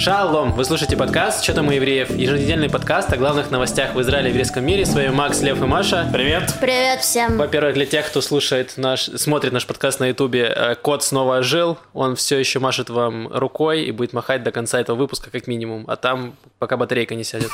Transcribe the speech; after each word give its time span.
Шалом! 0.00 0.52
Вы 0.52 0.64
слушаете 0.64 0.96
подкаст 0.96 1.44
«Что 1.44 1.52
там 1.52 1.68
у 1.68 1.72
евреев?» 1.72 2.08
Еженедельный 2.08 2.70
подкаст 2.70 3.12
о 3.12 3.18
главных 3.18 3.50
новостях 3.50 3.94
в 3.94 4.00
Израиле 4.00 4.28
и 4.28 4.30
еврейском 4.30 4.64
мире. 4.64 4.86
С 4.86 4.94
вами 4.94 5.08
Макс, 5.08 5.42
Лев 5.42 5.60
и 5.60 5.66
Маша. 5.66 6.08
Привет! 6.10 6.54
Привет 6.58 7.00
всем! 7.00 7.36
Во-первых, 7.36 7.74
для 7.74 7.84
тех, 7.84 8.06
кто 8.06 8.22
слушает 8.22 8.78
наш, 8.78 9.02
смотрит 9.02 9.52
наш 9.52 9.66
подкаст 9.66 10.00
на 10.00 10.06
ютубе, 10.06 10.54
э, 10.56 10.74
кот 10.76 11.04
снова 11.04 11.40
ожил. 11.40 11.76
Он 11.92 12.16
все 12.16 12.38
еще 12.38 12.60
машет 12.60 12.88
вам 12.88 13.28
рукой 13.28 13.82
и 13.82 13.90
будет 13.90 14.14
махать 14.14 14.42
до 14.42 14.52
конца 14.52 14.80
этого 14.80 14.96
выпуска 14.96 15.28
как 15.30 15.46
минимум. 15.46 15.84
А 15.86 15.96
там 15.96 16.34
пока 16.58 16.78
батарейка 16.78 17.14
не 17.14 17.22
сядет. 17.22 17.50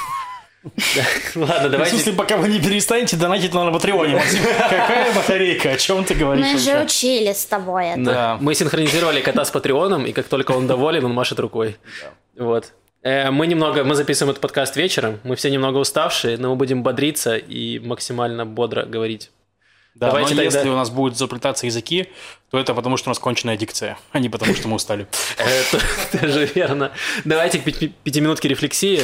Ладно, 1.35 1.69
В 1.69 1.71
давайте... 1.71 1.93
смысле, 1.95 2.13
пока 2.15 2.37
вы 2.37 2.49
не 2.49 2.61
перестанете 2.61 3.17
донатить 3.17 3.55
на 3.55 3.71
Патреоне. 3.71 4.21
Какая 4.69 5.13
батарейка? 5.15 5.71
О 5.73 5.77
чем 5.77 6.05
ты 6.05 6.15
говоришь? 6.15 6.45
Мы 6.47 6.59
же 6.59 6.83
учили 6.83 7.33
с 7.33 7.45
тобой 7.47 7.87
это. 7.89 8.01
Да. 8.03 8.39
Мы 8.41 8.55
синхронизировали 8.55 9.21
кота 9.21 9.45
с 9.45 9.51
Патреоном, 9.51 10.07
и 10.07 10.13
как 10.13 10.27
только 10.27 10.53
он 10.53 10.67
доволен, 10.67 11.05
он 11.05 11.13
машет 11.15 11.39
рукой. 11.39 11.77
Вот. 12.37 12.73
Э, 13.03 13.31
Мы 13.31 13.47
немного, 13.47 13.85
мы 13.85 13.95
записываем 13.95 14.31
этот 14.33 14.41
подкаст 14.43 14.75
вечером, 14.77 15.21
мы 15.23 15.37
все 15.37 15.51
немного 15.51 15.79
уставшие, 15.79 16.37
но 16.39 16.51
мы 16.51 16.57
будем 16.57 16.83
бодриться 16.83 17.37
и 17.37 17.79
максимально 17.79 18.45
бодро 18.45 18.83
говорить. 18.85 19.31
Да, 19.95 20.09
Давайте 20.09 20.35
но 20.35 20.43
тогда- 20.43 20.59
если 20.59 20.69
у 20.69 20.75
нас 20.77 20.91
будут 20.91 21.17
заплетаться 21.17 21.65
языки, 21.67 22.09
то 22.51 22.59
это 22.59 22.75
потому, 22.75 22.97
что 22.99 23.09
у 23.09 23.11
нас 23.11 23.19
конченная 23.19 23.57
дикция, 23.57 23.97
а 24.13 24.19
не 24.19 24.29
потому, 24.29 24.55
что 24.55 24.69
мы 24.69 24.77
устали. 24.77 25.07
Это 25.39 26.19
тоже 26.21 26.51
верно. 26.55 26.91
Давайте 27.25 27.61
к 27.61 27.65
пяти- 27.65 27.93
пятиминутке 28.03 28.49
рефлексии. 28.49 29.01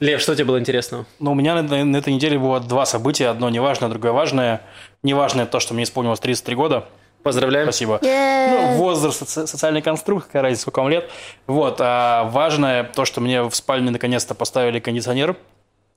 Лев, 0.00 0.20
что 0.20 0.34
тебе 0.34 0.46
было 0.46 0.58
интересного? 0.58 1.04
Но 1.18 1.32
у 1.32 1.34
меня 1.34 1.62
на, 1.62 1.84
на 1.84 1.96
этой 1.96 2.12
неделе 2.12 2.38
было 2.38 2.58
два 2.60 2.86
события. 2.86 3.28
Одно 3.28 3.50
неважное, 3.50 3.90
другое 3.90 4.12
важное. 4.12 4.62
Неважное 5.02 5.46
то, 5.46 5.60
что 5.60 5.74
мне 5.74 5.84
исполнилось 5.84 6.20
33 6.20 6.54
года. 6.56 6.86
Поздравляем. 7.22 7.66
Спасибо. 7.66 7.98
Е-е. 8.02 8.48
Ну, 8.72 8.76
возраст, 8.78 9.20
соци- 9.22 9.46
социальный 9.46 9.82
конструкт, 9.82 10.26
какая 10.26 10.42
разница, 10.42 10.62
сколько 10.62 10.80
вам 10.80 10.88
лет. 10.88 11.10
Вот. 11.46 11.76
А 11.80 12.24
важное 12.24 12.84
то, 12.84 13.04
что 13.04 13.20
мне 13.20 13.42
в 13.42 13.54
спальне 13.54 13.90
наконец-то 13.90 14.34
поставили 14.34 14.80
кондиционер, 14.80 15.36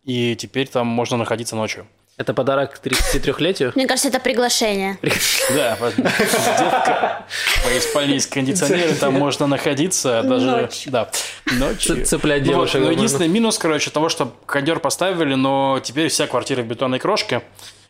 и 0.03 0.35
теперь 0.35 0.67
там 0.67 0.85
можно 0.87 1.15
находиться 1.15 1.55
ночью. 1.55 1.87
Это 2.15 2.33
подарок 2.33 2.79
к 2.79 2.85
33-летию? 2.85 3.71
Мне 3.75 3.87
кажется, 3.87 4.09
это 4.09 4.19
приглашение. 4.19 4.97
Да, 5.53 5.77
девка, 5.97 7.25
в 7.27 7.65
моей 7.65 7.81
спальне 7.81 8.13
есть 8.15 8.29
кондиционер, 8.29 8.89
и 8.91 8.93
там 8.93 9.13
можно 9.15 9.47
находиться 9.47 10.21
даже... 10.23 10.45
Ночью. 10.61 10.91
Да, 10.91 11.09
ночью. 11.51 12.05
Цеплять 12.05 12.41
Ну 12.43 12.47
девушек, 12.49 12.75
но 12.75 12.79
возможно. 12.81 12.99
единственный 13.01 13.27
минус, 13.27 13.57
короче, 13.57 13.89
того, 13.89 14.09
что 14.09 14.33
кондер 14.45 14.79
поставили, 14.79 15.33
но 15.33 15.79
теперь 15.83 16.09
вся 16.09 16.27
квартира 16.27 16.61
в 16.61 16.65
бетонной 16.67 16.99
крошке. 16.99 17.41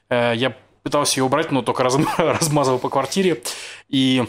Э, 0.10 0.34
Я 0.36 0.56
пытался 0.84 1.20
ее 1.20 1.26
убрать, 1.26 1.52
но 1.52 1.62
только 1.62 1.84
разм- 1.84 2.08
размазывал 2.18 2.80
по 2.80 2.90
квартире. 2.90 3.42
И 3.90 4.24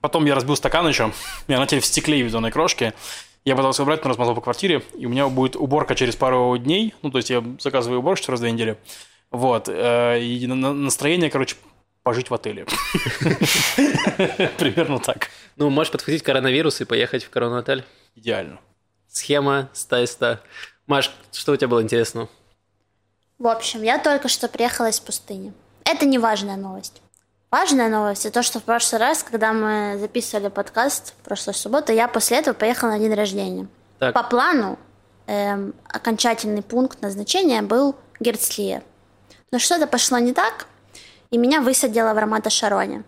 потом 0.00 0.24
я 0.26 0.34
разбил 0.34 0.56
стакан 0.56 0.86
еще, 0.88 1.12
и 1.48 1.52
она 1.52 1.66
теперь 1.66 1.80
в 1.82 1.86
стекле 1.86 2.20
и 2.20 2.22
в 2.22 2.26
бетонной 2.28 2.50
крошке. 2.52 2.94
Я 3.46 3.54
пытался 3.56 3.84
убрать, 3.84 4.02
но 4.04 4.10
размазал 4.10 4.34
по 4.34 4.40
квартире, 4.40 4.82
и 4.98 5.06
у 5.06 5.08
меня 5.08 5.28
будет 5.28 5.54
уборка 5.56 5.94
через 5.94 6.16
пару 6.16 6.58
дней. 6.58 6.94
Ну, 7.02 7.10
то 7.12 7.18
есть 7.18 7.30
я 7.30 7.42
заказываю 7.60 8.00
уборщицу 8.00 8.32
раз 8.32 8.40
в 8.40 8.42
две 8.42 8.50
недели. 8.50 8.76
Вот. 9.30 9.68
э, 9.68 10.20
И 10.20 10.46
на- 10.48 10.56
на- 10.56 10.72
настроение, 10.74 11.30
короче, 11.30 11.54
пожить 12.02 12.28
в 12.28 12.34
отеле. 12.34 12.66
Примерно 14.58 14.98
так. 14.98 15.28
Ну, 15.56 15.70
можешь 15.70 15.92
подхватить 15.92 16.24
коронавирус 16.24 16.80
и 16.80 16.84
поехать 16.84 17.22
в 17.24 17.30
корона-отель. 17.30 17.84
Идеально. 18.16 18.58
Схема 19.08 19.68
100 19.72 19.96
из 20.02 20.10
100. 20.10 20.38
Маш, 20.88 21.12
что 21.32 21.52
у 21.52 21.56
тебя 21.56 21.68
было 21.68 21.82
интересного? 21.82 22.28
В 23.38 23.46
общем, 23.46 23.82
я 23.84 23.98
только 23.98 24.28
что 24.28 24.48
приехала 24.48 24.88
из 24.88 24.98
пустыни. 24.98 25.52
Это 25.84 26.04
не 26.04 26.18
важная 26.18 26.56
новость. 26.56 27.00
Важная 27.50 27.88
новость– 27.88 28.30
то, 28.32 28.42
что 28.42 28.58
в 28.58 28.64
прошлый 28.64 29.00
раз, 29.00 29.22
когда 29.22 29.52
мы 29.52 29.98
записывали 29.98 30.48
подкаст, 30.48 31.14
в 31.20 31.24
прошлую 31.24 31.54
субботу, 31.54 31.92
я 31.92 32.08
после 32.08 32.38
этого 32.38 32.54
поехала 32.54 32.90
на 32.90 32.98
день 32.98 33.14
рождения. 33.14 33.68
Так. 34.00 34.14
По 34.14 34.24
плану 34.24 34.78
эм, 35.26 35.72
окончательный 35.88 36.62
пункт 36.62 37.00
назначения 37.02 37.62
был 37.62 37.94
Герцлия. 38.18 38.82
Но 39.52 39.60
что-то 39.60 39.86
пошло 39.86 40.18
не 40.18 40.32
так, 40.32 40.66
и 41.30 41.38
меня 41.38 41.60
высадило 41.60 42.12
в 42.14 42.18
Рамата-Шароне. 42.18 43.04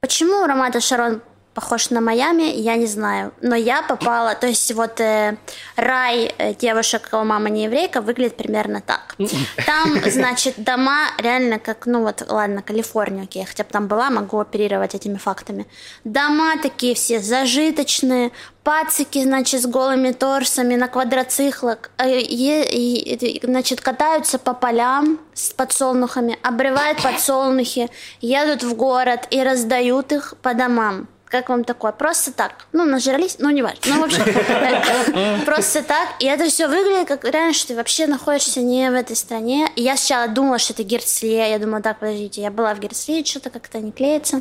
Почему 0.00 0.46
Рамата-Шарон 0.46 1.22
похож 1.56 1.90
на 1.90 2.00
Майами, 2.00 2.42
я 2.42 2.76
не 2.76 2.86
знаю. 2.86 3.32
Но 3.40 3.56
я 3.56 3.82
попала, 3.82 4.34
то 4.34 4.46
есть 4.46 4.74
вот 4.74 5.00
э, 5.00 5.38
рай 5.76 6.34
э, 6.38 6.54
девушек, 6.54 7.08
кого 7.10 7.24
мама 7.24 7.48
не 7.48 7.64
еврейка, 7.64 8.02
выглядит 8.02 8.36
примерно 8.36 8.82
так. 8.82 9.16
Там, 9.66 9.98
значит, 10.10 10.54
дома 10.58 11.06
реально 11.18 11.58
как, 11.58 11.86
ну 11.86 12.02
вот, 12.02 12.22
ладно, 12.28 12.60
Калифорния, 12.60 13.22
окей, 13.22 13.46
хотя 13.46 13.64
бы 13.64 13.70
там 13.70 13.88
была, 13.88 14.10
могу 14.10 14.38
оперировать 14.38 14.94
этими 14.94 15.16
фактами. 15.16 15.66
Дома 16.04 16.58
такие 16.62 16.94
все 16.94 17.20
зажиточные, 17.20 18.32
пацики, 18.62 19.22
значит, 19.22 19.62
с 19.62 19.66
голыми 19.66 20.12
торсами 20.12 20.76
на 20.76 20.88
квадроциклах, 20.88 21.78
э, 21.96 22.20
и, 22.20 23.40
значит, 23.42 23.80
катаются 23.80 24.38
по 24.38 24.52
полям 24.52 25.18
с 25.32 25.54
подсолнухами, 25.54 26.38
обрывают 26.42 27.02
подсолнухи, 27.02 27.88
едут 28.20 28.62
в 28.62 28.74
город 28.74 29.26
и 29.30 29.42
раздают 29.42 30.12
их 30.12 30.34
по 30.42 30.52
домам. 30.52 31.08
Как 31.26 31.48
вам 31.48 31.64
такое? 31.64 31.90
Просто 31.90 32.32
так. 32.32 32.66
Ну, 32.72 32.84
нажрались, 32.84 33.36
ну, 33.40 33.50
не 33.50 33.60
важно. 33.62 33.80
Ну, 33.86 34.00
в 34.00 34.04
общем, 34.04 35.44
просто 35.44 35.82
так. 35.82 36.08
И 36.20 36.26
это 36.26 36.44
все 36.48 36.68
выглядит, 36.68 37.08
как 37.08 37.24
реально, 37.24 37.52
что 37.52 37.68
ты 37.68 37.74
вообще 37.74 38.06
находишься 38.06 38.60
не 38.60 38.88
в 38.90 38.94
этой 38.94 39.16
стране. 39.16 39.68
И 39.74 39.82
я 39.82 39.96
сначала 39.96 40.28
думала, 40.28 40.58
что 40.58 40.72
это 40.72 40.84
Герцлия. 40.84 41.48
Я 41.48 41.58
думала, 41.58 41.82
так, 41.82 41.98
подождите, 41.98 42.42
я 42.42 42.50
была 42.52 42.74
в 42.74 42.78
Герцлии, 42.78 43.24
что-то 43.24 43.50
как-то 43.50 43.78
не 43.78 43.90
клеится. 43.90 44.40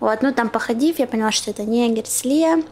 Вот, 0.00 0.22
ну, 0.22 0.32
там 0.32 0.48
походив, 0.48 0.98
я 0.98 1.06
поняла, 1.06 1.30
что 1.30 1.50
это 1.52 1.62
не 1.62 1.88
Герцлия. 1.94 2.64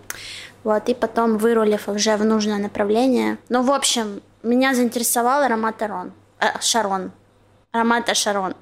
Вот, 0.65 0.89
и 0.89 0.95
потом 0.95 1.39
вырулив 1.39 1.89
уже 1.89 2.17
в 2.17 2.25
нужное 2.25 2.59
направление. 2.59 3.39
Ну, 3.49 3.63
в 3.63 3.71
общем, 3.71 4.23
меня 4.43 4.75
заинтересовал 4.75 5.43
Рамат-а-Шарон. 5.43 6.13
Э, 6.41 6.61
Шарон. 6.61 7.13
Рамат-а-Шарон. 7.71 8.55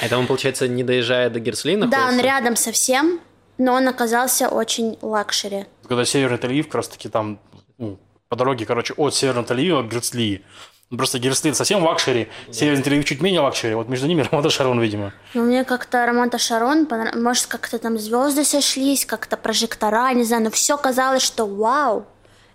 Это 0.00 0.16
он, 0.16 0.26
получается, 0.26 0.68
не 0.68 0.84
доезжая 0.84 1.28
до 1.30 1.40
Герцли 1.40 1.74
Да, 1.76 1.84
он 1.84 1.90
находится? 1.90 2.22
рядом 2.22 2.56
совсем, 2.56 3.20
но 3.60 3.74
он 3.74 3.86
оказался 3.88 4.48
очень 4.48 4.98
luxury. 5.02 5.66
Когда 5.86 6.04
Северный 6.06 6.38
Тель-Авив, 6.38 6.64
как 6.64 6.76
раз 6.76 6.88
таки 6.88 7.10
там 7.10 7.38
ну, 7.76 7.98
по 8.28 8.36
дороге, 8.36 8.64
короче, 8.64 8.94
от 8.94 9.14
Северного 9.14 9.44
Тель-Авива 9.44 9.86
к 9.86 9.92
Герцлии. 9.92 10.42
Ну, 10.88 10.96
Просто 10.96 11.18
Герцли 11.18 11.52
совсем 11.52 11.84
luxury, 11.84 12.28
Северный 12.50 12.82
Тель-Авив 12.82 13.04
чуть 13.04 13.20
менее 13.20 13.42
luxury. 13.42 13.74
Вот 13.74 13.88
между 13.88 14.06
ними 14.06 14.22
Рамада 14.30 14.48
Шарон, 14.48 14.80
видимо. 14.80 15.12
Но 15.34 15.42
мне 15.42 15.64
как-то 15.64 16.02
аромат 16.02 16.40
Шарон, 16.40 16.86
понрав- 16.86 17.14
может, 17.16 17.46
как-то 17.46 17.78
там 17.78 17.98
звезды 17.98 18.44
сошлись, 18.44 19.04
как-то 19.04 19.36
прожектора, 19.36 20.10
не 20.14 20.24
знаю, 20.24 20.44
но 20.44 20.50
все 20.50 20.78
казалось, 20.78 21.22
что 21.22 21.46
вау, 21.46 22.06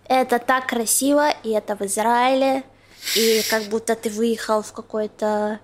это 0.07 0.39
так 0.39 0.65
красиво, 0.65 1.29
и 1.43 1.51
это 1.51 1.75
в 1.75 1.81
Израиле, 1.81 2.63
и 3.15 3.43
как 3.51 3.65
будто 3.65 3.95
ты 3.95 4.09
выехал 4.09 4.63
в 4.63 4.73
какой-то 4.73 5.59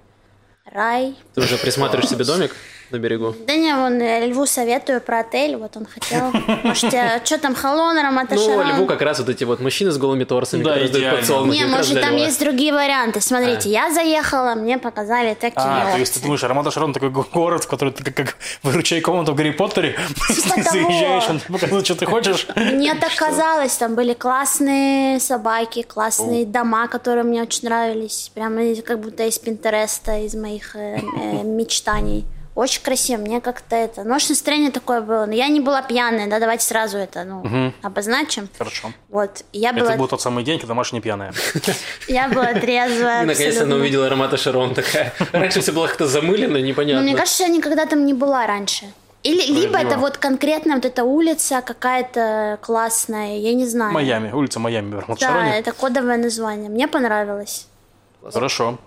рай. 0.65 1.15
Ты 1.33 1.41
уже 1.41 1.57
присматриваешь 1.57 2.09
себе 2.09 2.25
домик 2.25 2.55
на 2.91 2.97
берегу? 2.97 3.35
Да 3.47 3.55
не, 3.55 3.73
вон, 3.75 4.01
э, 4.01 4.27
Льву 4.27 4.45
советую 4.45 5.01
про 5.01 5.19
отель, 5.19 5.55
вот 5.55 5.77
он 5.77 5.85
хотел. 5.85 6.31
Может, 6.63 6.93
что 7.25 7.37
там, 7.37 7.55
Халон, 7.55 7.97
аромат 7.97 8.29
Ну? 8.31 8.63
Льву 8.63 8.85
как 8.85 9.01
раз 9.01 9.19
вот 9.19 9.29
эти 9.29 9.43
вот 9.43 9.59
мужчины 9.59 9.91
с 9.91 9.97
голыми 9.97 10.23
торсами, 10.23 10.63
Да, 10.63 10.71
которые 10.71 10.87
сдают 10.89 11.15
подсолнухи, 11.17 11.57
Не, 11.57 11.65
может, 11.65 12.01
там 12.01 12.15
есть 12.15 12.39
другие 12.39 12.73
варианты. 12.73 13.21
Смотрите, 13.21 13.69
я 13.69 13.91
заехала, 13.91 14.55
мне 14.55 14.77
показали 14.77 15.33
такие 15.33 15.53
А, 15.57 15.91
то 15.93 15.97
есть 15.97 16.13
ты 16.13 16.21
думаешь, 16.21 16.43
Рамада 16.43 16.71
Шарон 16.71 16.93
такой 16.93 17.09
го- 17.09 17.25
город, 17.33 17.63
в 17.63 17.67
который 17.67 17.93
ты 17.93 18.03
как, 18.03 18.15
как 18.15 18.37
выручай 18.63 19.01
комнату 19.01 19.33
в 19.33 19.35
Гарри 19.35 19.51
Поттере, 19.51 19.95
Типа 20.27 20.61
заезжаешь, 20.71 21.29
он 21.29 21.39
показывает, 21.39 21.85
что 21.85 21.95
ты 21.95 22.05
хочешь. 22.05 22.47
Мне 22.55 22.95
так 22.95 23.13
казалось, 23.15 23.75
там 23.75 23.95
были 23.95 24.13
классные 24.13 25.19
собаки, 25.19 25.83
классные 25.83 26.45
дома, 26.45 26.87
которые 26.87 27.23
мне 27.23 27.41
очень 27.41 27.67
нравились. 27.67 28.31
Прямо 28.33 28.61
как 28.81 28.99
будто 28.99 29.23
из 29.23 29.37
Пинтереста, 29.39 30.17
из 30.17 30.35
моих 30.35 30.75
э, 30.75 30.99
э, 30.99 31.43
мечтаний. 31.43 32.25
Очень 32.53 32.81
красиво, 32.81 33.21
мне 33.21 33.39
как-то 33.39 33.77
это... 33.77 34.03
Может, 34.03 34.29
настроение 34.29 34.71
такое 34.71 34.99
было, 34.99 35.25
но 35.25 35.33
я 35.33 35.47
не 35.47 35.61
была 35.61 35.81
пьяная, 35.81 36.27
да, 36.27 36.39
давайте 36.39 36.65
сразу 36.65 36.97
это, 36.97 37.23
ну, 37.23 37.73
обозначим. 37.81 38.49
Хорошо. 38.57 38.91
Вот, 39.09 39.45
я 39.53 39.69
Это 39.69 39.79
была, 39.79 39.95
был 39.95 40.07
тот 40.07 40.21
самый 40.21 40.43
день, 40.43 40.59
когда 40.59 40.73
Маша 40.73 40.93
не 40.93 41.01
пьяная. 41.01 41.33
я 42.07 42.27
была 42.27 42.53
трезвая 42.53 43.25
наконец-то 43.25 43.63
она 43.63 43.75
увидела 43.77 44.07
аромата 44.07 44.35
Шарон 44.35 44.73
такая. 44.73 45.13
Раньше 45.31 45.61
все 45.61 45.71
было 45.71 45.87
как-то 45.87 46.07
замылено, 46.07 46.53
Но 46.53 46.65
непонятно. 46.65 47.03
мне 47.03 47.15
кажется, 47.15 47.43
я 47.43 47.49
никогда 47.49 47.85
там 47.85 48.05
не 48.05 48.13
была 48.13 48.45
раньше. 48.45 48.91
Или, 49.23 49.45
либо 49.53 49.77
это 49.77 49.97
вот 49.97 50.17
конкретно 50.17 50.75
вот 50.75 50.85
эта 50.85 51.03
улица 51.03 51.61
какая-то 51.61 52.57
классная, 52.61 53.37
я 53.37 53.53
не 53.53 53.67
знаю. 53.67 53.93
Майами, 53.93 54.31
улица 54.31 54.59
Майами 54.59 55.01
Да, 55.19 55.55
это 55.55 55.71
кодовое 55.73 56.17
название. 56.17 56.69
Мне 56.69 56.87
понравилось. 56.87 57.67
Хорошо. 58.23 58.79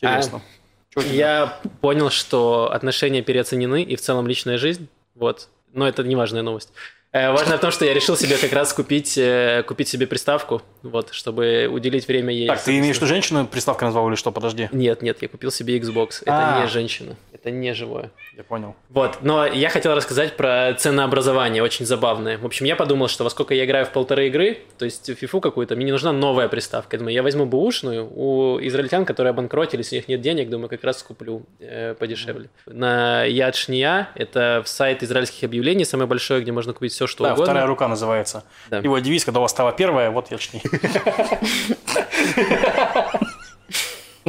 Интересно. 0.00 0.30
Чё 0.30 0.36
у 0.36 0.40
тебя? 0.40 0.57
Я 0.96 1.58
понял, 1.80 2.10
что 2.10 2.70
отношения 2.72 3.22
переоценены 3.22 3.82
и 3.82 3.96
в 3.96 4.00
целом 4.00 4.26
личная 4.26 4.58
жизнь. 4.58 4.88
Вот. 5.14 5.48
Но 5.72 5.86
это 5.86 6.02
не 6.02 6.16
важная 6.16 6.42
новость. 6.42 6.70
Э, 7.10 7.30
важно 7.32 7.56
в 7.56 7.60
том, 7.60 7.70
что 7.70 7.86
я 7.86 7.94
решил 7.94 8.16
себе 8.16 8.36
как 8.36 8.52
раз 8.52 8.72
купить, 8.74 9.16
э, 9.16 9.62
купить 9.66 9.88
себе 9.88 10.06
приставку, 10.06 10.60
вот, 10.82 11.14
чтобы 11.14 11.66
уделить 11.70 12.06
время 12.06 12.34
ей. 12.34 12.46
Так, 12.48 12.62
ты 12.62 12.78
имеешь 12.78 12.96
в 12.96 12.98
виду 12.98 13.06
женщину 13.06 13.46
приставка 13.46 13.86
назвал 13.86 14.08
или 14.08 14.16
что? 14.16 14.30
Подожди. 14.30 14.68
Нет, 14.72 15.00
нет, 15.00 15.22
я 15.22 15.28
купил 15.28 15.50
себе 15.50 15.78
Xbox. 15.78 16.20
Это 16.22 16.56
А. 16.58 16.60
не 16.62 16.68
женщина, 16.68 17.16
это 17.48 17.56
не 17.56 17.74
живое. 17.74 18.10
Я 18.36 18.44
понял. 18.44 18.74
Вот, 18.90 19.18
но 19.22 19.46
я 19.46 19.68
хотел 19.68 19.94
рассказать 19.94 20.36
про 20.36 20.74
ценообразование, 20.74 21.62
очень 21.62 21.86
забавное. 21.86 22.38
В 22.38 22.46
общем, 22.46 22.66
я 22.66 22.76
подумал, 22.76 23.08
что 23.08 23.24
во 23.24 23.30
сколько 23.30 23.54
я 23.54 23.64
играю 23.64 23.86
в 23.86 23.90
полторы 23.90 24.28
игры, 24.28 24.58
то 24.78 24.84
есть 24.84 25.10
в 25.10 25.14
фифу 25.14 25.40
какую-то, 25.40 25.76
мне 25.76 25.86
не 25.86 25.92
нужна 25.92 26.12
новая 26.12 26.48
приставка. 26.48 26.96
Я 26.96 26.98
думаю, 26.98 27.14
я 27.14 27.22
возьму 27.22 27.46
бэушную 27.46 28.08
у 28.14 28.58
израильтян, 28.60 29.04
которые 29.04 29.30
обанкротились, 29.30 29.92
у 29.92 29.96
них 29.96 30.08
нет 30.08 30.20
денег, 30.20 30.50
думаю, 30.50 30.68
как 30.68 30.84
раз 30.84 31.02
куплю 31.02 31.42
э, 31.58 31.94
подешевле. 31.98 32.48
На 32.66 33.24
Ядшния, 33.24 34.10
это 34.14 34.62
сайт 34.66 35.02
израильских 35.02 35.44
объявлений, 35.44 35.84
самый 35.84 36.06
большой, 36.06 36.42
где 36.42 36.52
можно 36.52 36.72
купить 36.72 36.92
все, 36.92 37.06
что 37.06 37.24
Да, 37.24 37.32
угодно. 37.32 37.46
вторая 37.46 37.66
рука 37.66 37.88
называется. 37.88 38.44
Да. 38.70 38.78
Его 38.78 38.98
девиз, 38.98 39.24
когда 39.24 39.40
у 39.40 39.42
вас 39.42 39.50
стала 39.50 39.72
первая, 39.72 40.10
вот 40.10 40.30
я 40.30 40.38
чти. 40.38 40.62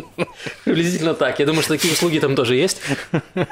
Приблизительно 0.65 1.13
так. 1.13 1.39
Я 1.39 1.45
думаю, 1.45 1.63
что 1.63 1.73
такие 1.73 1.93
услуги 1.93 2.19
там 2.19 2.35
тоже 2.35 2.55
есть, 2.55 2.81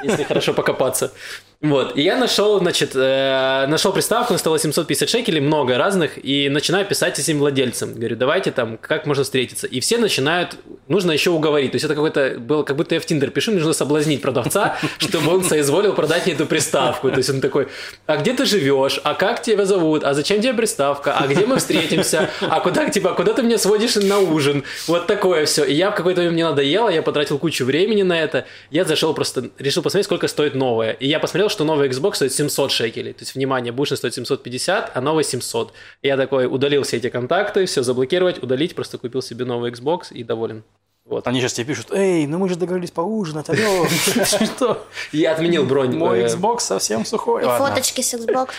если 0.03 0.23
хорошо 0.23 0.53
покопаться. 0.53 1.11
Вот. 1.59 1.97
И 1.97 2.03
я 2.03 2.17
нашел, 2.17 2.59
значит, 2.59 2.91
э, 2.93 3.65
нашел 3.67 3.91
приставку, 3.91 4.33
она 4.33 4.37
стоила 4.37 4.59
750 4.59 5.09
шекелей, 5.09 5.41
много 5.41 5.75
разных, 5.77 6.23
и 6.23 6.49
начинаю 6.49 6.85
писать 6.85 7.17
этим 7.17 7.39
владельцам. 7.39 7.95
Говорю, 7.95 8.15
давайте 8.15 8.51
там, 8.51 8.77
как 8.77 9.07
можно 9.07 9.23
встретиться. 9.23 9.65
И 9.65 9.79
все 9.79 9.97
начинают, 9.97 10.55
нужно 10.87 11.11
еще 11.11 11.31
уговорить. 11.31 11.71
То 11.71 11.75
есть 11.77 11.85
это 11.85 11.95
какой-то, 11.95 12.35
было, 12.37 12.61
как 12.61 12.75
будто 12.75 12.93
я 12.93 13.01
в 13.01 13.05
Тиндер 13.07 13.31
пишу, 13.31 13.53
нужно 13.53 13.73
соблазнить 13.73 14.21
продавца, 14.21 14.77
чтобы 14.99 15.33
он 15.33 15.43
соизволил 15.43 15.93
продать 15.93 16.25
мне 16.27 16.35
эту 16.35 16.45
приставку. 16.45 17.09
То 17.09 17.17
есть 17.17 17.29
он 17.31 17.41
такой, 17.41 17.69
а 18.05 18.17
где 18.17 18.33
ты 18.33 18.45
живешь? 18.45 18.99
А 19.03 19.15
как 19.15 19.41
тебя 19.41 19.65
зовут? 19.65 20.03
А 20.03 20.13
зачем 20.13 20.39
тебе 20.39 20.53
приставка? 20.53 21.17
А 21.17 21.25
где 21.25 21.47
мы 21.47 21.57
встретимся? 21.57 22.29
А 22.39 22.59
куда, 22.59 22.87
типа, 22.87 23.13
куда 23.13 23.33
ты 23.33 23.41
меня 23.41 23.57
сводишь 23.57 23.95
на 23.95 24.19
ужин? 24.19 24.63
Вот 24.85 25.07
такое 25.07 25.47
все. 25.47 25.63
И 25.63 25.73
я 25.73 25.89
в 25.89 25.95
какой-то 25.95 26.21
момент 26.21 26.36
мне 26.37 26.45
надоело, 26.45 26.89
я 26.89 27.01
потратил 27.01 27.39
кучу 27.39 27.65
времени 27.65 28.03
на 28.03 28.13
это. 28.13 28.45
Я 28.69 28.85
зашел 28.85 29.15
просто, 29.15 29.49
решил 29.57 29.81
посмотреть, 29.81 30.05
сколько 30.05 30.27
стоит 30.27 30.53
новая. 30.53 30.91
И 30.91 31.07
я 31.07 31.19
посмотрел, 31.19 31.49
что 31.49 31.63
новый 31.63 31.89
Xbox 31.89 32.15
стоит 32.15 32.31
700 32.31 32.71
шекелей. 32.71 33.13
То 33.13 33.23
есть, 33.23 33.33
внимание, 33.33 33.73
бушный 33.73 33.97
стоит 33.97 34.13
750, 34.13 34.91
а 34.93 35.01
новый 35.01 35.23
700. 35.23 35.73
И 36.03 36.07
я 36.07 36.15
такой 36.15 36.45
удалил 36.45 36.83
все 36.83 36.97
эти 36.97 37.09
контакты, 37.09 37.65
все 37.65 37.81
заблокировать, 37.81 38.43
удалить, 38.43 38.75
просто 38.75 38.99
купил 38.99 39.23
себе 39.23 39.45
новый 39.45 39.71
Xbox 39.71 40.11
и 40.11 40.23
доволен. 40.23 40.63
Вот. 41.05 41.25
Они 41.25 41.39
сейчас 41.39 41.53
тебе 41.53 41.65
пишут, 41.65 41.87
эй, 41.91 42.27
ну 42.27 42.37
мы 42.37 42.49
же 42.49 42.55
договорились 42.55 42.91
поужинать, 42.91 43.49
алло, 43.49 43.87
что? 44.25 44.85
Я 45.11 45.31
отменил 45.31 45.65
бронь. 45.65 45.95
Мой 45.95 46.19
э, 46.19 46.27
Xbox 46.27 46.59
совсем 46.59 47.03
сухой. 47.03 47.41
И 47.43 47.45
фоточки 47.45 48.01
с 48.01 48.13
Xbox. 48.13 48.49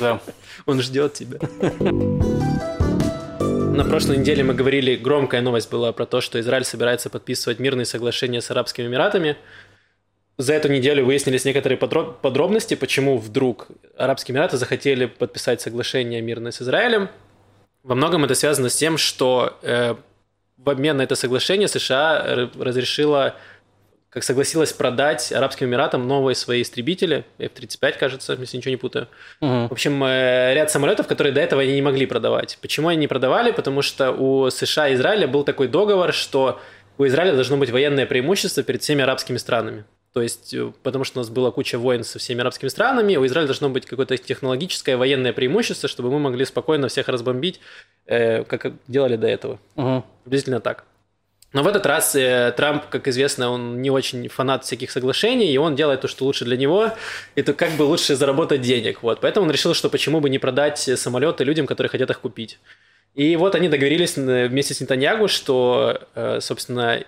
да. 0.00 0.20
Он 0.66 0.80
ждет 0.82 1.12
тебя. 1.14 1.38
На 3.78 3.84
прошлой 3.84 4.16
неделе 4.16 4.42
мы 4.42 4.54
говорили, 4.54 4.96
громкая 4.96 5.40
новость 5.40 5.70
была 5.70 5.92
про 5.92 6.04
то, 6.04 6.20
что 6.20 6.40
Израиль 6.40 6.64
собирается 6.64 7.10
подписывать 7.10 7.60
мирные 7.60 7.84
соглашения 7.84 8.40
с 8.40 8.50
Арабскими 8.50 8.88
Эмиратами. 8.88 9.36
За 10.36 10.54
эту 10.54 10.66
неделю 10.66 11.04
выяснились 11.04 11.44
некоторые 11.44 11.78
подро- 11.78 12.12
подробности, 12.12 12.74
почему 12.74 13.18
вдруг 13.18 13.68
Арабские 13.96 14.34
Эмираты 14.34 14.56
захотели 14.56 15.06
подписать 15.06 15.60
соглашение 15.60 16.20
мирное 16.20 16.50
с 16.50 16.60
Израилем. 16.60 17.08
Во 17.84 17.94
многом 17.94 18.24
это 18.24 18.34
связано 18.34 18.68
с 18.68 18.74
тем, 18.74 18.98
что 18.98 19.56
э, 19.62 19.94
в 20.56 20.70
обмен 20.70 20.96
на 20.96 21.02
это 21.02 21.14
соглашение 21.14 21.68
США 21.68 22.50
разрешила, 22.58 23.36
как 24.10 24.24
согласилась 24.24 24.72
продать 24.72 25.32
Арабским 25.32 25.66
Эмиратам 25.66 26.08
новые 26.08 26.34
свои 26.34 26.62
истребители, 26.62 27.24
F-35, 27.38 27.98
кажется, 27.98 28.36
если 28.40 28.56
ничего 28.56 28.70
не 28.70 28.76
путаю. 28.76 29.08
В 29.68 29.72
общем, 29.72 30.02
э, 30.02 30.54
ряд 30.54 30.70
самолетов, 30.70 31.06
которые 31.06 31.32
до 31.32 31.40
этого 31.40 31.60
они 31.62 31.74
не 31.74 31.82
могли 31.82 32.06
продавать. 32.06 32.58
Почему 32.62 32.88
они 32.88 32.98
не 32.98 33.06
продавали? 33.06 33.52
Потому 33.52 33.82
что 33.82 34.12
у 34.12 34.48
США 34.50 34.88
и 34.88 34.94
Израиля 34.94 35.28
был 35.28 35.44
такой 35.44 35.68
договор, 35.68 36.12
что 36.14 36.60
у 36.96 37.06
Израиля 37.06 37.34
должно 37.34 37.58
быть 37.58 37.70
военное 37.70 38.06
преимущество 38.06 38.62
перед 38.62 38.82
всеми 38.82 39.02
арабскими 39.02 39.36
странами. 39.36 39.84
То 40.14 40.22
есть, 40.22 40.54
э, 40.54 40.72
потому 40.82 41.04
что 41.04 41.18
у 41.18 41.22
нас 41.22 41.28
была 41.28 41.50
куча 41.50 41.78
войн 41.78 42.02
со 42.02 42.18
всеми 42.18 42.40
арабскими 42.40 42.70
странами, 42.70 43.16
у 43.16 43.26
Израиля 43.26 43.46
должно 43.46 43.68
быть 43.68 43.84
какое-то 43.84 44.16
технологическое 44.16 44.96
военное 44.96 45.34
преимущество, 45.34 45.88
чтобы 45.88 46.10
мы 46.10 46.18
могли 46.18 46.46
спокойно 46.46 46.88
всех 46.88 47.08
разбомбить, 47.08 47.60
э, 48.06 48.44
как 48.44 48.72
делали 48.88 49.16
до 49.16 49.26
этого. 49.26 49.60
Мгм. 49.76 50.04
Приблизительно 50.24 50.60
так. 50.60 50.84
Но 51.52 51.62
в 51.62 51.66
этот 51.66 51.86
раз 51.86 52.14
э, 52.14 52.52
Трамп, 52.56 52.84
как 52.90 53.08
известно, 53.08 53.50
он 53.50 53.80
не 53.80 53.90
очень 53.90 54.28
фанат 54.28 54.64
всяких 54.64 54.90
соглашений, 54.90 55.50
и 55.50 55.56
он 55.56 55.76
делает 55.76 56.02
то, 56.02 56.08
что 56.08 56.24
лучше 56.26 56.44
для 56.44 56.58
него, 56.58 56.92
это 57.36 57.54
как 57.54 57.72
бы 57.72 57.84
лучше 57.84 58.16
заработать 58.16 58.60
денег. 58.60 59.02
Вот. 59.02 59.20
Поэтому 59.20 59.46
он 59.46 59.52
решил, 59.52 59.72
что 59.72 59.88
почему 59.88 60.20
бы 60.20 60.28
не 60.28 60.38
продать 60.38 60.78
самолеты 60.78 61.44
людям, 61.44 61.66
которые 61.66 61.90
хотят 61.90 62.10
их 62.10 62.20
купить. 62.20 62.58
И 63.14 63.34
вот 63.36 63.54
они 63.54 63.68
договорились 63.68 64.18
э, 64.18 64.48
вместе 64.48 64.74
с 64.74 64.80
Нетаньягу, 64.80 65.28
что, 65.28 66.00
э, 66.14 66.40
собственно, 66.40 67.02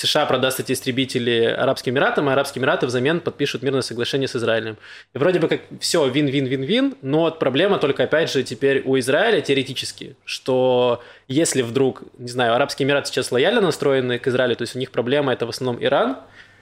США 0.00 0.24
продаст 0.24 0.60
эти 0.60 0.72
истребители 0.72 1.44
Арабским 1.44 1.92
Эмиратам, 1.92 2.28
а 2.30 2.32
Арабские 2.32 2.60
Эмираты 2.60 2.86
взамен 2.86 3.20
подпишут 3.20 3.62
мирное 3.62 3.82
соглашение 3.82 4.28
с 4.28 4.36
Израилем. 4.36 4.78
И 5.14 5.18
вроде 5.18 5.40
бы 5.40 5.48
как 5.48 5.60
все 5.78 6.08
вин-вин-вин-вин, 6.08 6.94
но 7.02 7.20
вот 7.20 7.38
проблема 7.38 7.78
только, 7.78 8.04
опять 8.04 8.30
же, 8.32 8.42
теперь 8.42 8.82
у 8.86 8.98
Израиля 8.98 9.42
теоретически, 9.42 10.16
что 10.24 11.02
если 11.28 11.60
вдруг, 11.60 12.02
не 12.18 12.28
знаю, 12.28 12.54
Арабские 12.54 12.86
Эмираты 12.86 13.08
сейчас 13.08 13.30
лояльно 13.30 13.60
настроены 13.60 14.18
к 14.18 14.26
Израилю, 14.26 14.56
то 14.56 14.62
есть 14.62 14.74
у 14.74 14.78
них 14.78 14.90
проблема 14.90 15.34
это 15.34 15.44
в 15.44 15.50
основном 15.50 15.84
Иран, 15.84 16.16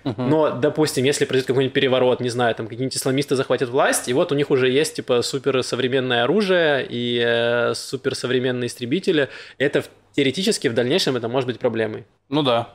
но, 0.04 0.50
допустим, 0.50 1.04
если 1.04 1.24
произойдет 1.24 1.48
какой-нибудь 1.48 1.74
переворот, 1.74 2.20
не 2.20 2.30
знаю, 2.30 2.54
там 2.54 2.66
какие-нибудь 2.66 2.96
исламисты 2.96 3.36
захватят 3.36 3.68
власть, 3.68 4.08
и 4.08 4.12
вот 4.14 4.32
у 4.32 4.34
них 4.34 4.50
уже 4.50 4.70
есть 4.70 4.96
типа 4.96 5.22
суперсовременное 5.22 6.24
оружие 6.24 6.86
и 6.88 7.22
э, 7.24 7.74
суперсовременные 7.74 8.68
истребители, 8.68 9.28
это 9.58 9.84
теоретически 10.12 10.68
в 10.68 10.74
дальнейшем 10.74 11.16
это 11.16 11.28
может 11.28 11.46
быть 11.46 11.58
проблемой. 11.58 12.04
Ну 12.28 12.42
да. 12.42 12.70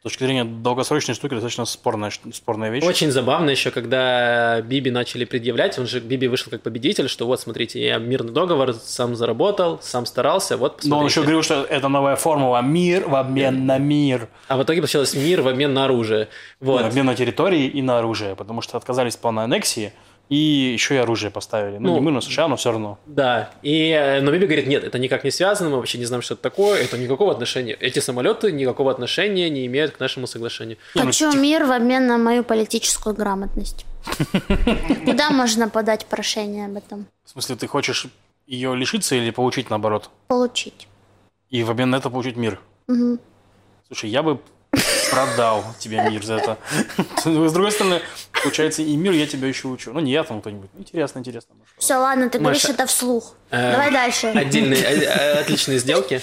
С 0.00 0.04
точки 0.04 0.24
зрения 0.24 0.44
долгосрочной 0.44 1.14
штуки, 1.14 1.34
достаточно 1.34 1.66
спорная, 1.66 2.10
спорная 2.32 2.70
вещь. 2.70 2.82
Очень 2.82 3.10
забавно 3.10 3.50
еще, 3.50 3.70
когда 3.70 4.62
Биби 4.62 4.90
начали 4.90 5.26
предъявлять, 5.26 5.78
он 5.78 5.86
же 5.86 6.00
Биби 6.00 6.26
вышел 6.26 6.50
как 6.50 6.62
победитель, 6.62 7.06
что 7.06 7.26
вот, 7.26 7.38
смотрите, 7.38 7.84
я 7.84 7.98
мирный 7.98 8.32
договор 8.32 8.72
сам 8.72 9.14
заработал, 9.14 9.78
сам 9.82 10.06
старался, 10.06 10.56
вот 10.56 10.84
Но 10.84 11.00
он 11.00 11.04
еще 11.04 11.20
посмотрите. 11.20 11.20
говорил, 11.20 11.42
что 11.42 11.64
это 11.64 11.88
новая 11.88 12.16
формула 12.16 12.62
мир 12.62 13.06
в 13.10 13.14
обмен 13.14 13.66
на 13.66 13.76
мир. 13.76 14.28
А 14.48 14.56
в 14.56 14.62
итоге 14.62 14.80
получилось 14.80 15.12
мир 15.12 15.42
в 15.42 15.48
обмен 15.48 15.74
на 15.74 15.84
оружие. 15.84 16.28
Вот. 16.60 16.80
В 16.80 16.86
обмен 16.86 17.04
на 17.04 17.14
территории 17.14 17.66
и 17.66 17.82
на 17.82 17.98
оружие, 17.98 18.34
потому 18.36 18.62
что 18.62 18.78
отказались 18.78 19.16
по 19.16 19.28
аннексии 19.28 19.92
и 20.30 20.36
еще 20.36 20.94
и 20.94 20.98
оружие 20.98 21.30
поставили. 21.30 21.78
Ну, 21.78 21.88
Ну, 21.88 21.94
не 21.94 22.00
мы 22.00 22.10
на 22.12 22.20
США, 22.20 22.48
но 22.48 22.54
все 22.56 22.70
равно. 22.70 22.98
Да, 23.04 23.50
и, 23.62 23.90
э, 23.90 24.20
но 24.22 24.30
Биби 24.30 24.46
говорит, 24.46 24.68
нет, 24.68 24.84
это 24.84 24.98
никак 24.98 25.24
не 25.24 25.30
связано, 25.32 25.70
мы 25.70 25.76
вообще 25.76 25.98
не 25.98 26.04
знаем, 26.06 26.22
что 26.22 26.34
это 26.34 26.42
такое, 26.42 26.80
это 26.80 26.96
никакого 26.96 27.32
отношения. 27.32 27.74
Эти 27.74 27.98
самолеты 27.98 28.52
никакого 28.52 28.90
отношения 28.92 29.50
не 29.50 29.66
имеют 29.66 29.90
к 29.96 30.00
нашему 30.00 30.26
соглашению. 30.28 30.78
Ну, 30.94 31.02
Хочу 31.02 31.30
типа- 31.32 31.40
мир 31.40 31.64
в 31.64 31.72
обмен 31.72 32.06
на 32.06 32.16
мою 32.16 32.44
политическую 32.44 33.14
грамотность. 33.14 33.84
Куда 35.04 35.30
можно 35.30 35.68
подать 35.68 36.06
прошение 36.06 36.66
об 36.66 36.76
этом? 36.76 37.06
В 37.24 37.30
смысле, 37.30 37.56
ты 37.56 37.66
хочешь 37.66 38.06
ее 38.46 38.76
лишиться 38.76 39.16
или 39.16 39.30
получить 39.30 39.68
наоборот? 39.68 40.10
Получить. 40.28 40.86
И 41.50 41.64
в 41.64 41.70
обмен 41.70 41.90
на 41.90 41.96
это 41.96 42.08
получить 42.08 42.36
мир? 42.36 42.60
Мгм. 42.86 43.18
Слушай, 43.88 44.10
я 44.10 44.22
бы 44.22 44.38
продал 45.10 45.64
тебе 45.78 46.00
мир 46.02 46.24
за 46.24 46.34
это. 46.36 46.58
С 47.24 47.52
другой 47.52 47.72
стороны, 47.72 48.00
получается, 48.42 48.82
и 48.82 48.96
мир 48.96 49.12
я 49.12 49.26
тебя 49.26 49.48
еще 49.48 49.68
учу. 49.68 49.92
Ну, 49.92 50.00
не 50.00 50.12
я 50.12 50.24
там 50.24 50.40
кто-нибудь. 50.40 50.70
Интересно, 50.78 51.18
интересно. 51.18 51.54
Все, 51.78 51.96
ладно, 51.96 52.28
ты 52.28 52.38
говоришь 52.38 52.64
это 52.64 52.86
вслух. 52.86 53.34
э, 53.50 53.72
Давай 53.72 53.90
дальше. 53.90 54.28
Отдельные, 54.28 54.80
э, 54.82 55.02
э, 55.02 55.40
отличные 55.40 55.78
сделки. 55.78 56.20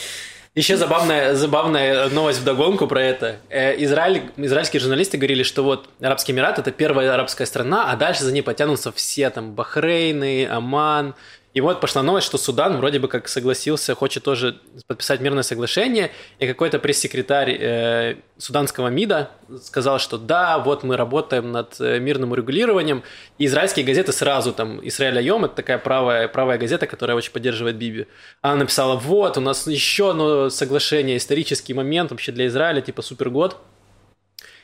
Еще 0.55 0.75
забавная, 0.75 1.35
забавная 1.35 2.09
новость 2.09 2.39
вдогонку 2.39 2.87
про 2.87 2.99
это. 2.99 3.35
Израиль, 3.51 4.31
израильские 4.37 4.79
журналисты 4.79 5.17
говорили, 5.17 5.43
что 5.43 5.61
вот 5.63 5.87
Арабские 6.01 6.33
Эмираты– 6.33 6.61
это 6.63 6.71
первая 6.71 7.13
арабская 7.13 7.45
страна, 7.45 7.91
а 7.91 7.95
дальше 7.95 8.23
за 8.23 8.31
ней 8.33 8.41
потянутся 8.41 8.91
все, 8.91 9.29
там, 9.29 9.51
Бахрейны, 9.53 10.47
Оман. 10.47 11.13
И 11.57 11.59
вот 11.59 11.81
пошла 11.81 12.03
новость, 12.03 12.27
что 12.27 12.37
Судан 12.37 12.77
вроде 12.77 12.99
бы 12.99 13.07
как 13.07 13.27
согласился, 13.27 13.95
хочет 13.95 14.21
тоже 14.21 14.59
подписать 14.85 15.21
мирное 15.21 15.41
соглашение, 15.41 16.11
и 16.37 16.45
какой-то 16.45 16.77
пресс-секретарь 16.77 17.57
э, 17.59 18.15
суданского 18.37 18.89
МИДа 18.89 19.31
сказал, 19.63 19.97
что 19.97 20.19
да, 20.19 20.59
вот 20.59 20.83
мы 20.83 20.95
работаем 20.97 21.51
над 21.51 21.81
э, 21.81 21.97
мирным 21.97 22.33
урегулированием, 22.33 23.01
и 23.39 23.47
израильские 23.47 23.87
газеты 23.87 24.11
сразу, 24.11 24.53
там, 24.53 24.87
Израиль 24.87 25.17
Айом, 25.17 25.45
это 25.45 25.55
такая 25.55 25.79
правая, 25.79 26.27
правая 26.27 26.59
газета, 26.59 26.85
которая 26.85 27.17
очень 27.17 27.31
поддерживает 27.31 27.75
Биби, 27.75 28.05
она 28.43 28.57
написала, 28.57 28.95
вот, 28.95 29.35
у 29.39 29.41
нас 29.41 29.65
еще 29.65 30.11
одно 30.11 30.51
соглашение, 30.51 31.17
исторический 31.17 31.73
момент 31.73 32.11
вообще 32.11 32.31
для 32.31 32.45
Израиля, 32.45 32.81
типа 32.81 33.01
супер 33.01 33.31
год. 33.31 33.57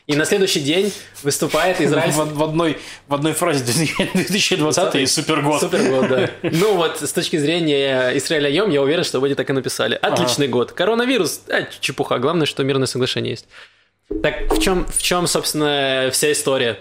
И 0.05 0.15
на 0.15 0.25
следующий 0.25 0.60
день 0.60 0.91
выступает 1.22 1.79
Израиль... 1.79 2.12
В, 2.12 2.36
в 2.36 2.43
одной, 2.43 2.77
в 3.07 3.13
одной 3.13 3.33
фразе 3.33 3.63
2020 4.13 4.95
и 4.95 5.05
супергод. 5.05 5.62
Супергод, 5.62 6.10
да. 6.10 6.29
Ну 6.41 6.75
вот, 6.75 7.00
с 7.01 7.13
точки 7.13 7.38
зрения 7.38 8.17
Израиля 8.17 8.50
Йом, 8.50 8.69
я 8.69 8.81
уверен, 8.81 9.05
что 9.05 9.24
они 9.24 9.33
так 9.33 9.50
и 9.50 9.53
написали. 9.53 9.98
Отличный 10.01 10.50
год. 10.50 10.74
Коронавирус, 10.74 11.41
а, 11.48 11.67
чепуха. 11.79 12.19
Главное, 12.19 12.45
что 12.45 12.63
мирное 12.63 12.88
соглашение 12.88 13.31
есть. 13.31 13.48
Так 14.22 14.51
в 14.53 14.62
чем, 14.62 14.86
в 14.86 15.01
чем, 15.01 15.25
собственно, 15.27 16.10
вся 16.12 16.31
история? 16.31 16.79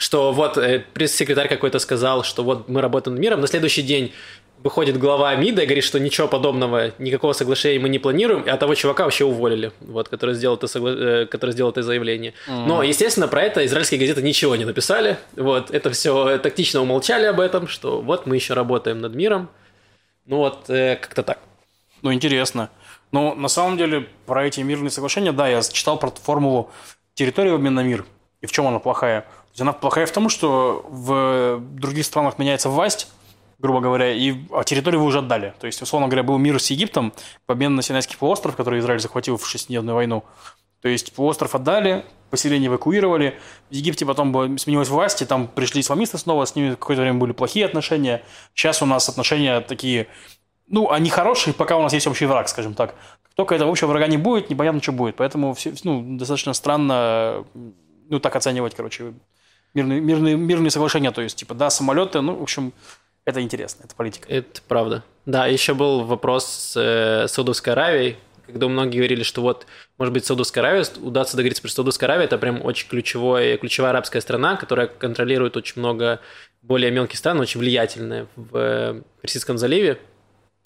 что 0.00 0.32
вот 0.32 0.56
э, 0.56 0.82
пресс-секретарь 0.94 1.46
какой-то 1.46 1.78
сказал, 1.78 2.24
что 2.24 2.42
вот 2.42 2.70
мы 2.70 2.80
работаем 2.80 3.16
над 3.16 3.22
миром, 3.22 3.40
на 3.42 3.46
следующий 3.46 3.82
день 3.82 4.14
выходит 4.62 4.98
глава 4.98 5.34
МИДа 5.36 5.62
и 5.62 5.66
говорит, 5.66 5.84
что 5.84 5.98
ничего 5.98 6.28
подобного, 6.28 6.92
никакого 6.98 7.32
соглашения 7.32 7.80
мы 7.80 7.88
не 7.88 7.98
планируем, 7.98 8.44
а 8.46 8.56
того 8.56 8.74
чувака 8.74 9.04
вообще 9.04 9.24
уволили, 9.24 9.72
вот, 9.80 10.08
который 10.08 10.34
сделал 10.34 10.56
это, 10.56 10.66
согла... 10.66 10.90
Э, 10.92 11.26
который 11.26 11.52
сделал 11.52 11.70
это 11.70 11.82
заявление. 11.82 12.34
Mm-hmm. 12.48 12.66
Но, 12.66 12.82
естественно, 12.82 13.28
про 13.28 13.42
это 13.42 13.64
израильские 13.64 13.98
газеты 14.00 14.22
ничего 14.22 14.56
не 14.56 14.64
написали, 14.64 15.18
вот, 15.36 15.70
это 15.70 15.90
все 15.90 16.38
тактично 16.38 16.80
умолчали 16.80 17.24
об 17.24 17.40
этом, 17.40 17.68
что 17.68 18.00
вот 18.00 18.26
мы 18.26 18.36
еще 18.36 18.54
работаем 18.54 19.00
над 19.00 19.14
миром, 19.14 19.48
ну 20.26 20.36
вот, 20.36 20.68
э, 20.68 20.96
как-то 20.96 21.22
так. 21.22 21.38
Ну, 22.02 22.12
интересно. 22.12 22.70
Ну, 23.12 23.34
на 23.34 23.48
самом 23.48 23.76
деле, 23.76 24.06
про 24.26 24.46
эти 24.46 24.60
мирные 24.60 24.90
соглашения, 24.90 25.32
да, 25.32 25.48
я 25.48 25.62
читал 25.62 25.98
про 25.98 26.10
формулу 26.10 26.70
территории 27.14 27.50
в 27.50 27.54
обмен 27.54 27.74
на 27.74 27.82
мир, 27.82 28.04
и 28.40 28.46
в 28.46 28.52
чем 28.52 28.66
она 28.66 28.78
плохая. 28.78 29.22
То 29.22 29.52
есть 29.52 29.60
она 29.62 29.72
плохая 29.72 30.06
в 30.06 30.12
том, 30.12 30.28
что 30.28 30.84
в 30.88 31.60
других 31.60 32.04
странах 32.04 32.38
меняется 32.38 32.68
власть, 32.68 33.08
грубо 33.60 33.80
говоря, 33.80 34.12
и 34.12 34.34
а 34.52 34.64
территорию 34.64 35.00
вы 35.00 35.06
уже 35.06 35.18
отдали. 35.18 35.54
То 35.60 35.66
есть, 35.66 35.80
условно 35.82 36.08
говоря, 36.08 36.22
был 36.22 36.38
мир 36.38 36.60
с 36.60 36.70
Египтом 36.70 37.12
в 37.46 37.52
обмен 37.52 37.74
на 37.74 37.82
Синайский 37.82 38.16
полуостров, 38.16 38.56
который 38.56 38.80
Израиль 38.80 39.00
захватил 39.00 39.36
в 39.36 39.46
шестидневную 39.46 39.94
войну. 39.94 40.24
То 40.80 40.88
есть 40.88 41.12
полуостров 41.12 41.54
отдали, 41.54 42.06
поселение 42.30 42.68
эвакуировали. 42.68 43.38
В 43.68 43.74
Египте 43.74 44.06
потом 44.06 44.58
сменилась 44.58 44.88
власть, 44.88 45.20
и 45.20 45.26
там 45.26 45.46
пришли 45.46 45.82
исламисты 45.82 46.16
снова, 46.16 46.46
с 46.46 46.54
ними 46.54 46.70
какое-то 46.70 47.02
время 47.02 47.18
были 47.18 47.32
плохие 47.32 47.66
отношения. 47.66 48.22
Сейчас 48.54 48.80
у 48.80 48.86
нас 48.86 49.08
отношения 49.08 49.60
такие, 49.60 50.06
ну, 50.66 50.90
они 50.90 51.10
хорошие, 51.10 51.52
пока 51.52 51.76
у 51.76 51.82
нас 51.82 51.92
есть 51.92 52.06
общий 52.06 52.24
враг, 52.24 52.48
скажем 52.48 52.74
так. 52.74 52.94
Как 53.22 53.34
только 53.34 53.54
этого 53.54 53.70
общего 53.70 53.88
врага 53.88 54.06
не 54.06 54.16
будет, 54.16 54.48
непонятно, 54.48 54.80
что 54.80 54.92
будет. 54.92 55.16
Поэтому 55.16 55.52
все, 55.52 55.74
ну, 55.84 56.16
достаточно 56.16 56.54
странно 56.54 57.44
ну, 58.08 58.20
так 58.20 58.34
оценивать, 58.34 58.74
короче, 58.74 59.12
мирные, 59.74 60.00
мирные, 60.00 60.36
мирные 60.36 60.70
соглашения. 60.70 61.10
То 61.10 61.20
есть, 61.20 61.36
типа, 61.36 61.54
да, 61.54 61.68
самолеты, 61.68 62.22
ну, 62.22 62.36
в 62.36 62.42
общем, 62.42 62.72
это 63.24 63.40
интересно, 63.40 63.84
это 63.84 63.94
политика. 63.94 64.28
Это 64.28 64.60
правда. 64.66 65.04
Да, 65.26 65.46
еще 65.46 65.74
был 65.74 66.04
вопрос 66.04 66.46
с 66.46 66.76
э, 66.76 67.28
Саудовской 67.28 67.72
Аравией, 67.72 68.16
когда 68.46 68.68
многие 68.68 68.98
говорили, 68.98 69.22
что 69.22 69.42
вот, 69.42 69.66
может 69.98 70.12
быть, 70.12 70.24
Саудовская 70.24 70.64
Аравия, 70.64 70.84
удастся 71.00 71.36
договориться, 71.36 71.62
потому 71.62 71.70
что 71.70 71.76
Саудовская 71.76 72.08
Аравия– 72.08 72.24
это 72.26 72.38
прям 72.38 72.64
очень 72.64 72.88
ключевой, 72.88 73.56
ключевая 73.58 73.90
арабская 73.90 74.20
страна, 74.20 74.56
которая 74.56 74.86
контролирует 74.86 75.56
очень 75.56 75.78
много 75.80 76.20
более 76.62 76.90
мелких 76.90 77.18
стран, 77.18 77.40
очень 77.40 77.60
влиятельная 77.60 78.26
в 78.36 78.56
э, 78.56 79.02
Персидском 79.20 79.58
заливе. 79.58 79.98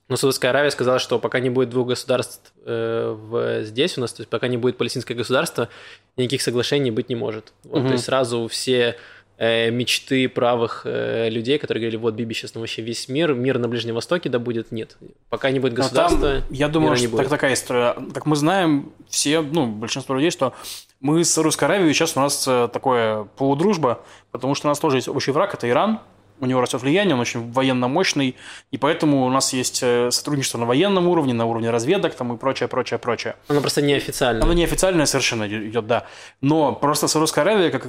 Но 0.08 0.16
Саудовская 0.16 0.50
Аравия 0.50 0.70
сказала, 0.70 0.98
что 0.98 1.18
пока 1.18 1.40
не 1.40 1.50
будет 1.50 1.70
двух 1.70 1.88
государств 1.88 2.52
э, 2.64 3.16
в, 3.16 3.64
здесь 3.64 3.96
у 3.96 4.00
нас, 4.00 4.12
то 4.12 4.20
есть 4.20 4.30
пока 4.30 4.48
не 4.48 4.56
будет 4.56 4.76
палестинское 4.76 5.16
государство, 5.16 5.68
никаких 6.16 6.42
соглашений 6.42 6.90
быть 6.90 7.08
не 7.08 7.16
может. 7.16 7.52
Вот, 7.64 7.80
угу. 7.80 7.88
То 7.88 7.92
есть 7.94 8.04
сразу 8.04 8.46
все 8.48 8.96
мечты 9.38 10.28
правых 10.28 10.82
э, 10.84 11.28
людей, 11.28 11.58
которые 11.58 11.82
говорили, 11.82 11.96
вот 11.96 12.14
Биби 12.14 12.34
сейчас 12.34 12.54
ну, 12.54 12.60
вообще 12.60 12.82
весь 12.82 13.08
мир, 13.08 13.34
мир 13.34 13.58
на 13.58 13.68
Ближнем 13.68 13.94
Востоке 13.94 14.28
да 14.28 14.38
будет, 14.38 14.70
нет. 14.70 14.96
Пока 15.28 15.50
не 15.50 15.58
будет 15.58 15.74
государства, 15.74 16.40
там, 16.40 16.42
Я 16.50 16.68
думаю, 16.68 16.96
что 16.96 17.16
так, 17.16 17.28
такая 17.28 17.54
история. 17.54 17.96
Как 18.12 18.26
мы 18.26 18.36
знаем, 18.36 18.92
все, 19.08 19.40
ну, 19.40 19.66
большинство 19.66 20.14
людей, 20.14 20.30
что 20.30 20.54
мы 21.00 21.24
с 21.24 21.36
Русской 21.38 21.64
Аравией 21.64 21.92
сейчас 21.94 22.16
у 22.16 22.20
нас 22.20 22.44
э, 22.46 22.68
такое 22.72 23.24
полудружба, 23.36 24.00
потому 24.30 24.54
что 24.54 24.68
у 24.68 24.70
нас 24.70 24.78
тоже 24.78 24.98
есть 24.98 25.08
общий 25.08 25.32
враг, 25.32 25.52
это 25.52 25.68
Иран, 25.68 26.00
у 26.40 26.46
него 26.46 26.60
растет 26.60 26.82
влияние, 26.82 27.14
он 27.14 27.20
очень 27.20 27.52
военно 27.52 27.88
мощный, 27.88 28.36
и 28.70 28.78
поэтому 28.78 29.24
у 29.24 29.30
нас 29.30 29.52
есть 29.52 29.76
сотрудничество 29.76 30.58
на 30.58 30.66
военном 30.66 31.06
уровне, 31.08 31.32
на 31.32 31.46
уровне 31.46 31.70
разведок 31.70 32.14
там 32.14 32.34
и 32.34 32.36
прочее, 32.36 32.68
прочее, 32.68 32.98
прочее. 32.98 33.36
Оно 33.46 33.60
просто 33.60 33.82
неофициальное. 33.82 34.42
Оно 34.42 34.52
неофициальное 34.52 35.06
совершенно 35.06 35.46
идет, 35.46 35.86
да. 35.86 36.06
Но 36.40 36.72
просто 36.72 37.06
Саудовская 37.06 37.44
Аравия, 37.44 37.70
как 37.70 37.86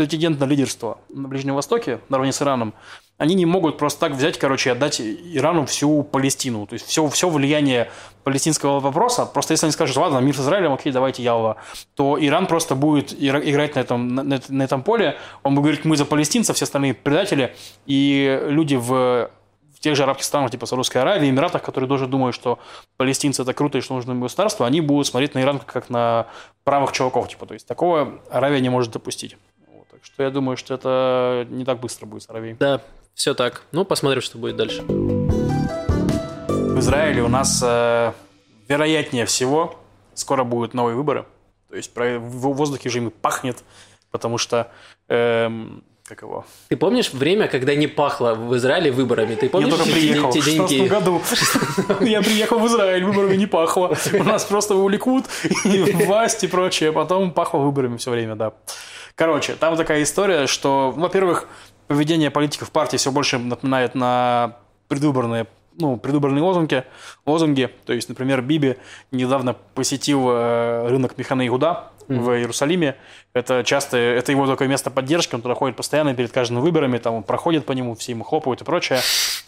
претендент 0.00 0.40
на 0.40 0.44
лидерство 0.44 0.96
на 1.10 1.28
Ближнем 1.28 1.54
Востоке 1.54 2.00
наравне 2.08 2.32
с 2.32 2.40
Ираном, 2.40 2.72
они 3.18 3.34
не 3.34 3.44
могут 3.44 3.76
просто 3.76 4.00
так 4.00 4.12
взять, 4.12 4.38
короче, 4.38 4.70
и 4.70 4.72
отдать 4.72 4.98
Ирану 4.98 5.66
всю 5.66 6.02
Палестину. 6.02 6.66
То 6.66 6.72
есть 6.72 6.86
все, 6.86 7.06
все 7.08 7.28
влияние 7.28 7.90
палестинского 8.24 8.80
вопроса, 8.80 9.26
просто 9.26 9.52
если 9.52 9.66
они 9.66 9.72
скажут, 9.72 9.98
ладно, 9.98 10.16
мир 10.20 10.34
с 10.34 10.40
Израилем, 10.40 10.72
окей, 10.72 10.90
давайте 10.90 11.22
Ялва, 11.22 11.56
то 11.96 12.16
Иран 12.18 12.46
просто 12.46 12.74
будет 12.74 13.12
играть 13.12 13.74
на 13.74 13.80
этом, 13.80 14.14
на, 14.14 14.40
на 14.48 14.62
этом 14.62 14.82
поле, 14.82 15.18
он 15.42 15.54
будет 15.54 15.64
говорить, 15.64 15.84
мы 15.84 15.98
за 15.98 16.06
палестинцев, 16.06 16.56
все 16.56 16.64
остальные 16.64 16.94
предатели, 16.94 17.54
и 17.84 18.40
люди 18.48 18.76
в 18.76 19.30
в 19.80 19.82
тех 19.82 19.96
же 19.96 20.02
арабских 20.02 20.26
странах, 20.26 20.50
типа 20.50 20.66
Саудовской 20.66 21.00
Аравии, 21.00 21.30
Эмиратах, 21.30 21.62
которые 21.62 21.88
тоже 21.88 22.06
думают, 22.06 22.34
что 22.34 22.58
палестинцы 22.98 23.40
это 23.40 23.54
круто 23.54 23.78
и 23.78 23.80
что 23.80 23.94
нужно 23.94 24.14
государство, 24.14 24.66
они 24.66 24.82
будут 24.82 25.06
смотреть 25.06 25.34
на 25.34 25.40
Иран 25.40 25.58
как 25.58 25.88
на 25.88 26.26
правых 26.64 26.92
чуваков. 26.92 27.28
Типа. 27.28 27.46
То 27.46 27.54
есть 27.54 27.66
такого 27.66 28.20
Аравия 28.30 28.60
не 28.60 28.68
может 28.68 28.92
допустить. 28.92 29.38
Так 30.00 30.06
что 30.06 30.22
я 30.22 30.30
думаю, 30.30 30.56
что 30.56 30.72
это 30.74 31.46
не 31.50 31.66
так 31.66 31.78
быстро 31.80 32.06
будет 32.06 32.22
с 32.22 32.30
Аравией. 32.30 32.56
Да, 32.58 32.80
все 33.14 33.34
так. 33.34 33.62
Ну, 33.70 33.84
посмотрим, 33.84 34.22
что 34.22 34.38
будет 34.38 34.56
дальше. 34.56 34.80
В 34.82 36.78
Израиле 36.78 37.22
у 37.22 37.28
нас, 37.28 37.62
э, 37.62 38.12
вероятнее 38.66 39.26
всего, 39.26 39.78
скоро 40.14 40.42
будут 40.42 40.72
новые 40.72 40.96
выборы. 40.96 41.26
То 41.68 41.76
есть 41.76 41.94
в 41.94 42.54
воздухе 42.54 42.88
же 42.88 42.98
ими 42.98 43.10
пахнет, 43.10 43.58
потому 44.10 44.38
что 44.38 44.72
эм, 45.08 45.84
как 46.10 46.22
его? 46.22 46.44
Ты 46.68 46.76
помнишь 46.76 47.12
время, 47.12 47.46
когда 47.46 47.76
не 47.76 47.86
пахло 47.86 48.34
в 48.34 48.56
Израиле 48.56 48.90
выборами? 48.90 49.36
Ты 49.36 49.48
помнишь 49.48 49.70
я 49.70 49.76
только 49.76 49.92
приехал 49.92 50.32
те, 50.32 50.40
те 50.40 50.50
деньги? 50.56 50.88
В 50.88 50.88
году. 50.88 51.22
Я 52.00 52.20
приехал 52.20 52.58
в 52.58 52.66
Израиль, 52.66 53.04
выборами 53.04 53.36
не 53.36 53.46
пахло. 53.46 53.94
У 54.12 54.24
нас 54.24 54.44
просто 54.44 54.74
увлекут 54.74 55.26
и 55.64 55.92
власть 55.92 56.42
и 56.42 56.48
прочее. 56.48 56.90
Потом 56.90 57.30
пахло 57.30 57.58
выборами 57.58 57.96
все 57.96 58.10
время, 58.10 58.34
да. 58.34 58.54
Короче, 59.20 59.54
там 59.54 59.76
такая 59.76 60.02
история, 60.02 60.46
что, 60.46 60.92
во-первых, 60.96 61.46
поведение 61.88 62.30
политиков 62.30 62.70
партии 62.70 62.96
все 62.96 63.12
больше 63.12 63.36
напоминает 63.36 63.94
на 63.94 64.56
предвыборные 64.88 65.46
ну, 65.76 65.98
предвыборные 65.98 66.42
лозунги, 66.42 66.84
лозунги. 67.26 67.68
То 67.84 67.92
есть, 67.92 68.08
например, 68.08 68.40
Биби 68.40 68.78
недавно 69.12 69.54
посетил 69.74 70.26
э, 70.30 70.88
рынок 70.88 71.18
Механа 71.18 71.46
Игуда, 71.46 71.90
mm-hmm. 72.10 72.20
в 72.20 72.30
Иерусалиме. 72.38 72.96
Это 73.32 73.62
часто, 73.64 73.96
это 73.96 74.32
его 74.32 74.46
такое 74.46 74.68
место 74.68 74.90
поддержки, 74.90 75.34
он 75.34 75.42
туда 75.42 75.54
ходит 75.54 75.76
постоянно 75.76 76.14
перед 76.14 76.32
каждыми 76.32 76.60
выборами, 76.60 76.98
там 76.98 77.14
он 77.14 77.22
проходит 77.22 77.64
по 77.64 77.72
нему, 77.72 77.94
все 77.94 78.12
ему 78.12 78.24
хлопают 78.24 78.60
и 78.60 78.64
прочее. 78.64 79.00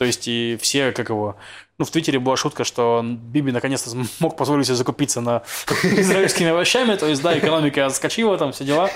То 0.02 0.06
есть 0.06 0.26
и 0.26 0.59
все, 0.61 0.90
как 0.90 1.11
его... 1.11 1.37
Ну, 1.78 1.85
в 1.85 1.92
Твиттере 1.92 2.18
была 2.18 2.37
шутка, 2.37 2.64
что 2.64 3.04
Биби 3.04 3.52
наконец-то 3.52 3.97
мог 4.18 4.37
позволить 4.37 4.66
себе 4.66 4.75
закупиться 4.75 5.21
на 5.21 5.44
израильскими 5.85 6.49
овощами, 6.49 6.97
то 6.97 7.06
есть, 7.06 7.23
да, 7.23 7.38
экономика 7.38 7.87
отскочила, 7.87 8.37
там 8.37 8.50
все 8.50 8.64
дела. 8.64 8.90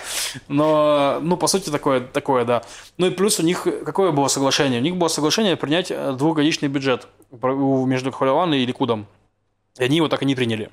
Но, 0.48 1.20
ну, 1.22 1.36
по 1.36 1.46
сути, 1.46 1.70
такое, 1.70 2.00
такое, 2.00 2.44
да. 2.44 2.64
Ну 2.98 3.06
и 3.06 3.10
плюс 3.10 3.38
у 3.38 3.44
них, 3.44 3.68
какое 3.84 4.10
было 4.10 4.26
соглашение? 4.26 4.80
У 4.80 4.82
них 4.82 4.96
было 4.96 5.06
соглашение 5.06 5.56
принять 5.56 5.92
двухгодичный 6.16 6.66
бюджет 6.66 7.06
между 7.30 8.10
Хвалеван 8.10 8.52
и 8.54 8.66
Ликудом. 8.66 9.06
И 9.78 9.84
они 9.84 9.98
его 9.98 10.08
так 10.08 10.22
и 10.22 10.24
не 10.24 10.34
приняли 10.34 10.72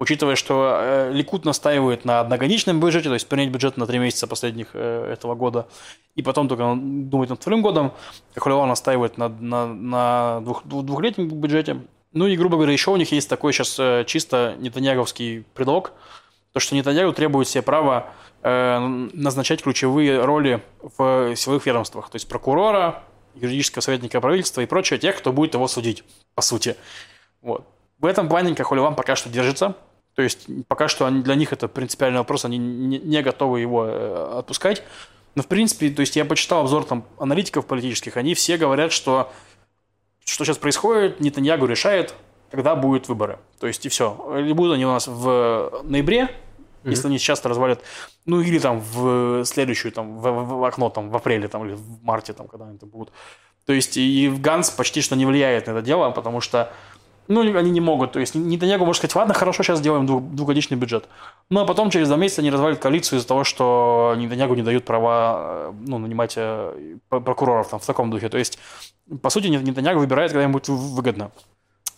учитывая, 0.00 0.34
что 0.34 0.78
э, 0.80 1.12
Ликут 1.12 1.44
настаивает 1.44 2.04
на 2.04 2.20
одногодичном 2.20 2.80
бюджете, 2.80 3.08
то 3.08 3.14
есть 3.14 3.28
принять 3.28 3.50
бюджет 3.50 3.76
на 3.76 3.86
три 3.86 3.98
месяца 3.98 4.26
последних 4.26 4.70
э, 4.72 5.12
этого 5.12 5.36
года, 5.36 5.68
и 6.16 6.22
потом 6.22 6.48
только 6.48 6.74
думать 6.74 7.28
над 7.28 7.40
вторым 7.40 7.62
годом, 7.62 7.92
Кахулева 8.34 8.64
настаивает 8.66 9.18
на, 9.18 9.28
на, 9.28 9.66
на 9.66 10.40
двух, 10.40 10.64
двухлетнем 10.64 11.28
бюджете. 11.28 11.82
Ну 12.12 12.26
и, 12.26 12.36
грубо 12.36 12.56
говоря, 12.56 12.72
еще 12.72 12.90
у 12.90 12.96
них 12.96 13.12
есть 13.12 13.28
такой 13.28 13.52
сейчас 13.52 13.78
э, 13.78 14.04
чисто 14.06 14.56
нетаньяговский 14.58 15.44
предлог, 15.54 15.92
то, 16.52 16.58
что 16.58 16.74
Нетаньягу 16.74 17.12
требует 17.12 17.46
себе 17.46 17.62
права 17.62 18.08
э, 18.42 18.78
назначать 18.78 19.62
ключевые 19.62 20.24
роли 20.24 20.62
в 20.80 21.36
силовых 21.36 21.66
ведомствах, 21.66 22.10
то 22.10 22.16
есть 22.16 22.26
прокурора, 22.26 23.04
юридического 23.34 23.82
советника 23.82 24.20
правительства 24.20 24.62
и 24.62 24.66
прочее, 24.66 24.98
тех, 24.98 25.16
кто 25.16 25.32
будет 25.32 25.54
его 25.54 25.68
судить, 25.68 26.02
по 26.34 26.42
сути. 26.42 26.74
Вот. 27.42 27.64
В 28.00 28.06
этом 28.06 28.28
плане 28.28 28.54
Кахулеван 28.54 28.96
пока 28.96 29.14
что 29.14 29.28
держится, 29.28 29.76
то 30.20 30.24
есть 30.24 30.48
пока 30.68 30.86
что 30.86 31.06
они, 31.06 31.22
для 31.22 31.34
них 31.34 31.50
это 31.54 31.66
принципиальный 31.66 32.18
вопрос, 32.18 32.44
они 32.44 32.58
не, 32.58 32.98
не 32.98 33.22
готовы 33.22 33.60
его 33.60 33.86
э, 33.86 34.38
отпускать. 34.40 34.82
Но 35.34 35.42
в 35.42 35.46
принципе, 35.46 35.88
то 35.88 36.00
есть 36.00 36.14
я 36.14 36.26
почитал 36.26 36.60
обзор 36.60 36.84
там 36.84 37.06
аналитиков 37.18 37.64
политических, 37.64 38.18
они 38.18 38.34
все 38.34 38.58
говорят, 38.58 38.92
что 38.92 39.32
что 40.26 40.44
сейчас 40.44 40.58
происходит, 40.58 41.20
Нетаньягу 41.20 41.64
решает, 41.64 42.14
когда 42.50 42.76
будут 42.76 43.08
выборы. 43.08 43.38
То 43.58 43.66
есть 43.66 43.86
и 43.86 43.88
все. 43.88 44.36
Или 44.38 44.52
будут 44.52 44.74
они 44.74 44.84
у 44.84 44.90
нас 44.90 45.06
в 45.06 45.80
ноябре, 45.84 46.24
mm-hmm. 46.24 46.90
если 46.90 47.06
они 47.06 47.18
сейчас 47.18 47.42
развалят, 47.46 47.80
ну 48.26 48.42
или 48.42 48.58
там 48.58 48.80
в 48.80 49.46
следующую, 49.46 49.90
там, 49.90 50.18
в, 50.18 50.30
в 50.30 50.64
окно, 50.66 50.90
там, 50.90 51.08
в 51.08 51.16
апреле, 51.16 51.48
там, 51.48 51.64
или 51.64 51.72
в 51.72 52.04
марте, 52.04 52.34
там, 52.34 52.46
когда 52.46 52.66
они 52.66 52.76
это 52.76 52.84
будут. 52.84 53.10
То 53.64 53.72
есть 53.72 53.96
и 53.96 54.28
Ганс 54.28 54.68
почти 54.68 55.00
что 55.00 55.16
не 55.16 55.24
влияет 55.24 55.66
на 55.66 55.70
это 55.70 55.80
дело, 55.80 56.10
потому 56.10 56.42
что 56.42 56.70
ну, 57.30 57.42
они 57.56 57.70
не 57.70 57.80
могут. 57.80 58.12
То 58.12 58.20
есть 58.20 58.34
Нетаньягу 58.34 58.84
может 58.84 58.98
сказать, 58.98 59.14
ладно, 59.14 59.34
хорошо, 59.34 59.62
сейчас 59.62 59.78
сделаем 59.78 60.04
двух, 60.04 60.20
двухгодичный 60.22 60.76
бюджет. 60.76 61.08
Ну, 61.48 61.60
а 61.60 61.64
потом 61.64 61.90
через 61.90 62.08
два 62.08 62.16
месяца 62.16 62.40
они 62.40 62.50
развалят 62.50 62.80
коалицию 62.80 63.18
из-за 63.18 63.28
того, 63.28 63.44
что 63.44 64.14
Нетаньягу 64.18 64.54
не 64.54 64.62
дают 64.62 64.84
права 64.84 65.70
э, 65.70 65.72
ну, 65.86 65.98
нанимать 65.98 66.34
э, 66.36 66.96
прокуроров 67.08 67.68
там, 67.68 67.78
в 67.78 67.86
таком 67.86 68.10
духе. 68.10 68.28
То 68.28 68.36
есть, 68.36 68.58
по 69.22 69.30
сути, 69.30 69.46
Нетаньягу 69.46 70.00
выбирает, 70.00 70.32
когда 70.32 70.42
ему 70.42 70.54
будет 70.54 70.68
выгодно. 70.68 71.30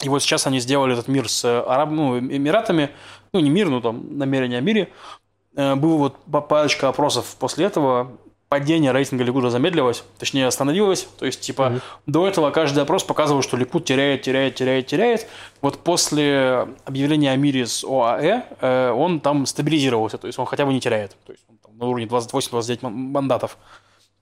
И 0.03 0.09
вот 0.11 0.23
сейчас 0.23 0.47
они 0.47 0.61
сделали 0.61 0.93
этот 0.93 1.09
мир 1.09 1.29
с 1.29 1.45
Араб, 1.45 1.91
ну, 1.91 2.19
Эмиратами, 2.19 2.91
ну, 3.33 3.41
не 3.41 3.49
мир, 3.49 3.71
но 3.71 3.81
там 3.81 4.19
намерение 4.19 4.59
о 4.59 4.61
мире. 4.61 4.93
Э, 5.57 5.77
было 5.77 5.97
вот 5.97 6.49
парочка 6.49 6.89
опросов 6.89 7.37
после 7.39 7.65
этого, 7.65 8.13
падение 8.53 8.93
рейтинга 8.93 9.25
Ликуда 9.25 9.49
замедлилось, 9.49 10.05
точнее 10.19 10.47
остановилось. 10.47 11.09
То 11.19 11.25
есть, 11.25 11.41
типа, 11.41 11.63
mm-hmm. 11.63 11.83
до 12.05 12.29
этого 12.29 12.51
каждый 12.51 12.83
опрос 12.83 13.03
показывал, 13.03 13.41
что 13.41 13.57
Ликуд 13.57 13.87
теряет, 13.87 14.21
теряет, 14.21 14.57
теряет, 14.57 14.87
теряет. 14.87 15.27
Вот 15.63 15.79
после 15.79 16.69
объявления 16.85 17.33
о 17.33 17.37
мире 17.37 17.65
с 17.65 17.83
ОАЭ 17.83 18.43
э, 18.61 18.91
он 18.91 19.21
там 19.21 19.47
стабилизировался, 19.47 20.19
то 20.19 20.27
есть 20.27 20.39
он 20.39 20.45
хотя 20.45 20.67
бы 20.67 20.75
не 20.75 20.81
теряет. 20.81 21.17
То 21.25 21.33
есть 21.33 21.47
он 21.49 21.57
там 21.63 21.79
на 21.79 21.87
уровне 21.87 22.05
28-29 22.05 22.91
мандатов. 22.91 23.57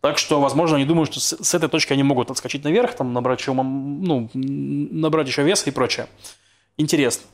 Так 0.00 0.16
что, 0.16 0.40
возможно, 0.40 0.76
они 0.76 0.84
думают, 0.84 1.10
что 1.10 1.18
с, 1.18 1.44
с 1.44 1.52
этой 1.52 1.68
точки 1.68 1.92
они 1.92 2.04
могут 2.04 2.30
отскочить 2.30 2.62
наверх, 2.62 2.94
там 2.94 3.12
набрать 3.12 3.40
еще, 3.40 3.52
ну, 3.52 4.30
набрать 4.32 5.26
еще 5.26 5.42
веса 5.42 5.68
и 5.70 5.72
прочее. 5.72 6.06
Интересно. 6.76 7.24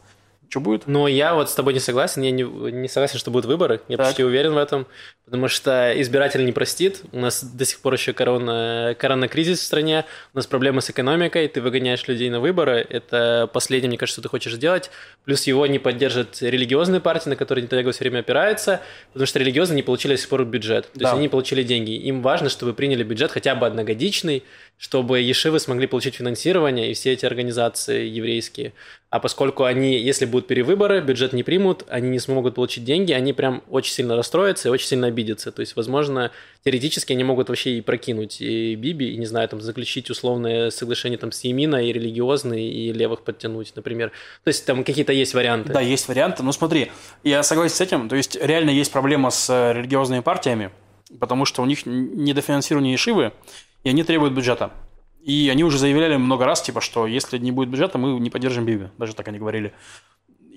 Что 0.49 0.61
будет? 0.61 0.87
Но 0.87 1.09
я 1.09 1.35
вот 1.35 1.51
с 1.51 1.55
тобой 1.55 1.73
не 1.75 1.81
согласен. 1.81 2.23
Я 2.23 2.31
не, 2.31 2.43
не 2.43 2.89
согласен, 2.89 3.19
что 3.19 3.31
будут 3.31 3.47
выборы. 3.47 3.81
Я 3.89 3.97
так. 3.97 4.07
почти 4.07 4.25
уверен 4.25 4.55
в 4.55 4.59
этом. 4.59 4.87
Потому 5.25 5.49
что 5.49 5.93
избиратель 6.01 6.45
не 6.45 6.53
простит. 6.53 7.03
У 7.13 7.19
нас 7.19 7.43
до 7.43 7.65
сих 7.65 7.81
пор 7.81 7.95
еще 7.95 8.13
корона, 8.13 8.95
коронакризис 8.99 9.59
в 9.59 9.63
стране. 9.65 10.05
У 10.33 10.37
нас 10.37 10.47
проблемы 10.47 10.83
с 10.83 10.91
экономикой. 10.91 11.49
Ты 11.49 11.61
выгоняешь 11.61 12.07
людей 12.07 12.31
на 12.31 12.39
выборы. 12.39 12.87
Это 12.89 13.51
последнее, 13.53 13.89
мне 13.89 13.99
кажется, 13.99 14.21
что 14.21 14.23
ты 14.23 14.29
хочешь 14.29 14.55
сделать. 14.55 14.91
Плюс 15.25 15.45
его 15.49 15.67
не 15.67 15.81
поддержат 15.81 16.41
религиозные 16.41 17.01
партии, 17.01 17.31
на 17.31 17.37
которые 17.37 17.65
Нетаньяху 17.65 17.91
все 17.91 18.05
время 18.05 18.21
опирается. 18.21 18.81
Потому 19.13 19.27
что 19.27 19.39
религиозные 19.41 19.77
не 19.77 19.83
получили 19.83 20.13
до 20.13 20.21
сих 20.21 20.29
пор 20.29 20.45
бюджет. 20.45 20.85
То 20.93 21.01
да. 21.01 21.07
есть 21.07 21.13
они 21.15 21.23
не 21.23 21.29
получили 21.29 21.65
деньги. 21.65 21.93
Им 21.93 22.23
важно, 22.23 22.49
чтобы 22.49 22.73
приняли 22.73 23.03
бюджет 23.03 23.33
хотя 23.33 23.57
бы 23.57 23.67
одногодичный, 23.67 24.45
чтобы 24.79 25.21
ешивы 25.21 25.59
смогли 25.59 25.87
получить 25.87 26.17
финансирование 26.17 26.91
и 26.91 26.95
все 26.95 27.13
эти 27.13 27.25
организации 27.25 28.07
еврейские. 28.07 28.75
А 29.09 29.21
поскольку 29.21 29.65
они, 29.65 29.99
если 29.99 30.27
будут 30.27 30.49
перевыборы, 30.49 31.01
бюджет 31.01 31.33
не 31.33 31.43
примут, 31.43 31.85
они 31.89 32.11
не 32.11 32.19
смогут 32.19 32.57
получить 32.57 32.85
деньги, 32.85 33.13
они 33.13 33.33
прям 33.33 33.63
очень 33.71 33.93
сильно 33.93 34.17
расстроятся 34.17 34.69
и 34.69 34.71
очень 34.71 34.89
сильно 34.89 35.07
обидятся. 35.07 35.51
То 35.51 35.61
есть, 35.61 35.77
возможно, 35.77 36.31
теоретически 36.65 37.15
они 37.15 37.25
могут 37.25 37.49
вообще 37.49 37.79
и 37.79 37.81
прокинуть 37.81 38.43
и 38.43 38.75
Биби, 38.75 39.13
и, 39.13 39.17
не 39.17 39.25
знаю, 39.25 39.49
там, 39.49 39.63
заключить 39.63 40.11
условное 40.11 40.71
соглашение 40.71 41.19
там 41.19 41.33
с 41.33 41.43
Емина, 41.45 41.77
и 41.77 41.93
религиозные, 41.93 42.71
и 42.71 42.93
левых 42.93 43.23
подтянуть, 43.23 43.73
например. 43.77 44.11
То 44.45 44.49
есть, 44.49 44.67
там 44.67 44.85
какие-то 44.85 45.13
есть 45.13 45.33
варианты. 45.33 45.73
Да, 45.73 45.81
есть 45.81 46.07
варианты. 46.09 46.43
Но 46.43 46.53
смотри, 46.53 46.91
я 47.25 47.43
согласен 47.43 47.77
с 47.77 47.81
этим. 47.81 48.11
То 48.11 48.17
есть, 48.17 48.37
реально 48.37 48.71
есть 48.71 48.93
проблема 48.93 49.31
с 49.31 49.73
религиозными 49.73 50.21
партиями, 50.21 50.71
потому 51.19 51.47
что 51.47 51.63
у 51.63 51.65
них 51.65 51.87
недофинансирование 51.87 52.93
Ешивы, 52.93 53.33
и 53.87 53.89
они 53.89 54.03
требуют 54.03 54.35
бюджета. 54.35 54.73
И 55.23 55.49
они 55.49 55.63
уже 55.63 55.79
заявляли 55.79 56.17
много 56.17 56.45
раз, 56.45 56.61
типа, 56.61 56.81
что 56.81 57.07
если 57.07 57.39
не 57.39 57.53
будет 57.53 57.69
бюджета, 57.69 57.99
мы 57.99 58.19
не 58.19 58.31
поддержим 58.31 58.65
Биби. 58.65 58.89
Даже 58.99 59.15
так 59.15 59.29
они 59.29 59.39
говорили. 59.39 59.73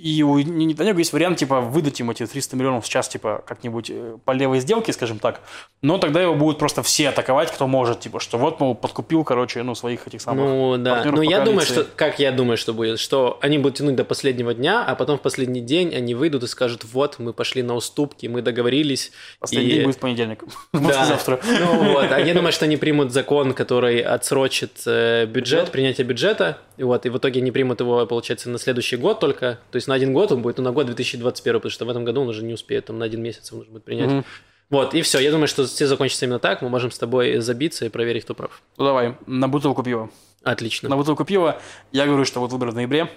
И 0.02 0.24
у 0.24 0.40
Нетаньяху 0.40 1.00
есть 1.00 1.12
вариант, 1.12 1.40
типа, 1.40 1.60
выдать 1.60 2.00
ему 2.00 2.14
эти 2.14 2.26
300 2.26 2.56
миллионов 2.56 2.86
в 2.86 2.90
час, 2.90 3.10
типа, 3.10 3.44
как-нибудь 3.46 3.90
э, 3.90 4.18
по 4.24 4.32
левой 4.32 4.62
сделке, 4.62 4.94
скажем 4.94 5.20
так. 5.20 5.42
Но 5.82 5.98
тогда 5.98 6.22
его 6.22 6.36
будут 6.36 6.58
просто 6.58 6.84
все 6.84 7.10
атаковать, 7.10 7.52
кто 7.52 7.68
может, 7.68 8.00
типа, 8.00 8.22
что 8.22 8.38
вот, 8.38 8.62
мол, 8.62 8.76
подкупил, 8.76 9.26
короче, 9.26 9.62
ну, 9.62 9.76
своих 9.76 10.08
этих 10.08 10.22
самых 10.22 10.46
Ну, 10.46 10.78
да. 10.78 11.04
Ну, 11.04 11.22
я 11.22 11.42
думаю, 11.42 11.66
что, 11.66 11.86
как 11.98 12.20
я 12.20 12.32
думаю, 12.32 12.56
что 12.56 12.74
будет, 12.74 12.98
что 12.98 13.40
они 13.42 13.58
будут 13.58 13.80
тянуть 13.80 13.96
до 13.96 14.06
последнего 14.06 14.54
дня, 14.54 14.86
а 14.86 14.96
потом 14.96 15.18
в 15.18 15.22
последний 15.22 15.60
день 15.60 15.94
они 15.94 16.16
выйдут 16.16 16.44
и 16.44 16.48
скажут, 16.48 16.86
вот, 16.86 17.20
мы 17.20 17.34
пошли 17.34 17.62
на 17.62 17.76
уступки, 17.76 18.28
мы 18.28 18.42
договорились. 18.42 19.12
Последний 19.42 19.70
и... 19.70 19.74
день 19.74 19.84
будет 19.84 19.96
в 19.98 20.00
понедельник. 20.00 20.44
Да. 20.72 21.06
завтра. 21.06 21.40
Ну, 21.60 21.94
вот. 21.94 22.10
А 22.10 22.20
я 22.20 22.34
думаю, 22.34 22.54
что 22.54 22.66
они 22.66 22.78
примут 22.78 23.12
закон, 23.12 23.54
который 23.54 24.00
отсрочит 24.00 24.72
э, 24.86 25.26
бюджет, 25.26 25.72
принятие 25.72 26.08
бюджета, 26.08 26.58
и 26.78 26.84
вот, 26.84 27.06
и 27.06 27.10
в 27.10 27.18
итоге 27.18 27.42
они 27.42 27.52
примут 27.52 27.82
его, 27.82 28.06
получается, 28.06 28.50
на 28.50 28.58
следующий 28.58 28.96
год 28.96 29.20
только, 29.20 29.60
то 29.72 29.76
есть 29.76 29.89
на 29.90 29.96
один 29.96 30.14
год 30.14 30.32
он 30.32 30.42
будет, 30.42 30.58
ну, 30.58 30.64
на 30.64 30.72
год 30.72 30.86
2021, 30.86 31.60
потому 31.60 31.70
что 31.70 31.86
в 31.86 31.90
этом 31.90 32.06
году 32.06 32.22
он 32.22 32.30
уже 32.30 32.44
не 32.44 32.54
успеет, 32.54 32.86
там, 32.86 32.98
на 33.00 33.06
один 33.06 33.22
месяц 33.22 33.52
он 33.52 33.60
нужно 33.60 33.74
будет 33.74 33.84
принять. 33.84 34.10
Mm-hmm. 34.10 34.26
Вот, 34.70 34.94
и 34.94 35.02
все. 35.02 35.20
Я 35.20 35.32
думаю, 35.32 35.48
что 35.48 35.66
все 35.66 35.88
закончится 35.88 36.26
именно 36.26 36.40
так. 36.40 36.62
Мы 36.62 36.70
можем 36.70 36.92
с 36.92 36.98
тобой 36.98 37.40
забиться 37.40 37.86
и 37.86 37.90
проверить, 37.90 38.24
кто 38.24 38.36
прав. 38.36 38.62
Ну, 38.78 38.86
давай, 38.86 39.16
на 39.26 39.48
бутылку 39.48 39.84
пива. 39.84 40.10
Отлично. 40.44 40.90
На 40.90 40.96
бутылку 40.96 41.26
пива 41.26 41.60
я 41.92 42.06
говорю, 42.06 42.24
что 42.24 42.40
вот 42.40 42.52
выборы 42.52 42.72
в 42.72 42.76
ноябре. 42.76 43.10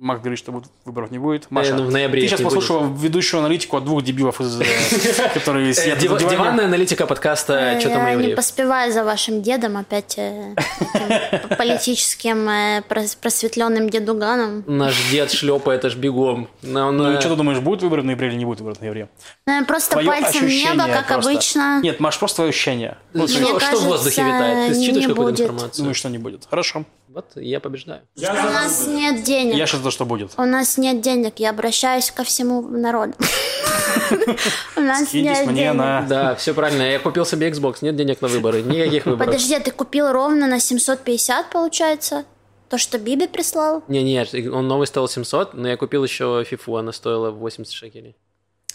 Макс 0.00 0.22
говорит, 0.22 0.38
что 0.38 0.62
выборов 0.86 1.10
не 1.10 1.18
будет. 1.18 1.42
Э, 1.42 1.46
Маша, 1.50 1.74
ну, 1.74 1.84
в 1.84 1.90
ноябре 1.90 2.22
ты 2.22 2.28
сейчас 2.28 2.40
послушала 2.40 2.86
будет. 2.86 3.02
ведущую 3.02 3.40
аналитику 3.40 3.76
от 3.76 3.84
двух 3.84 4.02
дебилов, 4.02 4.40
из, 4.40 4.58
э, 4.58 4.64
которые 5.34 5.74
сидят 5.74 5.98
Див, 5.98 6.16
Диванная 6.16 6.64
аналитика 6.64 7.06
подкаста 7.06 7.78
«Что 7.78 7.90
там 7.90 8.06
Я 8.06 8.14
не 8.14 8.34
поспеваю 8.34 8.90
за 8.94 9.04
вашим 9.04 9.42
дедом 9.42 9.76
опять 9.76 10.16
э, 10.16 10.54
политическим 11.58 12.82
просветленным 12.88 13.90
дедуганом. 13.90 14.64
Наш 14.66 14.96
дед 15.10 15.32
шлепает 15.32 15.84
аж 15.84 15.96
бегом. 15.96 16.48
Ну 16.62 17.12
и 17.12 17.20
что 17.20 17.28
ты 17.28 17.36
думаешь, 17.36 17.58
будет 17.58 17.82
выборы 17.82 18.00
в 18.00 18.06
ноябре 18.06 18.28
или 18.28 18.36
не 18.36 18.46
будет 18.46 18.60
выборов 18.60 18.78
в 18.78 18.80
ноябре? 18.80 19.10
Просто 19.68 20.02
пальцем 20.02 20.46
небо, 20.46 20.86
как 20.86 21.10
обычно. 21.10 21.80
Нет, 21.82 22.00
Маш, 22.00 22.18
просто 22.18 22.36
твое 22.36 22.48
ощущение. 22.48 22.96
Что 23.12 23.76
в 23.76 23.84
воздухе 23.84 24.22
витает? 24.22 24.72
Ты 24.72 24.82
считаешь 24.82 25.06
какую-то 25.08 25.42
информацию? 25.42 25.84
Ну 25.84 25.90
и 25.90 25.94
что 25.94 26.08
не 26.08 26.16
будет? 26.16 26.46
Хорошо. 26.48 26.86
Вот 27.12 27.32
я 27.34 27.58
побеждаю. 27.58 28.02
Я 28.14 28.30
У 28.30 28.34
нас 28.34 28.86
нет 28.86 29.24
денег. 29.24 29.56
Я 29.56 29.66
сейчас 29.66 29.80
за 29.80 29.90
что 29.90 30.04
будет. 30.04 30.30
У 30.36 30.44
нас 30.44 30.78
нет 30.78 31.00
денег. 31.00 31.40
Я 31.40 31.50
обращаюсь 31.50 32.08
ко 32.12 32.22
всему 32.22 32.62
народу. 32.62 33.14
У 34.76 34.80
нас 34.80 35.12
нет 35.12 35.52
денег. 35.52 36.06
Да, 36.06 36.36
все 36.36 36.54
правильно. 36.54 36.82
Я 36.82 37.00
купил 37.00 37.26
себе 37.26 37.50
Xbox. 37.50 37.78
Нет 37.80 37.96
денег 37.96 38.20
на 38.20 38.28
выборы. 38.28 38.62
Никаких 38.62 39.06
выборов. 39.06 39.26
Подожди, 39.26 39.56
а 39.56 39.60
ты 39.60 39.72
купил 39.72 40.12
ровно 40.12 40.46
на 40.46 40.60
750, 40.60 41.50
получается? 41.50 42.24
То, 42.68 42.78
что 42.78 42.96
Биби 42.96 43.26
прислал? 43.26 43.82
Не, 43.88 44.04
нет, 44.04 44.32
он 44.32 44.68
новый 44.68 44.86
стоил 44.86 45.08
700, 45.08 45.54
но 45.54 45.66
я 45.66 45.76
купил 45.76 46.04
еще 46.04 46.46
FIFA, 46.48 46.78
она 46.78 46.92
стоила 46.92 47.32
80 47.32 47.72
шекелей. 47.72 48.14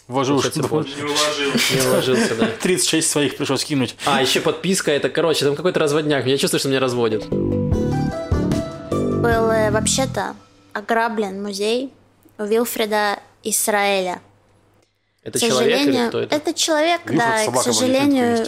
Вложил 0.08 0.36
Не 0.36 0.60
уложился. 0.60 1.74
Не 1.74 1.88
уложился, 1.88 2.34
да. 2.36 2.48
36 2.60 3.10
своих 3.10 3.36
пришлось 3.38 3.64
кинуть. 3.64 3.96
А, 4.04 4.20
еще 4.20 4.42
подписка, 4.42 4.92
это, 4.92 5.08
короче, 5.08 5.46
там 5.46 5.56
какой-то 5.56 5.80
разводняк. 5.80 6.26
Я 6.26 6.36
чувствую, 6.36 6.60
что 6.60 6.68
меня 6.68 6.80
разводят 6.80 7.24
был 9.26 9.50
э, 9.50 9.70
вообще-то 9.72 10.36
ограблен 10.72 11.42
музей 11.42 11.92
Вилфреда 12.38 13.18
Израиля. 13.42 14.20
Это 15.24 15.40
человек 15.40 15.80
или 15.80 16.08
кто 16.08 16.20
это? 16.20 16.36
Это 16.36 16.54
человек, 16.54 17.00
Вилфред 17.06 17.18
да, 17.18 17.50
к 17.50 17.62
сожалению, 17.62 18.46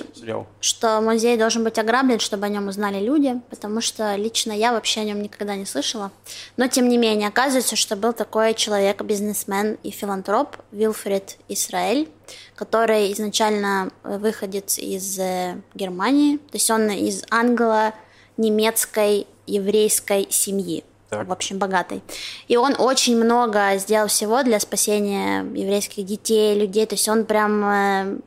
что 0.61 1.01
музей 1.01 1.37
должен 1.37 1.65
быть 1.65 1.77
ограблен, 1.81 2.21
чтобы 2.21 2.47
о 2.47 2.49
нем 2.49 2.69
узнали 2.69 3.05
люди, 3.05 3.41
потому 3.51 3.81
что 3.81 4.15
лично 4.15 4.53
я 4.53 4.71
вообще 4.71 5.01
о 5.01 5.05
нем 5.05 5.21
никогда 5.21 5.57
не 5.57 5.67
слышала. 5.67 6.13
Но, 6.57 6.69
тем 6.69 6.89
не 6.89 6.97
менее, 6.97 7.27
оказывается, 7.27 7.75
что 7.75 7.97
был 7.97 8.13
такой 8.13 8.55
человек, 8.55 9.03
бизнесмен 9.03 9.79
и 9.83 9.91
филантроп 9.91 10.57
Вилфред 10.71 11.39
Израиль, 11.49 12.09
который 12.55 13.13
изначально 13.13 13.91
выходит 14.05 14.79
из 14.79 15.19
э, 15.19 15.57
Германии, 15.75 16.37
то 16.37 16.55
есть 16.55 16.71
он 16.71 16.89
из 16.91 17.25
англо-немецкой 17.31 19.27
еврейской 19.49 20.27
семьи. 20.31 20.85
Так. 21.11 21.27
в 21.27 21.33
общем, 21.33 21.59
богатой. 21.59 22.03
И 22.49 22.59
он 22.59 22.75
очень 22.79 23.17
много 23.17 23.79
сделал 23.79 24.09
всего 24.09 24.43
для 24.43 24.61
спасения 24.61 25.41
еврейских 25.41 26.05
детей, 26.05 26.55
людей. 26.55 26.85
То 26.85 26.97
есть 26.97 27.09
он 27.09 27.25
прям 27.25 27.65
э, 27.65 28.19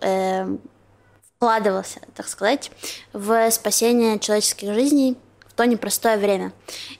э, 0.00 0.56
вкладывался, 1.36 2.00
так 2.14 2.28
сказать, 2.28 2.70
в 3.12 3.50
спасение 3.50 4.20
человеческих 4.20 4.72
жизней 4.74 5.16
в 5.48 5.54
то 5.54 5.64
непростое 5.64 6.18
время. 6.18 6.52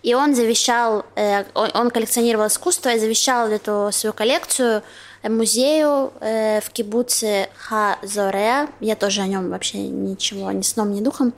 И 0.02 0.14
он 0.14 0.35
завещал, 0.35 1.06
э, 1.14 1.44
он, 1.54 1.70
он 1.74 1.90
коллекционировал 1.90 2.48
искусство 2.48 2.88
и 2.88 2.98
завещал 2.98 3.48
эту 3.48 3.90
свою 3.92 4.12
коллекцию 4.12 4.83
музею 5.22 6.12
э, 6.20 6.61
в 6.61 6.70
кибуце 6.70 7.50
Ха-Зореа. 7.56 8.68
Я 8.80 8.96
тоже 8.96 9.20
о 9.20 9.26
нем 9.26 9.50
вообще 9.50 9.78
ничего 9.78 10.50
ни 10.50 10.62
сном, 10.62 10.92
ни 10.92 11.00
духом. 11.00 11.35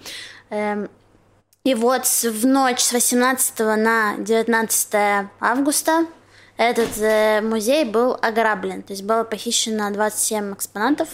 Э, 0.50 0.86
и 1.64 1.74
вот 1.74 2.06
в 2.06 2.46
ночь 2.46 2.80
с 2.80 2.92
18 2.92 3.58
на 3.60 4.16
19 4.18 5.28
августа 5.38 6.06
этот 6.56 6.98
э, 6.98 7.40
музей 7.40 7.84
был 7.84 8.18
ограблен. 8.20 8.82
То 8.82 8.92
есть 8.92 9.04
было 9.04 9.24
похищено 9.24 9.90
27 9.90 10.54
экспонатов. 10.54 11.08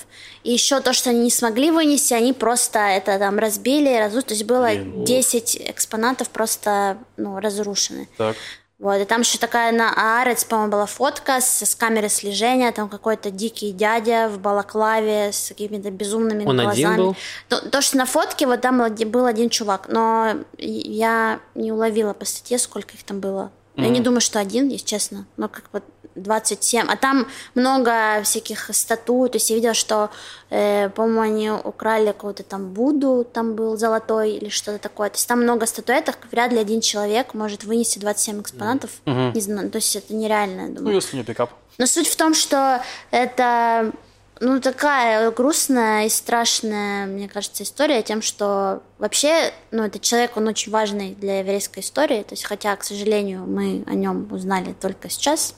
И 0.45 0.53
еще 0.53 0.81
то, 0.81 0.93
что 0.93 1.11
они 1.11 1.21
не 1.21 1.31
смогли 1.31 1.71
вынести, 1.71 2.15
они 2.15 2.33
просто 2.33 2.79
это 2.79 3.19
там 3.19 3.39
разбили, 3.39 3.99
разрушили. 3.99 4.29
То 4.29 4.35
есть 4.35 4.45
было 4.45 4.75
10 4.75 5.57
экспонатов 5.71 6.31
просто 6.31 6.99
ну, 7.17 7.39
разрушены. 7.41 8.09
Так. 8.17 8.37
Вот, 8.79 8.95
и 8.95 9.05
там 9.05 9.23
еще 9.23 9.39
такая 9.39 9.73
на 9.73 9.93
Аарец, 9.93 10.45
по-моему, 10.45 10.71
была 10.71 10.87
фотка 10.87 11.41
с, 11.41 11.63
с 11.65 11.75
камеры 11.75 12.09
слежения, 12.09 12.71
там 12.71 12.89
какой-то 12.89 13.33
дикий 13.33 13.73
дядя 13.73 14.29
в 14.29 14.39
балаклаве 14.39 15.33
с 15.33 15.49
какими-то 15.49 15.91
безумными 15.91 16.45
Он 16.45 16.57
глазами. 16.57 16.85
один 16.85 16.97
был? 16.97 17.17
То, 17.49 17.69
то, 17.71 17.81
что 17.81 17.97
на 17.97 18.07
фотке, 18.07 18.47
вот 18.47 18.61
там 18.61 18.79
был 18.79 19.27
один 19.27 19.51
чувак, 19.51 19.89
но 19.89 20.37
я 20.59 21.41
не 21.57 21.73
уловила 21.73 22.13
по 22.13 22.25
статье, 22.25 22.57
сколько 22.59 22.95
их 22.95 23.03
там 23.03 23.19
было. 23.19 23.51
Mm-hmm. 23.75 23.83
Я 23.83 23.89
не 23.89 24.01
думаю, 24.01 24.21
что 24.21 24.39
один, 24.39 24.69
если 24.69 24.87
честно, 24.87 25.27
но 25.37 25.49
как 25.49 25.71
бы 25.73 25.83
27. 26.23 26.87
А 26.89 26.97
там 26.97 27.27
много 27.55 28.23
всяких 28.23 28.71
статуй. 28.75 29.29
То 29.29 29.37
есть 29.37 29.51
я 29.51 29.57
видела, 29.57 29.75
что, 29.75 30.11
э, 30.51 30.89
по-моему, 30.91 31.21
они 31.21 31.51
украли 31.51 32.09
какого-то 32.09 32.43
там 32.43 32.73
Буду, 32.73 33.27
там 33.33 33.55
был 33.55 33.77
золотой 33.77 34.33
или 34.33 34.49
что-то 34.49 34.79
такое. 34.79 35.11
То 35.11 35.17
есть 35.17 35.29
там 35.29 35.43
много 35.43 35.67
статуэток. 35.67 36.19
Вряд 36.31 36.53
ли 36.53 36.59
один 36.59 36.81
человек 36.81 37.35
может 37.35 37.65
вынести 37.65 37.99
27 37.99 38.43
экспонатов. 38.43 38.91
Mm-hmm. 39.05 39.35
Не 39.35 39.41
знаю, 39.41 39.71
то 39.71 39.77
есть 39.77 39.97
это 39.97 40.15
нереально, 40.15 40.63
я 40.63 40.67
думаю. 40.69 40.85
Ну, 40.85 40.91
если 40.93 41.17
не 41.17 41.25
пикап. 41.25 41.51
Но 41.79 41.87
суть 41.87 42.09
в 42.09 42.17
том, 42.17 42.35
что 42.35 42.83
это 43.11 43.93
ну, 44.41 44.61
такая 44.61 45.31
грустная 45.31 46.07
и 46.07 46.09
страшная, 46.09 47.07
мне 47.07 47.29
кажется, 47.29 47.63
история 47.63 48.03
тем, 48.03 48.23
что 48.23 48.83
вообще, 48.99 49.53
ну, 49.71 49.85
этот 49.85 50.03
человек, 50.03 50.37
он 50.37 50.47
очень 50.49 50.71
важный 50.71 51.15
для 51.15 51.41
еврейской 51.41 51.81
истории, 51.81 52.23
то 52.23 52.35
есть, 52.35 52.45
хотя, 52.45 52.75
к 52.77 52.85
сожалению, 52.85 53.47
мы 53.47 53.85
о 53.87 53.95
нем 53.95 54.33
узнали 54.33 54.75
только 54.81 55.09
сейчас, 55.09 55.55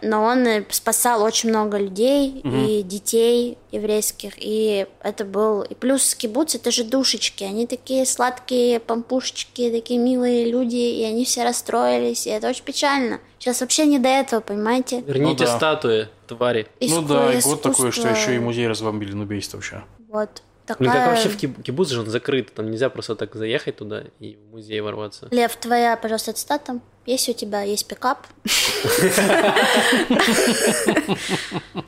но 0.00 0.24
он 0.24 0.46
э, 0.46 0.64
спасал 0.70 1.22
очень 1.22 1.50
много 1.50 1.76
людей 1.76 2.40
угу. 2.42 2.56
и 2.56 2.82
детей 2.82 3.58
еврейских, 3.70 4.32
и 4.38 4.86
это 5.02 5.26
был... 5.26 5.62
И 5.62 5.74
плюс 5.74 6.14
кибуц— 6.14 6.54
это 6.56 6.70
же 6.70 6.82
душечки, 6.82 7.44
они 7.44 7.66
такие 7.66 8.06
сладкие 8.06 8.80
помпушечки, 8.80 9.70
такие 9.70 10.00
милые 10.00 10.50
люди, 10.50 10.76
и 10.76 11.04
они 11.04 11.26
все 11.26 11.44
расстроились, 11.44 12.26
и 12.26 12.30
это 12.30 12.48
очень 12.48 12.64
печально. 12.64 13.20
Сейчас 13.38 13.60
вообще 13.60 13.84
не 13.84 13.98
до 13.98 14.08
этого, 14.08 14.40
понимаете? 14.40 15.02
Верните 15.02 15.44
ну, 15.44 15.50
да. 15.50 15.56
статуи, 15.56 16.08
твари. 16.26 16.66
Иску... 16.80 17.02
Ну 17.02 17.08
да, 17.08 17.34
и 17.34 17.40
вот 17.42 17.60
такое, 17.60 17.90
что 17.90 18.08
еще 18.08 18.34
и 18.34 18.38
музей 18.38 18.66
разбомбили 18.66 19.12
на 19.12 19.24
убийство 19.24 19.58
вообще. 19.58 19.82
Вот. 20.08 20.42
Такая... 20.78 20.90
Блин, 20.90 20.92
как 20.92 21.10
вообще 21.10 21.28
в 21.28 21.62
кибуц 21.62 21.88
же 21.88 22.00
он 22.00 22.06
закрыт, 22.06 22.54
там 22.54 22.70
нельзя 22.70 22.90
просто 22.90 23.16
так 23.16 23.34
заехать 23.34 23.76
туда 23.76 24.04
и 24.18 24.36
в 24.36 24.52
музей 24.52 24.80
ворваться. 24.80 25.28
Лев, 25.30 25.56
твоя, 25.56 25.96
пожалуйста, 25.96 26.32
цитата. 26.32 26.80
Если 27.06 27.32
у 27.32 27.34
тебя 27.34 27.62
есть 27.62 27.88
пикап, 27.88 28.26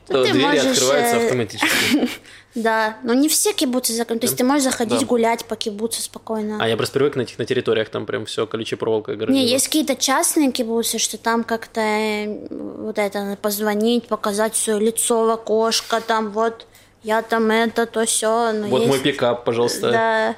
то 0.07 0.23
двери 0.23 0.57
открываются 0.57 1.17
э, 1.17 1.25
автоматически. 1.25 2.09
Да, 2.55 2.97
но 3.01 3.15
не 3.15 3.29
все 3.29 3.51
кибуцы 3.51 3.93
закрыты. 3.93 4.21
То 4.21 4.25
есть 4.25 4.37
ты 4.37 4.43
можешь 4.43 4.63
заходить 4.63 5.07
гулять 5.07 5.43
по 5.45 5.55
кибуцу 5.55 6.03
спокойно. 6.03 6.59
А 6.61 6.67
я 6.67 6.77
просто 6.77 6.99
привык 6.99 7.15
на 7.15 7.21
этих 7.21 7.39
на 7.39 7.45
территориях, 7.45 7.89
там 7.89 8.05
прям 8.05 8.25
все 8.25 8.45
колючей 8.45 8.75
проволокой 8.75 9.15
Не, 9.27 9.43
есть 9.47 9.65
какие-то 9.65 9.95
частные 9.95 10.51
кибуцы, 10.51 10.99
что 10.99 11.17
там 11.17 11.43
как-то 11.43 11.81
э, 11.81 12.47
вот 12.51 12.99
это 12.99 13.37
позвонить, 13.41 14.07
показать 14.07 14.55
свое 14.55 14.79
лицо 14.79 15.25
в 15.25 15.29
окошко, 15.31 15.99
там 15.99 16.29
вот 16.29 16.67
я 17.03 17.21
там 17.21 17.51
это, 17.51 17.85
то 17.85 18.05
все. 18.05 18.53
Вот 18.69 18.87
мой 18.87 18.99
пикап, 18.99 19.43
пожалуйста. 19.43 19.91
Да. 19.91 20.35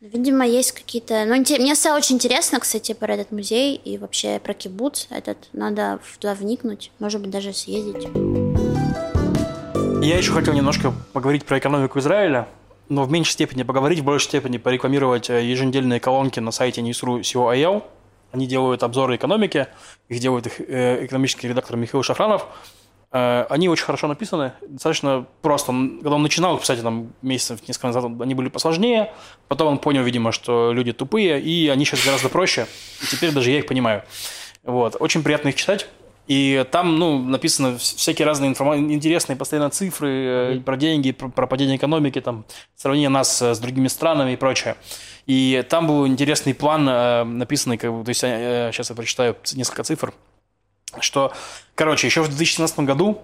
Видимо, 0.00 0.46
есть 0.46 0.72
какие-то... 0.72 1.24
Ну, 1.24 1.36
мне 1.36 1.74
стало 1.74 1.96
очень 1.96 2.16
интересно, 2.16 2.60
кстати, 2.60 2.92
про 2.92 3.14
этот 3.14 3.32
музей 3.32 3.76
и 3.76 3.98
вообще 3.98 4.38
про 4.38 4.54
кибуц 4.54 5.06
этот. 5.10 5.38
Надо 5.52 5.98
туда 6.14 6.34
вникнуть, 6.34 6.92
может 6.98 7.20
быть, 7.20 7.30
даже 7.30 7.52
съездить. 7.52 8.08
Я 10.04 10.18
еще 10.18 10.32
хотел 10.32 10.54
немножко 10.54 10.92
поговорить 11.12 11.44
про 11.44 11.58
экономику 11.58 11.98
Израиля, 11.98 12.46
но 12.88 13.04
в 13.04 13.10
меньшей 13.10 13.32
степени 13.32 13.62
поговорить, 13.62 14.00
в 14.00 14.04
большей 14.04 14.26
степени 14.26 14.58
порекламировать 14.58 15.28
э, 15.30 15.44
еженедельные 15.44 15.98
колонки 15.98 16.40
на 16.40 16.52
сайте 16.52 16.82
news.ru 16.82 17.82
Они 18.32 18.46
делают 18.46 18.82
обзоры 18.82 19.16
экономики, 19.16 19.66
их 20.08 20.20
делает 20.20 20.46
их 20.46 20.60
э, 20.60 21.06
экономический 21.06 21.48
редактор 21.48 21.76
Михаил 21.76 22.02
Шахранов– 22.02 22.46
Э, 22.56 22.75
они 23.10 23.68
очень 23.68 23.84
хорошо 23.84 24.08
написаны, 24.08 24.52
достаточно 24.68 25.26
просто. 25.40 25.72
Когда 25.72 26.16
он 26.16 26.22
начинал 26.22 26.58
писать 26.58 26.82
там 26.82 27.12
месяцев 27.22 27.60
несколько 27.66 27.86
назад, 27.86 28.04
они 28.20 28.34
были 28.34 28.48
посложнее. 28.48 29.12
Потом 29.48 29.68
он 29.68 29.78
понял, 29.78 30.02
видимо, 30.02 30.32
что 30.32 30.72
люди 30.72 30.92
тупые, 30.92 31.40
и 31.40 31.68
они 31.68 31.84
сейчас 31.84 32.04
гораздо 32.04 32.28
проще. 32.28 32.66
И 33.02 33.06
теперь 33.06 33.32
даже 33.32 33.50
я 33.50 33.58
их 33.58 33.66
понимаю. 33.66 34.02
Вот. 34.64 34.96
Очень 34.98 35.22
приятно 35.22 35.48
их 35.48 35.54
читать. 35.54 35.86
И 36.26 36.66
там, 36.72 36.98
ну, 36.98 37.22
написано 37.22 37.78
всякие 37.78 38.26
разные 38.26 38.50
информа- 38.50 38.76
интересные 38.76 39.36
постоянно 39.36 39.70
цифры 39.70 40.08
mm-hmm. 40.08 40.62
про 40.64 40.76
деньги, 40.76 41.12
про, 41.12 41.28
про 41.28 41.46
падение 41.46 41.76
экономики, 41.76 42.20
там, 42.20 42.44
сравнение 42.74 43.08
нас 43.08 43.40
с 43.40 43.58
другими 43.60 43.86
странами 43.86 44.32
и 44.32 44.36
прочее. 44.36 44.76
И 45.26 45.64
там 45.68 45.86
был 45.86 46.06
интересный 46.06 46.52
план, 46.52 46.88
э, 46.88 47.22
написанный, 47.24 47.78
как 47.78 47.92
бы, 47.92 48.04
то 48.04 48.08
есть, 48.08 48.20
сейчас 48.20 48.90
я 48.90 48.96
прочитаю 48.96 49.36
несколько 49.54 49.84
цифр 49.84 50.12
что, 51.00 51.32
короче, 51.74 52.06
еще 52.06 52.22
в 52.22 52.28
2017 52.28 52.80
году 52.80 53.22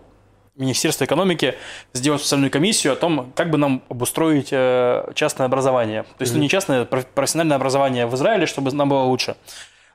Министерство 0.54 1.04
экономики 1.04 1.54
сделало 1.94 2.18
специальную 2.18 2.50
комиссию 2.50 2.92
о 2.92 2.96
том, 2.96 3.32
как 3.34 3.50
бы 3.50 3.56
нам 3.56 3.82
обустроить 3.88 4.48
э, 4.50 5.10
частное 5.14 5.46
образование. 5.46 6.02
То 6.02 6.08
есть, 6.20 6.32
mm-hmm. 6.32 6.36
ну, 6.36 6.42
не 6.42 6.48
частное, 6.50 6.82
а 6.82 6.84
профессиональное 6.84 7.56
образование 7.56 8.06
в 8.06 8.14
Израиле, 8.14 8.44
чтобы 8.44 8.70
нам 8.72 8.88
было 8.90 9.02
лучше. 9.04 9.36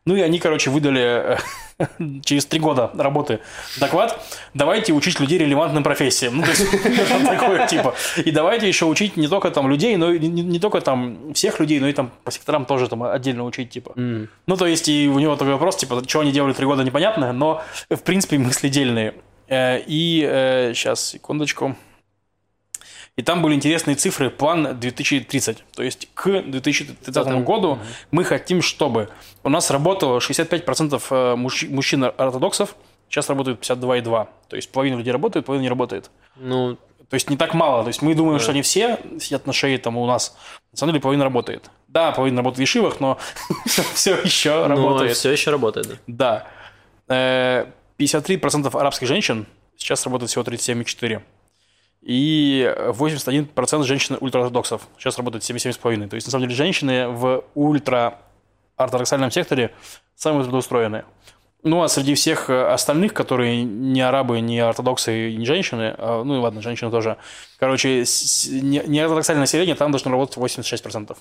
Ну 0.08 0.16
и 0.16 0.22
они, 0.22 0.40
короче, 0.40 0.70
выдали 0.70 1.02
э, 1.02 1.38
через 2.24 2.46
три 2.46 2.62
года 2.62 2.90
работы 2.98 3.42
доклад, 3.78 4.18
давайте 4.54 4.94
учить 4.94 5.20
людей 5.20 5.38
релевантным 5.38 5.84
профессиям. 5.84 6.38
Ну, 6.38 6.44
то 6.44 6.50
есть, 6.50 6.66
такое 7.26 7.68
типа. 7.68 7.94
И 8.24 8.32
давайте 8.32 8.70
еще 8.70 8.86
учить 8.86 9.18
не 9.18 9.28
только 9.28 9.52
там 9.52 9.70
людей, 9.70 9.98
но 9.98 10.14
и 10.14 10.20
не, 10.20 10.44
не 10.44 10.60
только 10.60 10.80
там 10.80 11.34
всех 11.34 11.60
людей, 11.60 11.82
но 11.82 11.90
и 11.90 11.94
там 11.94 12.10
по 12.24 12.32
секторам 12.32 12.66
тоже 12.66 12.88
там 12.88 13.04
отдельно 13.04 13.44
учить, 13.44 13.70
типа. 13.70 13.92
Mm. 13.98 14.30
Ну, 14.46 14.56
то 14.56 14.66
есть, 14.66 14.88
и 14.88 15.10
у 15.10 15.20
него 15.20 15.36
такой 15.36 15.54
вопрос, 15.54 15.76
типа, 15.76 16.02
что 16.08 16.22
они 16.22 16.32
делали 16.32 16.54
три 16.54 16.66
года, 16.66 16.86
непонятно, 16.86 17.34
но, 17.34 17.62
в 17.90 18.02
принципе, 18.04 18.38
мысли 18.38 18.70
дельные. 18.70 19.14
Э, 19.50 19.82
и 19.86 20.22
сейчас, 20.74 21.10
э, 21.10 21.18
секундочку. 21.18 21.76
И 23.18 23.24
там 23.24 23.42
были 23.42 23.56
интересные 23.56 23.96
цифры, 23.96 24.30
план 24.30 24.80
2030. 24.80 25.64
То 25.76 25.82
есть 25.82 26.08
к 26.14 26.44
2030 26.44 27.14
Потом... 27.14 27.44
году 27.44 27.72
угу. 27.72 27.80
мы 28.12 28.24
хотим, 28.24 28.62
чтобы 28.62 29.10
у 29.44 29.50
нас 29.50 29.72
работало 29.72 30.20
65% 30.20 31.02
э, 31.10 31.36
мужчин-ортодоксов, 31.36 32.76
сейчас 33.10 33.28
работают 33.30 33.60
52,2. 33.60 34.28
То 34.48 34.56
есть 34.56 34.72
половина 34.72 34.98
людей 34.98 35.12
работает, 35.12 35.48
половина 35.48 35.64
не 35.64 35.70
работает. 35.70 36.12
Ну, 36.36 36.76
то 37.10 37.14
есть 37.16 37.30
не 37.32 37.38
так 37.38 37.56
мало. 37.56 37.82
То 37.84 37.88
есть 37.88 38.04
мы 38.04 38.14
думаем, 38.14 38.38
да. 38.38 38.44
что 38.44 38.52
они 38.52 38.62
все 38.62 39.00
сидят 39.20 39.48
на 39.48 39.54
шее 39.54 39.80
там 39.80 39.98
у 39.98 40.06
нас. 40.06 40.38
На 40.72 40.78
самом 40.78 40.94
деле 40.94 41.02
половина 41.02 41.24
работает. 41.24 41.72
Да, 41.88 42.12
половина 42.12 42.38
работает 42.42 42.60
в 42.60 42.62
ешивах, 42.62 43.00
но 43.00 43.18
все 43.96 44.16
еще 44.16 44.68
работает. 44.68 45.18
все 45.18 45.32
еще 45.32 45.50
работает, 45.50 46.00
да. 46.06 46.46
Да. 47.08 47.68
53% 47.98 48.80
арабских 48.80 49.08
женщин, 49.08 49.48
сейчас 49.76 50.06
работает 50.06 50.30
всего 50.30 50.44
37,4% 50.44 51.22
и 52.02 52.74
81% 52.78 53.84
женщин 53.84 54.18
ультраортодоксов. 54.20 54.88
Сейчас 54.98 55.18
работает 55.18 55.44
77,5%. 55.44 56.10
То 56.10 56.16
есть, 56.16 56.28
на 56.28 56.32
самом 56.32 56.44
деле, 56.44 56.56
женщины 56.56 57.08
в 57.10 57.44
ультраортодоксальном 57.56 59.32
секторе 59.32 59.72
самые 60.16 60.44
трудоустроенные. 60.44 61.06
Ну, 61.64 61.82
а 61.82 61.90
среди 61.90 62.14
всех 62.14 62.50
остальных, 62.50 63.14
которые 63.14 63.64
не 63.64 64.02
арабы, 64.02 64.40
не 64.40 64.60
ортодоксы, 64.60 65.34
не 65.36 65.46
женщины, 65.46 65.96
а, 65.98 66.24
ну 66.24 66.36
и 66.36 66.38
ладно, 66.38 66.62
женщины 66.62 66.92
тоже, 66.92 67.18
короче, 67.60 68.06
не 68.52 69.00
ортодоксальное 69.00 69.42
население 69.42 69.76
там 69.76 69.92
должно 69.92 70.12
работать 70.12 70.38
86%. 70.38 71.18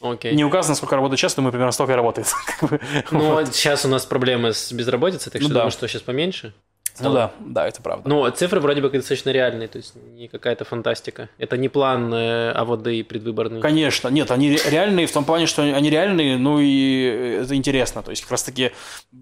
Окей. 0.00 0.34
Не 0.34 0.44
указано, 0.44 0.74
сколько 0.74 0.96
работает 0.96 1.20
сейчас, 1.20 1.36
но 1.36 1.42
мы 1.42 1.50
примерно 1.50 1.72
столько 1.72 1.92
и 1.92 1.96
работает. 1.96 2.32
Ну, 3.10 3.44
сейчас 3.46 3.84
у 3.84 3.88
нас 3.88 4.04
проблемы 4.04 4.52
с 4.52 4.72
безработицей, 4.72 5.30
так 5.30 5.40
что 5.40 5.48
ну, 5.48 5.54
думаю, 5.54 5.70
что 5.70 5.86
сейчас 5.86 6.02
поменьше. 6.02 6.54
Ну 7.00 7.12
да, 7.12 7.32
да, 7.40 7.66
это 7.66 7.82
правда. 7.82 8.08
Но 8.08 8.28
цифры 8.30 8.60
вроде 8.60 8.80
бы 8.80 8.88
достаточно 8.90 9.30
реальные, 9.30 9.68
то 9.68 9.78
есть 9.78 9.94
не 9.96 10.28
какая-то 10.28 10.64
фантастика. 10.64 11.28
Это 11.38 11.56
не 11.56 11.68
план 11.68 12.12
э, 12.14 12.52
АВД 12.52 12.88
и 12.88 13.02
предвыборный. 13.02 13.60
Конечно, 13.60 14.08
нет, 14.08 14.30
они 14.30 14.50
реальные 14.50 15.06
в 15.06 15.12
том 15.12 15.24
плане, 15.24 15.46
что 15.46 15.62
они 15.62 15.90
реальные, 15.90 16.38
ну 16.38 16.60
и 16.60 17.38
это 17.42 17.56
интересно. 17.56 18.02
То 18.02 18.10
есть 18.10 18.22
как 18.22 18.32
раз-таки 18.32 18.72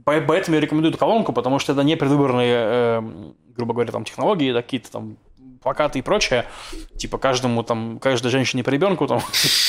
поэтому 0.05 0.55
я 0.55 0.61
рекомендую 0.61 0.91
эту 0.91 0.99
колонку, 0.99 1.33
потому 1.33 1.59
что 1.59 1.73
это 1.73 1.83
не 1.83 1.97
предвыборные, 1.97 2.55
э, 2.55 3.03
грубо 3.57 3.75
говоря, 3.75 3.93
там 3.93 4.05
технологии, 4.05 4.53
какие-то 4.53 4.91
там 4.93 5.17
плакаты 5.63 5.99
и 5.99 6.03
прочее, 6.03 6.47
типа 6.97 7.19
каждому 7.19 7.63
там, 7.63 7.99
каждой 7.99 8.31
женщине 8.31 8.65
по 8.65 8.71
ребенку, 8.71 9.07
там, 9.07 9.23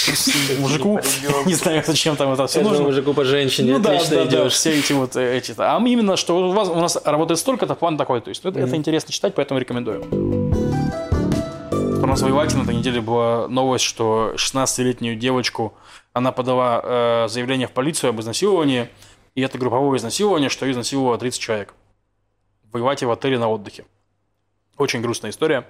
мужику, 0.59 0.99
не 1.45 1.53
знаю, 1.53 1.83
зачем 1.85 2.15
там 2.15 2.33
это 2.33 2.47
все 2.47 2.61
нужно. 2.61 2.83
мужику 2.83 3.13
по 3.13 3.23
женщине, 3.23 3.73
ну, 3.73 3.79
да, 3.79 3.99
да, 4.09 4.25
да, 4.25 4.49
все 4.49 4.77
эти 4.77 4.93
вот 4.93 5.15
э, 5.15 5.37
эти. 5.37 5.53
А 5.57 5.79
именно, 5.85 6.17
что 6.17 6.49
у 6.49 6.51
вас 6.51 6.69
у 6.69 6.79
нас 6.79 6.97
работает 7.03 7.39
столько-то, 7.39 7.75
план 7.75 7.97
такой, 7.97 8.21
то 8.21 8.29
есть 8.29 8.43
это, 8.43 8.59
это 8.59 8.75
интересно 8.75 9.11
читать, 9.13 9.35
поэтому 9.35 9.59
рекомендую. 9.59 10.03
У 12.03 12.05
нас 12.05 12.21
в 12.21 12.29
Иваке 12.29 12.57
на 12.57 12.63
этой 12.63 12.75
неделе 12.75 12.99
была 12.99 13.47
новость, 13.47 13.85
что 13.85 14.33
16-летнюю 14.35 15.15
девочку, 15.15 15.73
она 16.11 16.31
подала 16.31 16.81
э, 16.83 17.27
заявление 17.29 17.67
в 17.67 17.71
полицию 17.71 18.09
об 18.09 18.19
изнасиловании, 18.19 18.89
и 19.35 19.41
это 19.41 19.57
групповое 19.57 19.97
изнасилование, 19.97 20.49
что 20.49 20.69
изнасиловало 20.69 21.17
30 21.17 21.39
человек. 21.39 21.73
В 22.71 22.77
Ивате 22.77 23.05
в 23.05 23.11
отеле 23.11 23.39
на 23.39 23.49
отдыхе. 23.49 23.85
Очень 24.83 25.01
грустная 25.01 25.31
история. 25.31 25.65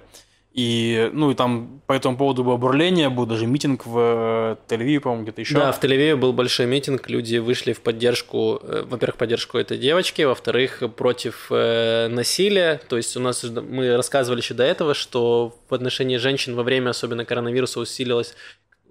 И, 0.52 1.10
ну, 1.12 1.30
и 1.30 1.34
там 1.34 1.80
по 1.86 1.92
этому 1.92 2.16
поводу 2.16 2.44
было 2.44 2.56
бурление, 2.56 3.08
был 3.08 3.26
даже 3.26 3.46
митинг 3.46 3.86
в 3.86 3.98
э, 3.98 4.56
Тель-Авиве, 4.68 5.00
по-моему, 5.00 5.22
где-то 5.24 5.40
еще. 5.40 5.54
Да, 5.54 5.72
в 5.72 5.82
Тель-Авиве 5.82 6.16
был 6.16 6.32
большой 6.32 6.66
митинг, 6.66 7.08
люди 7.08 7.38
вышли 7.38 7.72
в 7.72 7.80
поддержку, 7.80 8.60
э, 8.62 8.84
во-первых, 8.86 9.16
поддержку 9.16 9.58
этой 9.58 9.78
девочки, 9.78 10.22
во-вторых, 10.22 10.82
против 10.96 11.46
э, 11.50 12.08
насилия. 12.08 12.80
То 12.88 12.96
есть 12.96 13.16
у 13.16 13.20
нас, 13.20 13.42
мы 13.44 13.96
рассказывали 13.96 14.40
еще 14.40 14.54
до 14.54 14.64
этого, 14.64 14.94
что 14.94 15.56
в 15.68 15.74
отношении 15.74 16.18
женщин 16.18 16.54
во 16.56 16.62
время, 16.62 16.90
особенно 16.90 17.24
коронавируса, 17.24 17.80
усилилось 17.80 18.34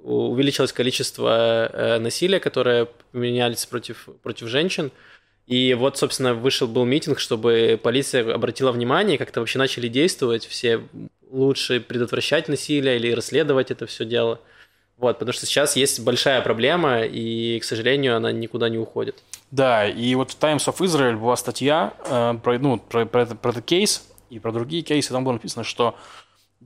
увеличилось 0.03 0.73
количество 0.73 1.69
э, 1.71 1.99
насилия, 1.99 2.39
которое 2.39 2.87
применялись 3.11 3.65
против, 3.65 4.09
против 4.21 4.47
женщин. 4.47 4.91
И 5.47 5.73
вот, 5.73 5.97
собственно, 5.97 6.33
вышел 6.33 6.67
был 6.67 6.85
митинг, 6.85 7.19
чтобы 7.19 7.79
полиция 7.81 8.33
обратила 8.33 8.71
внимание, 8.71 9.17
как-то 9.17 9.41
вообще 9.41 9.59
начали 9.59 9.87
действовать, 9.87 10.45
все 10.45 10.81
лучше 11.29 11.81
предотвращать 11.81 12.47
насилие 12.47 12.97
или 12.97 13.11
расследовать 13.11 13.71
это 13.71 13.85
все 13.85 14.05
дело. 14.05 14.39
Вот, 14.97 15.19
потому 15.19 15.33
что 15.33 15.45
сейчас 15.45 15.75
есть 15.75 15.99
большая 15.99 16.41
проблема, 16.41 17.01
и, 17.01 17.59
к 17.59 17.63
сожалению, 17.63 18.15
она 18.15 18.31
никуда 18.31 18.69
не 18.69 18.77
уходит. 18.77 19.21
Да, 19.51 19.87
и 19.87 20.15
вот 20.15 20.31
в 20.31 20.37
Times 20.37 20.65
of 20.67 20.77
Israel 20.77 21.17
была 21.17 21.35
статья 21.35 21.93
э, 22.07 22.35
про, 22.41 22.59
ну, 22.59 22.77
про, 22.77 23.05
про, 23.05 23.25
про 23.25 23.51
этот 23.51 23.65
кейс, 23.65 24.07
и 24.29 24.39
про 24.39 24.51
другие 24.51 24.81
кейсы, 24.81 25.11
там 25.11 25.23
было 25.23 25.33
написано, 25.33 25.63
что 25.63 25.95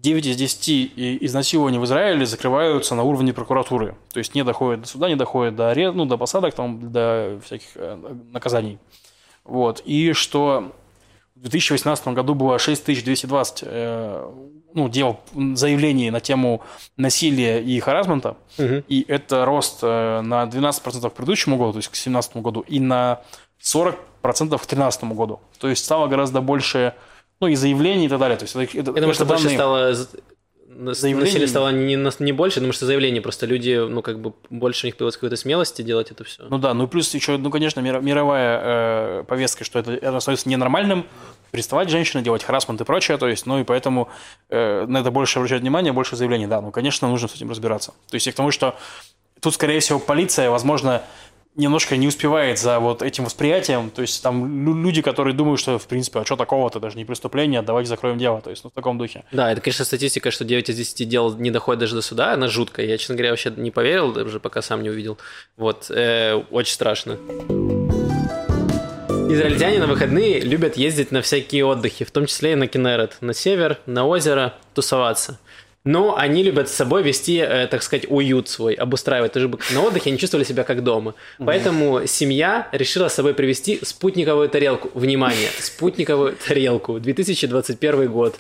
9 0.02 0.26
из 0.26 0.36
10 0.36 0.94
изнасилований 1.24 1.80
в 1.80 1.86
Израиле 1.86 2.26
закрываются 2.26 2.96
на 2.96 3.04
уровне 3.04 3.34
прокуратуры. 3.34 3.96
То 4.12 4.20
есть 4.20 4.36
не 4.36 4.44
доходят 4.44 4.82
до 4.82 4.88
суда, 4.88 5.10
не 5.10 5.16
доходят 5.16 5.56
до, 5.56 5.72
арест, 5.72 5.96
ну, 5.96 6.06
до 6.06 6.18
посадок, 6.18 6.54
там, 6.54 6.92
до 6.92 7.40
всяких 7.44 7.70
э, 7.76 8.16
наказаний. 8.32 8.78
Вот. 9.44 9.82
И 9.86 10.14
что 10.14 10.72
в 11.36 11.42
2018 11.42 12.08
году 12.10 12.36
было 12.36 12.60
6220 12.60 13.64
э, 13.66 14.32
ну, 14.74 14.90
дел, 14.90 15.20
заявлений 15.56 16.12
на 16.12 16.20
тему 16.20 16.62
насилия 16.98 17.62
и 17.62 17.80
харасмента. 17.80 18.38
Угу. 18.58 18.84
И 18.88 19.06
это 19.08 19.46
рост 19.46 19.80
э, 19.82 20.22
на 20.22 20.44
12% 20.44 21.10
к 21.10 21.14
предыдущему 21.14 21.58
году, 21.58 21.74
то 21.74 21.78
есть 21.78 21.90
к 21.90 21.94
2017 21.94 22.38
году, 22.38 22.62
и 22.62 22.80
на 22.80 23.22
40% 23.62 23.96
к 23.96 24.22
2013 24.22 25.04
году. 25.06 25.40
То 25.60 25.68
есть 25.70 25.84
стало 25.84 26.08
гораздо 26.08 26.42
больше 26.42 26.94
ну, 27.40 27.48
и 27.48 27.56
заявлений 27.56 28.06
и 28.06 28.10
так 28.10 28.20
далее. 28.20 28.38
То 28.38 28.44
есть, 28.44 28.56
это, 28.56 28.76
Я 28.76 28.84
думаю, 28.84 29.14
что 29.14 29.26
данные... 29.26 29.44
больше 29.44 29.56
стало 29.56 29.94
заявлений... 30.94 31.26
насилие 31.26 31.48
стало 31.48 31.70
не, 31.70 31.96
не 32.24 32.32
больше, 32.32 32.56
потому 32.56 32.74
что 32.74 32.86
заявление 32.86 33.22
просто 33.22 33.46
люди, 33.46 33.86
ну, 33.88 34.02
как 34.02 34.20
бы 34.20 34.34
больше 34.50 34.86
у 34.86 34.88
них 34.88 34.96
появилось 34.96 35.16
какой-то 35.16 35.36
смелости 35.36 35.82
делать 35.82 36.12
это 36.12 36.24
все. 36.24 36.44
Ну 36.50 36.58
да, 36.58 36.74
ну 36.74 36.88
плюс 36.88 37.14
еще, 37.14 37.38
ну, 37.38 37.50
конечно, 37.50 37.80
мировая 37.80 38.62
э, 38.64 39.24
повестка, 39.24 39.64
что 39.64 39.80
это, 39.80 39.94
это 39.94 40.20
становится 40.20 40.50
ненормальным, 40.50 41.06
приставать 41.52 41.90
женщины, 41.90 42.22
делать 42.22 42.44
харасмент 42.44 42.82
и 42.82 42.84
прочее, 42.84 43.18
то 43.18 43.28
есть, 43.28 43.46
ну, 43.46 43.60
и 43.60 43.64
поэтому 43.64 44.10
э, 44.50 44.86
на 44.86 45.00
это 45.00 45.12
больше 45.12 45.40
обращать 45.40 45.62
внимание, 45.62 45.94
больше 45.94 46.16
заявлений, 46.16 46.48
да, 46.48 46.62
ну, 46.62 46.72
конечно, 46.72 47.08
нужно 47.08 47.28
с 47.28 47.36
этим 47.36 47.50
разбираться. 47.50 47.94
То 48.10 48.16
есть, 48.16 48.28
и 48.28 48.32
к 48.32 48.36
тому, 48.36 48.52
что 48.52 48.76
тут, 49.40 49.54
скорее 49.54 49.80
всего, 49.80 50.00
полиция, 50.00 50.50
возможно, 50.50 51.04
немножко 51.58 51.98
не 51.98 52.08
успевает 52.08 52.60
за 52.60 52.80
вот 52.80 53.02
этим 53.02 53.26
восприятием. 53.26 53.90
То 53.90 54.02
есть 54.04 54.24
там 54.24 54.84
люди, 54.84 55.02
которые 55.02 55.34
думают, 55.34 55.60
что, 55.60 55.78
в 55.78 55.88
принципе, 55.88 56.20
а 56.20 56.26
что 56.26 56.36
такого-то, 56.36 56.80
даже 56.80 56.98
не 56.98 57.04
преступление, 57.04 57.62
давайте 57.62 57.90
закроем 57.90 58.18
дело. 58.18 58.42
То 58.42 58.52
есть, 58.52 58.64
ну, 58.64 58.70
в 58.70 58.74
таком 58.74 58.98
духе. 58.98 59.26
Да, 59.32 59.52
это, 59.52 59.60
конечно, 59.60 59.84
статистика, 59.84 60.32
что 60.32 60.46
9 60.46 60.70
из 60.70 60.78
10 60.78 61.10
дел 61.10 61.36
не 61.36 61.52
доходит 61.52 61.80
даже 61.82 61.96
до 61.96 62.02
суда, 62.02 62.34
она 62.34 62.48
жуткая. 62.48 62.86
Я, 62.86 62.98
честно 62.98 63.16
говоря, 63.16 63.32
вообще 63.32 63.52
не 63.58 63.72
поверил, 63.72 64.14
даже 64.14 64.40
пока 64.40 64.62
сам 64.62 64.84
не 64.84 64.90
увидел. 64.90 65.18
Вот, 65.58 65.90
э, 65.90 66.36
очень 66.52 66.74
страшно. 66.74 67.18
Израильтяне 69.30 69.80
на 69.80 69.88
выходные 69.88 70.40
любят 70.40 70.78
ездить 70.78 71.12
на 71.12 71.22
всякие 71.22 71.66
отдыхи, 71.66 72.06
в 72.06 72.12
том 72.12 72.28
числе 72.28 72.54
и 72.54 72.56
на 72.56 72.68
Кенерет, 72.68 73.18
на 73.20 73.34
север, 73.34 73.78
на 73.86 74.06
озеро, 74.06 74.54
тусоваться. 74.74 75.38
Но 75.88 76.18
они 76.18 76.44
любят 76.44 76.68
с 76.68 76.74
собой 76.74 77.02
вести, 77.02 77.38
э, 77.38 77.66
так 77.68 77.82
сказать, 77.82 78.06
уют 78.10 78.50
свой, 78.50 78.74
обустраивать. 78.74 79.32
Чтобы 79.32 79.58
на 79.72 79.84
отдыхе 79.84 80.10
они 80.10 80.20
чувствовали 80.20 80.44
себя 80.44 80.66
как 80.66 80.84
дома. 80.84 81.16
Поэтому 81.40 82.06
семья 82.06 82.68
решила 82.74 83.08
с 83.08 83.14
собой 83.14 83.34
привезти 83.34 83.80
спутниковую 83.82 84.50
тарелку. 84.50 84.92
Внимание, 84.94 85.50
спутниковую 85.60 86.36
тарелку. 86.36 87.00
2021 87.00 88.12
год. 88.12 88.36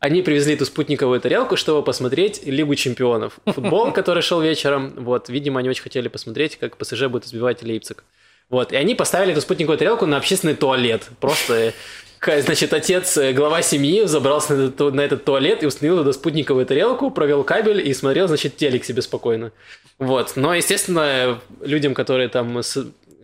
Они 0.00 0.22
привезли 0.22 0.54
эту 0.54 0.64
спутниковую 0.64 1.20
тарелку, 1.20 1.56
чтобы 1.56 1.84
посмотреть 1.84 2.44
Лигу 2.44 2.74
чемпионов. 2.74 3.38
Футбол, 3.46 3.92
который 3.98 4.22
шел 4.22 4.40
вечером. 4.40 4.92
Вот, 4.96 5.28
видимо, 5.28 5.60
они 5.60 5.68
очень 5.68 5.84
хотели 5.84 6.08
посмотреть, 6.08 6.56
как 6.56 6.76
ПСЖ 6.76 7.04
будет 7.06 7.26
избивать 7.26 7.62
Лейпциг. 7.62 8.02
Вот, 8.50 8.72
и 8.72 8.76
они 8.76 8.96
поставили 8.96 9.30
эту 9.30 9.40
спутниковую 9.40 9.78
тарелку 9.78 10.06
на 10.06 10.16
общественный 10.16 10.54
туалет. 10.54 11.08
Просто 11.20 11.74
Значит, 12.20 12.72
отец, 12.72 13.16
э, 13.16 13.32
глава 13.32 13.62
семьи, 13.62 14.04
забрался 14.04 14.54
на 14.54 14.66
этот, 14.66 14.94
на 14.94 15.00
этот 15.00 15.24
туалет 15.24 15.62
и 15.62 15.66
установил 15.66 15.98
туда 15.98 16.12
спутниковую 16.12 16.66
тарелку, 16.66 17.10
провел 17.10 17.44
кабель 17.44 17.86
и 17.86 17.94
смотрел, 17.94 18.28
значит, 18.28 18.56
телек 18.56 18.84
себе 18.84 19.02
спокойно. 19.02 19.52
Вот. 19.98 20.32
Но, 20.36 20.54
естественно, 20.54 21.40
людям, 21.60 21.94
которые 21.94 22.28
там 22.28 22.62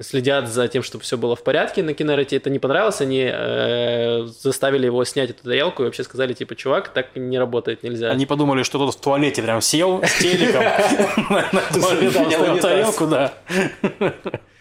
следят 0.01 0.49
за 0.49 0.69
тем, 0.69 0.83
чтобы 0.83 1.05
все 1.05 1.17
было 1.17 1.37
в 1.37 1.43
порядке 1.43 1.83
на 1.83 1.95
Кинерете, 1.95 2.37
это 2.37 2.51
не 2.51 2.59
понравилось, 2.59 3.01
они 3.01 3.29
э, 3.31 4.27
заставили 4.27 4.87
его 4.87 5.05
снять 5.05 5.31
эту 5.31 5.45
тарелку 5.45 5.83
и 5.83 5.87
вообще 5.87 6.03
сказали, 6.03 6.33
типа, 6.33 6.57
чувак, 6.57 6.89
так 6.89 7.15
не 7.15 7.39
работает, 7.39 7.83
нельзя. 7.83 8.11
Они 8.11 8.27
подумали, 8.27 8.63
что 8.65 8.79
тот 8.79 8.95
в 8.95 9.01
туалете 9.01 9.43
прям 9.43 9.61
сел 9.61 10.03
с 10.03 10.19
телеком 10.19 10.63
на 11.31 12.61
тарелку, 12.61 13.07
да. 13.07 13.35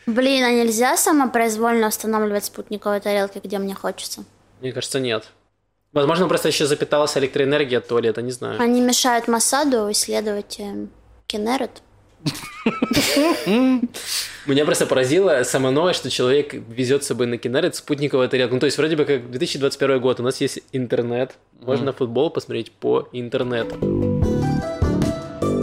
Блин, 0.05 0.43
а 0.43 0.51
нельзя 0.51 0.97
самопроизвольно 0.97 1.87
устанавливать 1.87 2.45
спутниковые 2.45 2.99
тарелки, 2.99 3.39
где 3.43 3.57
мне 3.57 3.73
хочется? 3.73 4.23
Мне 4.61 4.71
кажется, 4.71 4.99
нет. 4.99 5.25
Возможно, 5.93 6.27
просто 6.27 6.47
еще 6.47 6.65
запиталась 6.65 7.15
электроэнергия 7.17 7.77
от 7.77 7.87
туалета, 7.87 8.21
не 8.21 8.31
знаю. 8.31 8.59
Они 8.59 8.81
мешают 8.81 9.27
Масаду 9.27 9.91
исследовать 9.91 10.59
э, 10.59 10.87
Кенерет. 11.27 11.81
Меня 14.45 14.65
просто 14.65 14.85
поразило 14.85 15.43
само 15.43 15.71
новое, 15.71 15.93
что 15.93 16.09
человек 16.09 16.53
везет 16.53 17.03
с 17.03 17.07
собой 17.07 17.27
на 17.27 17.37
Кинерет 17.37 17.75
спутниковую 17.75 18.27
тарелку. 18.27 18.55
Ну, 18.55 18.59
то 18.59 18.65
есть, 18.65 18.77
вроде 18.77 18.95
бы 18.95 19.05
как 19.05 19.29
2021 19.29 20.01
год, 20.01 20.19
у 20.19 20.23
нас 20.23 20.41
есть 20.41 20.61
интернет, 20.71 21.35
можно 21.61 21.93
футбол 21.93 22.29
посмотреть 22.29 22.71
по 22.71 23.07
интернету. 23.11 23.75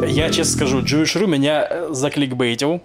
Я 0.06 0.30
честно 0.30 0.56
скажу, 0.56 0.80
Jewish 0.80 1.20
Ru 1.20 1.26
меня 1.26 1.66
э, 1.68 1.88
закликбейтил. 1.90 2.80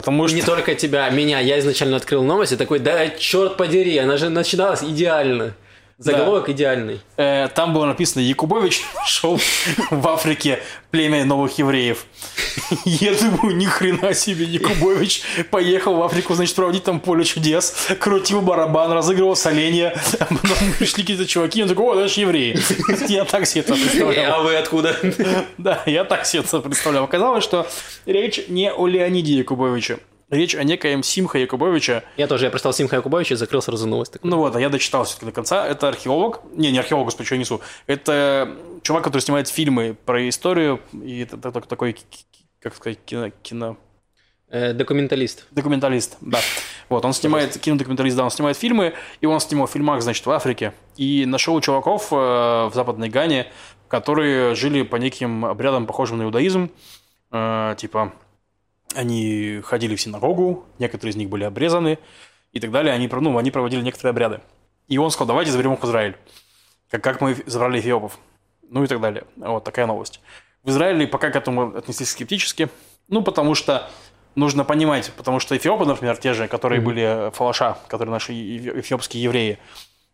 Потому 0.00 0.28
что... 0.28 0.36
Не 0.36 0.42
только 0.42 0.74
тебя, 0.74 1.10
меня. 1.10 1.40
Я 1.40 1.58
изначально 1.58 1.98
открыл 1.98 2.24
новость 2.24 2.52
и 2.52 2.56
такой, 2.56 2.78
да 2.78 3.08
черт 3.10 3.58
подери, 3.58 3.98
она 3.98 4.16
же 4.16 4.30
начиналась 4.30 4.82
идеально. 4.82 5.52
Заголовок 6.00 6.46
да. 6.46 6.52
идеальный. 6.52 7.00
Э, 7.18 7.48
там 7.54 7.74
было 7.74 7.84
написано 7.84 8.22
«Якубович 8.22 8.82
шел 9.06 9.38
в 9.90 10.08
Африке 10.08 10.60
племя 10.90 11.26
новых 11.26 11.58
евреев». 11.58 12.06
Я 12.86 13.12
думаю, 13.12 13.54
ни 13.54 13.66
хрена 13.66 14.14
себе, 14.14 14.46
Якубович 14.46 15.22
поехал 15.50 15.96
в 15.96 16.02
Африку, 16.02 16.32
значит, 16.32 16.56
проводить 16.56 16.84
там 16.84 17.00
поле 17.00 17.22
чудес, 17.24 17.88
крутил 18.00 18.40
барабан, 18.40 18.92
разыгрывал 18.92 19.36
соленья, 19.36 19.94
а 20.18 20.24
потом 20.24 20.72
пришли 20.78 21.02
какие-то 21.02 21.26
чуваки, 21.26 21.62
он 21.62 21.68
такой, 21.68 21.84
о, 21.84 21.94
даже 21.94 22.22
евреи. 22.22 22.58
Я 23.06 23.26
так 23.26 23.46
себе 23.46 23.60
это 23.60 23.74
представлял. 23.74 24.40
А 24.40 24.42
вы 24.42 24.56
откуда? 24.56 24.96
Да, 25.58 25.82
я 25.84 26.04
так 26.04 26.24
себе 26.24 26.42
это 26.42 26.60
представлял. 26.60 27.04
Оказалось, 27.04 27.44
что 27.44 27.68
речь 28.06 28.40
не 28.48 28.72
о 28.72 28.86
Леониде 28.86 29.34
Якубовиче, 29.34 29.98
Речь 30.30 30.54
о 30.54 30.62
некоем 30.62 31.02
Симха 31.02 31.38
Якубовиче. 31.38 32.04
Я 32.16 32.28
тоже, 32.28 32.44
я 32.44 32.50
прочитал 32.50 32.72
Симха 32.72 32.96
Якубовича 32.96 33.34
и 33.34 33.36
закрыл 33.36 33.60
сразу 33.62 33.88
новость. 33.88 34.12
Такую. 34.12 34.30
Ну 34.30 34.36
вот, 34.38 34.54
а 34.54 34.60
я 34.60 34.68
дочитал 34.68 35.04
все-таки 35.04 35.26
до 35.26 35.32
конца. 35.32 35.66
Это 35.66 35.88
археолог. 35.88 36.40
Не, 36.54 36.70
не 36.70 36.78
археолог, 36.78 37.06
господи, 37.06 37.26
что 37.26 37.34
я 37.34 37.40
несу. 37.40 37.60
Это 37.88 38.56
чувак, 38.82 39.02
который 39.02 39.22
снимает 39.22 39.48
фильмы 39.48 39.96
про 40.04 40.28
историю. 40.28 40.80
И 40.92 41.20
это 41.20 41.36
такой, 41.50 41.96
как 42.60 42.76
сказать, 42.76 42.98
кино... 43.04 43.30
кино... 43.42 43.76
Э, 44.50 44.72
документалист. 44.72 45.46
Документалист, 45.50 46.16
да. 46.20 46.38
Вот, 46.88 47.04
он 47.04 47.12
снимает, 47.12 47.58
кинодокументалист, 47.58 48.16
да, 48.16 48.24
он 48.24 48.30
снимает 48.30 48.56
фильмы, 48.56 48.94
и 49.20 49.26
он 49.26 49.38
снимал 49.40 49.66
в 49.66 49.70
фильмах, 49.70 50.02
значит, 50.02 50.26
в 50.26 50.30
Африке. 50.30 50.74
И 50.96 51.24
нашел 51.26 51.60
чуваков 51.60 52.12
э, 52.12 52.16
в 52.16 52.72
Западной 52.74 53.08
Гане, 53.08 53.46
которые 53.88 54.54
жили 54.54 54.82
по 54.82 54.96
неким 54.96 55.44
обрядам, 55.44 55.86
похожим 55.86 56.18
на 56.18 56.22
иудаизм. 56.22 56.70
Э, 57.32 57.74
типа, 57.78 58.12
они 58.94 59.60
ходили 59.64 59.96
в 59.96 60.00
синагогу, 60.00 60.66
некоторые 60.78 61.12
из 61.12 61.16
них 61.16 61.28
были 61.28 61.44
обрезаны 61.44 61.98
и 62.52 62.60
так 62.60 62.70
далее. 62.70 62.92
Они, 62.92 63.08
ну, 63.08 63.38
они 63.38 63.50
проводили 63.50 63.82
некоторые 63.82 64.10
обряды. 64.10 64.40
И 64.88 64.98
он 64.98 65.10
сказал, 65.10 65.28
давайте 65.28 65.52
заберем 65.52 65.74
их 65.74 65.80
в 65.80 65.84
Израиль. 65.84 66.16
Как, 66.90 67.02
как 67.02 67.20
мы 67.20 67.36
забрали 67.46 67.80
эфиопов. 67.80 68.18
Ну 68.62 68.84
и 68.84 68.86
так 68.86 69.00
далее. 69.00 69.24
Вот 69.36 69.64
такая 69.64 69.86
новость. 69.86 70.20
В 70.62 70.70
Израиле 70.70 71.06
пока 71.06 71.30
к 71.30 71.36
этому 71.36 71.76
отнеслись 71.76 72.10
скептически. 72.10 72.68
Ну, 73.08 73.22
потому 73.22 73.54
что 73.54 73.88
нужно 74.34 74.64
понимать, 74.64 75.12
потому 75.16 75.40
что 75.40 75.56
эфиопы, 75.56 75.84
например, 75.84 76.16
те 76.16 76.34
же, 76.34 76.48
которые 76.48 76.80
mm-hmm. 76.80 76.84
были 76.84 77.30
фалаша, 77.32 77.78
которые 77.88 78.12
наши 78.12 78.32
эфиопские 78.32 79.22
евреи, 79.22 79.58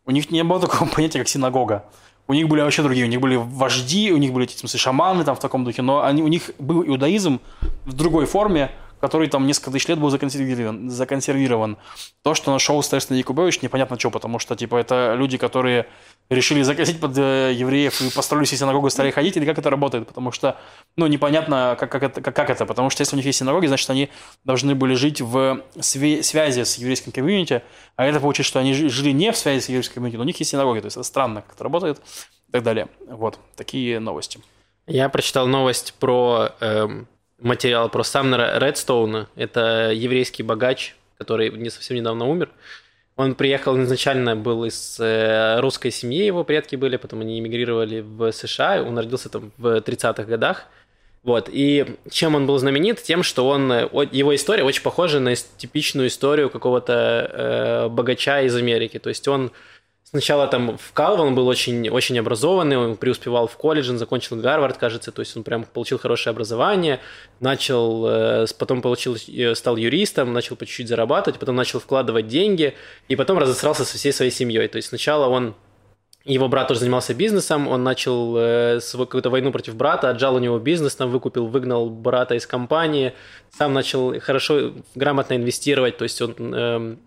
у 0.05 0.11
них 0.11 0.31
не 0.31 0.43
было 0.45 0.61
такого 0.61 0.89
понятия, 0.95 1.19
как 1.19 1.29
синагога. 1.29 1.85
У 2.29 2.35
них 2.35 2.49
были 2.49 2.61
вообще 2.61 2.83
другие, 2.83 3.07
у 3.07 3.09
них 3.09 3.21
были 3.21 3.37
вожди, 3.37 4.11
у 4.13 4.17
них 4.17 4.33
были, 4.33 4.47
в 4.47 4.51
смысле, 4.51 4.79
шаманы 4.81 5.25
там 5.25 5.37
в 5.37 5.41
таком 5.41 5.65
духе, 5.65 5.83
но 5.83 6.03
они, 6.03 6.23
у 6.23 6.29
них 6.29 6.51
был 6.59 6.85
иудаизм 6.85 7.41
в 7.85 7.93
другой 7.93 8.27
форме, 8.27 8.73
который 9.01 9.29
там 9.29 9.47
несколько 9.47 9.71
тысяч 9.71 9.89
лет 9.89 9.99
был 9.99 10.11
законсервирован. 10.11 10.91
законсервирован. 10.91 11.77
То, 12.23 12.35
что 12.35 12.53
нашел 12.53 12.83
Стефан 12.83 13.17
Якубович, 13.17 13.63
непонятно 13.63 13.99
что, 13.99 14.11
потому 14.11 14.39
что, 14.39 14.57
типа, 14.57 14.77
это 14.77 15.15
люди, 15.17 15.37
которые 15.37 15.87
решили 16.29 16.63
закосить 16.63 17.01
под 17.01 17.17
э, 17.19 17.53
евреев 17.55 18.01
и 18.01 18.11
построили 18.11 18.47
себе 18.47 18.59
синагогу, 18.59 18.91
стали 18.91 19.11
ходить, 19.11 19.37
или 19.37 19.45
как 19.45 19.59
это 19.59 19.71
работает, 19.71 20.09
потому 20.09 20.33
что, 20.33 20.59
ну, 20.97 21.07
непонятно, 21.07 21.77
как, 21.79 21.91
как, 21.91 22.03
это, 22.03 22.21
как, 22.21 22.35
как 22.35 22.51
это, 22.51 22.67
потому 22.67 22.91
что 22.91 23.03
если 23.03 23.15
у 23.15 23.19
них 23.19 23.27
есть 23.27 23.39
синагоги, 23.39 23.67
значит, 23.67 23.89
они 23.91 24.09
должны 24.45 24.75
были 24.75 24.95
жить 24.95 25.21
в 25.21 25.63
све- 25.77 26.23
связи 26.23 26.65
с 26.65 26.77
еврейским 26.79 27.13
комьюнити, 27.13 27.63
а 27.95 28.07
это 28.07 28.19
получается, 28.19 28.51
что 28.51 28.59
они 28.61 28.75
жили 28.75 29.13
не 29.13 29.31
в 29.31 29.37
связи 29.37 29.61
с 29.61 29.69
еврейским 29.69 29.95
комьюнити, 29.95 30.17
но 30.17 30.23
у 30.23 30.27
них 30.27 30.39
есть 30.39 30.51
синагоги, 30.51 30.81
то 30.81 30.87
есть 30.87 30.97
это 30.97 31.05
странно, 31.05 31.43
как 31.43 31.55
это 31.55 31.65
работает 31.65 31.99
и 32.49 32.53
так 32.53 32.63
далее. 32.63 32.89
Вот, 33.09 33.39
такие 33.57 34.01
новости. 34.01 34.41
Я 34.87 35.09
прочитал 35.09 35.47
новость 35.47 35.95
про 35.99 36.51
эм, 36.61 37.09
материал 37.39 37.89
про 37.89 38.03
Самнера 38.03 38.59
Редстоуна. 38.59 39.29
Это 39.37 39.93
еврейский 39.93 40.43
богач, 40.43 40.97
который 41.19 41.51
не 41.51 41.71
совсем 41.71 41.97
недавно 41.97 42.27
умер. 42.27 42.51
Он 43.17 43.35
приехал 43.35 43.81
изначально, 43.83 44.37
был 44.37 44.65
из 44.67 44.99
э, 45.01 45.59
русской 45.61 45.91
семьи, 45.91 46.25
его 46.25 46.45
предки 46.45 46.77
были, 46.77 46.99
потом 46.99 47.23
они 47.23 47.39
эмигрировали 47.39 48.01
в 48.01 48.31
США, 48.31 48.83
он 48.83 48.99
родился 48.99 49.31
там 49.31 49.53
в 49.57 49.79
30-х 49.79 50.25
годах. 50.25 50.67
Вот, 51.23 51.49
и 51.51 51.97
чем 52.11 52.35
он 52.35 52.47
был 52.47 52.59
знаменит? 52.59 53.03
Тем, 53.03 53.23
что 53.23 53.49
он, 53.49 53.73
его 53.73 54.35
история 54.35 54.63
очень 54.63 54.83
похожа 54.83 55.19
на 55.19 55.35
типичную 55.35 56.09
историю 56.09 56.51
какого-то 56.51 57.31
э, 57.33 57.89
богача 57.89 58.43
из 58.43 58.55
Америки. 58.55 58.99
То 58.99 59.09
есть 59.09 59.27
он 59.27 59.51
сначала 60.11 60.47
там 60.47 60.79
вкалывал, 60.79 61.27
он 61.27 61.35
был 61.35 61.49
очень, 61.49 61.89
очень 61.89 62.19
образованный, 62.19 62.77
он 62.77 62.97
преуспевал 62.97 63.49
в 63.49 63.57
колледже, 63.57 63.93
он 63.93 63.99
закончил 63.99 64.37
Гарвард, 64.37 64.79
кажется, 64.79 65.13
то 65.13 65.21
есть 65.21 65.37
он 65.37 65.43
прям 65.43 65.65
получил 65.65 65.99
хорошее 65.99 66.33
образование, 66.33 67.01
начал, 67.41 68.07
э, 68.07 68.47
потом 68.59 68.83
получил, 68.83 69.17
э, 69.17 69.55
стал 69.55 69.77
юристом, 69.77 70.33
начал 70.33 70.57
по 70.57 70.65
чуть-чуть 70.65 70.89
зарабатывать, 70.89 71.41
потом 71.41 71.57
начал 71.57 71.81
вкладывать 71.81 72.29
деньги, 72.29 72.75
и 73.09 73.17
потом 73.17 73.39
разосрался 73.39 73.85
со 73.85 73.99
всей 73.99 74.13
своей 74.13 74.31
семьей. 74.31 74.69
То 74.69 74.77
есть 74.77 74.89
сначала 74.89 75.27
он 75.27 75.55
его 76.25 76.49
брат 76.49 76.67
тоже 76.69 76.81
занимался 76.81 77.15
бизнесом, 77.15 77.69
он 77.69 77.85
начал 77.85 78.37
э, 78.37 78.81
свою 78.81 79.07
какую-то 79.07 79.31
войну 79.31 79.53
против 79.53 79.77
брата, 79.77 80.11
отжал 80.11 80.35
у 80.35 80.39
него 80.39 80.59
бизнес, 80.59 80.97
там 80.97 81.11
выкупил, 81.11 81.47
выгнал 81.47 81.89
брата 81.89 82.35
из 82.35 82.47
компании, 82.47 83.13
сам 83.57 83.73
начал 83.73 84.19
хорошо, 84.21 84.73
грамотно 84.95 85.35
инвестировать, 85.35 85.99
то 85.99 86.03
есть 86.03 86.21
он 86.21 86.35
эм, 86.55 86.99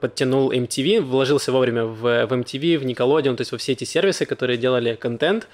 подтянул 0.00 0.52
MTV, 0.52 1.00
вложился 1.00 1.52
вовремя 1.52 1.84
в, 1.84 2.00
в 2.00 2.32
MTV, 2.32 2.78
в 2.78 2.86
Nickelodeon, 2.86 3.36
то 3.36 3.42
есть 3.42 3.52
во 3.52 3.58
все 3.58 3.72
эти 3.72 3.84
сервисы, 3.84 4.26
которые 4.26 4.56
делали 4.56 4.94
контент 4.94 5.46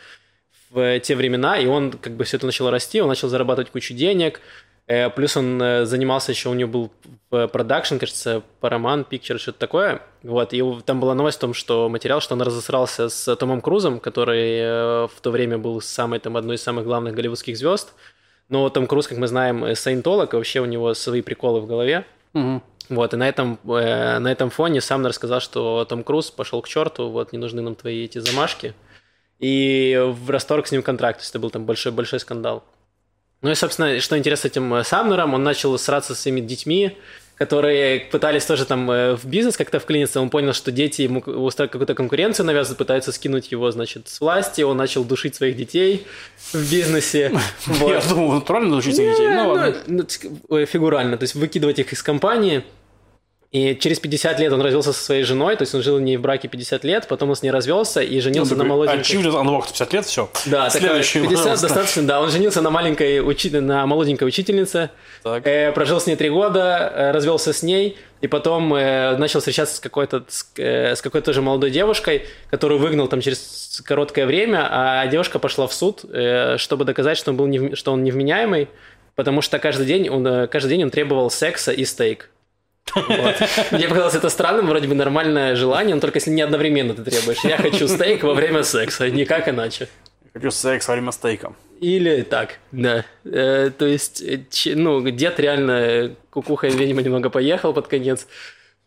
в 0.71 0.99
те 1.01 1.15
времена, 1.15 1.59
и 1.59 1.67
он 1.67 1.93
как 1.93 2.15
бы 2.15 2.25
все 2.25 2.37
это 2.37 2.47
начало 2.47 2.71
расти, 2.71 3.01
он 3.01 3.09
начал 3.09 3.29
зарабатывать 3.29 3.71
кучу 3.71 3.95
денег, 3.95 4.41
Э, 4.87 5.09
плюс 5.09 5.37
он 5.37 5.61
э, 5.63 5.87
занимался 5.87 6.33
еще, 6.33 6.51
у 6.51 6.55
него 6.55 6.91
был 7.31 7.49
продакшн, 7.49 7.97
кажется, 7.97 8.43
Paramount 8.61 9.09
Picture, 9.09 9.39
что-то 9.39 9.59
такое. 9.59 10.03
Вот, 10.23 10.53
и 10.53 10.63
там 10.85 11.01
была 11.01 11.15
новость 11.15 11.39
о 11.39 11.43
том, 11.43 11.55
что 11.55 11.89
материал, 11.89 12.21
что 12.21 12.35
он 12.35 12.43
разосрался 12.43 13.09
с 13.09 13.35
Томом 13.37 13.61
Крузом, 13.61 13.99
который 13.99 14.59
э, 14.59 15.09
в 15.09 15.21
то 15.23 15.31
время 15.31 15.59
был 15.59 15.81
самой, 15.81 16.19
там, 16.21 16.37
одной 16.37 16.57
из 16.57 16.63
самых 16.63 16.85
главных 16.85 17.15
голливудских 17.15 17.57
звезд. 17.57 17.95
Но 18.51 18.69
Том 18.69 18.87
Круз, 18.87 19.09
как 19.09 19.17
мы 19.17 19.27
знаем, 19.27 19.75
саентолог, 19.75 20.35
и 20.35 20.37
вообще 20.37 20.61
у 20.61 20.67
него 20.67 20.93
свои 20.93 21.23
приколы 21.23 21.61
в 21.61 21.67
голове. 21.67 22.05
Вот, 22.91 23.15
и 23.15 23.17
на 23.17 23.27
этом, 23.27 23.59
на 23.65 24.31
этом 24.31 24.51
фоне 24.51 24.83
сам 24.83 25.07
рассказал, 25.07 25.41
что 25.41 25.87
Том 25.87 26.05
Круз 26.05 26.31
пошел 26.31 26.61
к 26.61 26.69
черту, 26.69 27.09
вот, 27.09 27.33
не 27.33 27.39
нужны 27.39 27.63
нам 27.63 27.75
твои 27.77 28.05
эти 28.05 28.19
замашки. 28.19 28.75
И 29.39 29.99
в 30.03 30.31
расторг 30.31 30.67
с 30.67 30.73
ним 30.73 30.83
контракт, 30.83 31.19
то 31.19 31.23
есть 31.23 31.31
это 31.31 31.39
был 31.39 31.51
там 31.51 31.65
большой-большой 31.65 32.21
скандал. 32.21 32.63
Ну 33.43 33.51
и, 33.51 33.55
собственно, 33.55 34.01
что 34.01 34.17
интересно 34.17 34.49
этим 34.49 34.73
э, 34.73 34.85
Самнером, 34.85 35.35
он 35.35 35.43
начал 35.43 35.77
сраться 35.79 36.15
с 36.15 36.21
своими 36.21 36.41
детьми, 36.41 36.97
которые 37.37 38.01
пытались 38.01 38.45
тоже 38.45 38.65
там 38.65 38.91
э, 38.91 39.17
в 39.17 39.25
бизнес 39.25 39.57
как-то 39.57 39.81
вклиниться, 39.81 40.21
он 40.21 40.31
понял, 40.31 40.53
что 40.53 40.71
дети 40.71 41.03
ему 41.03 41.21
устраивают 41.21 41.73
какую-то 41.73 41.95
конкуренцию 41.95 42.47
навязывают, 42.47 42.79
пытаются 42.79 43.13
скинуть 43.13 43.51
его, 43.51 43.71
значит, 43.71 44.09
с 44.09 44.21
власти, 44.21 44.63
он 44.63 44.77
начал 44.77 45.05
душить 45.05 45.35
своих 45.35 45.57
детей 45.57 46.07
в 46.53 46.71
бизнесе. 46.71 47.33
Я 47.67 48.01
думал, 48.09 48.35
натурально 48.35 48.77
душить 48.77 48.97
своих 48.97 49.13
детей, 49.13 49.29
ну. 49.29 49.75
Ну, 49.87 50.57
э, 50.57 50.67
фигурально, 50.67 51.17
то 51.17 51.25
есть 51.25 51.35
выкидывать 51.35 51.79
их 51.79 51.93
из 51.93 52.03
компании, 52.03 52.65
и 53.55 53.77
через 53.77 54.01
50 54.01 54.41
лет 54.41 54.53
он 54.53 54.61
развелся 54.61 54.93
со 54.93 55.01
своей 55.01 55.23
женой, 55.23 55.55
то 55.55 55.63
есть 55.63 55.73
он 55.77 55.81
жил 55.81 56.01
не 56.01 56.17
в 56.17 56.21
браке 56.21 56.49
50 56.49 56.83
лет, 56.83 57.07
потом 57.07 57.31
он 57.31 57.37
с 57.37 57.43
ней 57.43 57.51
развелся 57.51 58.03
и 58.03 58.19
женился 58.19 58.57
ну, 58.57 58.65
на 58.65 58.69
молоденькой... 58.69 59.03
Achievement 59.03 59.45
unlocked 59.45 59.69
50 59.69 59.93
лет, 59.93 60.05
все. 60.07 60.29
Да, 60.47 60.69
Следующий 60.71 61.21
50 61.21 61.61
достаточно, 61.61 62.03
да. 62.03 62.21
Он 62.21 62.31
женился 62.31 62.63
на 62.63 62.71
маленькой, 62.71 63.21
учи... 63.21 63.51
на 63.51 63.87
молоденькой 63.87 64.27
учительнице, 64.27 64.91
так. 65.23 65.47
э, 65.47 65.71
прожил 65.71 66.01
с 66.01 66.07
ней 66.09 66.17
три 66.17 66.31
года, 66.31 66.93
э, 66.97 67.11
развелся 67.13 67.53
с 67.53 67.63
ней, 67.63 67.97
и 68.23 68.27
потом 68.27 68.75
э, 68.75 69.17
начал 69.19 69.39
встречаться 69.39 69.77
с 69.77 69.79
какой-то 69.79 70.25
с, 70.27 70.51
э, 70.57 70.97
с 70.97 71.01
какой-то 71.01 71.27
тоже 71.27 71.41
молодой 71.41 71.71
девушкой, 71.71 72.27
которую 72.51 72.81
выгнал 72.81 73.07
там 73.07 73.21
через 73.21 73.81
короткое 73.85 74.27
время, 74.27 74.67
а 74.69 75.07
девушка 75.07 75.39
пошла 75.39 75.69
в 75.69 75.75
суд, 75.75 76.05
э, 76.13 76.57
чтобы 76.59 76.85
доказать, 76.85 77.17
что 77.17 77.31
он, 77.31 77.37
был 77.37 77.47
не, 77.47 77.77
что 77.77 77.93
он 77.93 78.03
невменяемый, 78.03 78.69
потому 79.15 79.43
что 79.43 79.61
каждый 79.61 79.87
день 79.87 80.09
он, 80.09 80.49
каждый 80.49 80.71
день 80.71 80.83
он 80.83 80.91
требовал 80.91 81.31
секса 81.31 81.71
и 81.71 81.85
стейк. 81.85 82.31
Вот. 82.95 83.37
Мне 83.73 83.89
показалось 83.89 84.15
это 84.15 84.29
странным, 84.29 84.67
вроде 84.67 84.89
бы 84.89 84.95
нормальное 84.95 85.57
желание, 85.57 85.95
но 85.95 86.01
только 86.01 86.19
если 86.19 86.31
не 86.31 86.43
одновременно 86.43 86.95
ты 86.95 87.03
требуешь. 87.03 87.45
Я 87.45 87.57
хочу 87.57 87.89
стейк 87.89 88.23
во 88.23 88.35
время 88.35 88.63
секса, 88.63 89.11
никак 89.11 89.49
иначе. 89.49 89.89
Хочу 90.33 90.51
секс 90.51 90.89
во 90.89 90.95
время 90.95 91.13
стейка. 91.13 91.55
Или 91.81 92.23
так, 92.23 92.59
да. 92.73 93.05
Э, 93.25 93.71
то 93.77 93.87
есть, 93.87 94.23
э, 94.23 94.41
ну, 94.75 95.01
дед 95.09 95.39
реально 95.39 96.17
кукуха, 96.31 96.67
видимо, 96.67 97.03
немного 97.03 97.31
поехал 97.31 97.73
под 97.73 97.87
конец. 97.89 98.27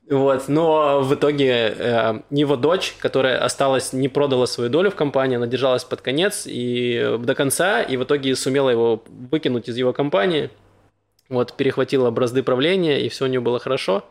Вот, 0.10 0.48
но 0.48 1.02
в 1.02 1.14
итоге 1.14 1.74
э, 1.78 2.22
его 2.32 2.56
дочь, 2.56 2.96
которая 3.00 3.44
осталась, 3.44 3.92
не 3.94 4.08
продала 4.08 4.46
свою 4.46 4.70
долю 4.70 4.90
в 4.90 4.96
компании, 4.96 5.36
она 5.36 5.48
держалась 5.48 5.84
под 5.84 6.02
конец 6.02 6.44
и 6.46 7.18
до 7.20 7.36
конца, 7.36 7.82
и 7.82 7.98
в 7.98 8.04
итоге 8.04 8.36
сумела 8.36 8.70
его 8.70 9.04
выкинуть 9.08 9.68
из 9.68 9.76
его 9.78 9.92
компании, 9.92 10.50
вот, 11.30 11.54
перехватила 11.54 12.10
бразды 12.12 12.44
правления, 12.44 13.02
и 13.02 13.10
все 13.10 13.26
у 13.26 13.28
нее 13.28 13.40
было 13.40 13.60
хорошо. 13.60 14.04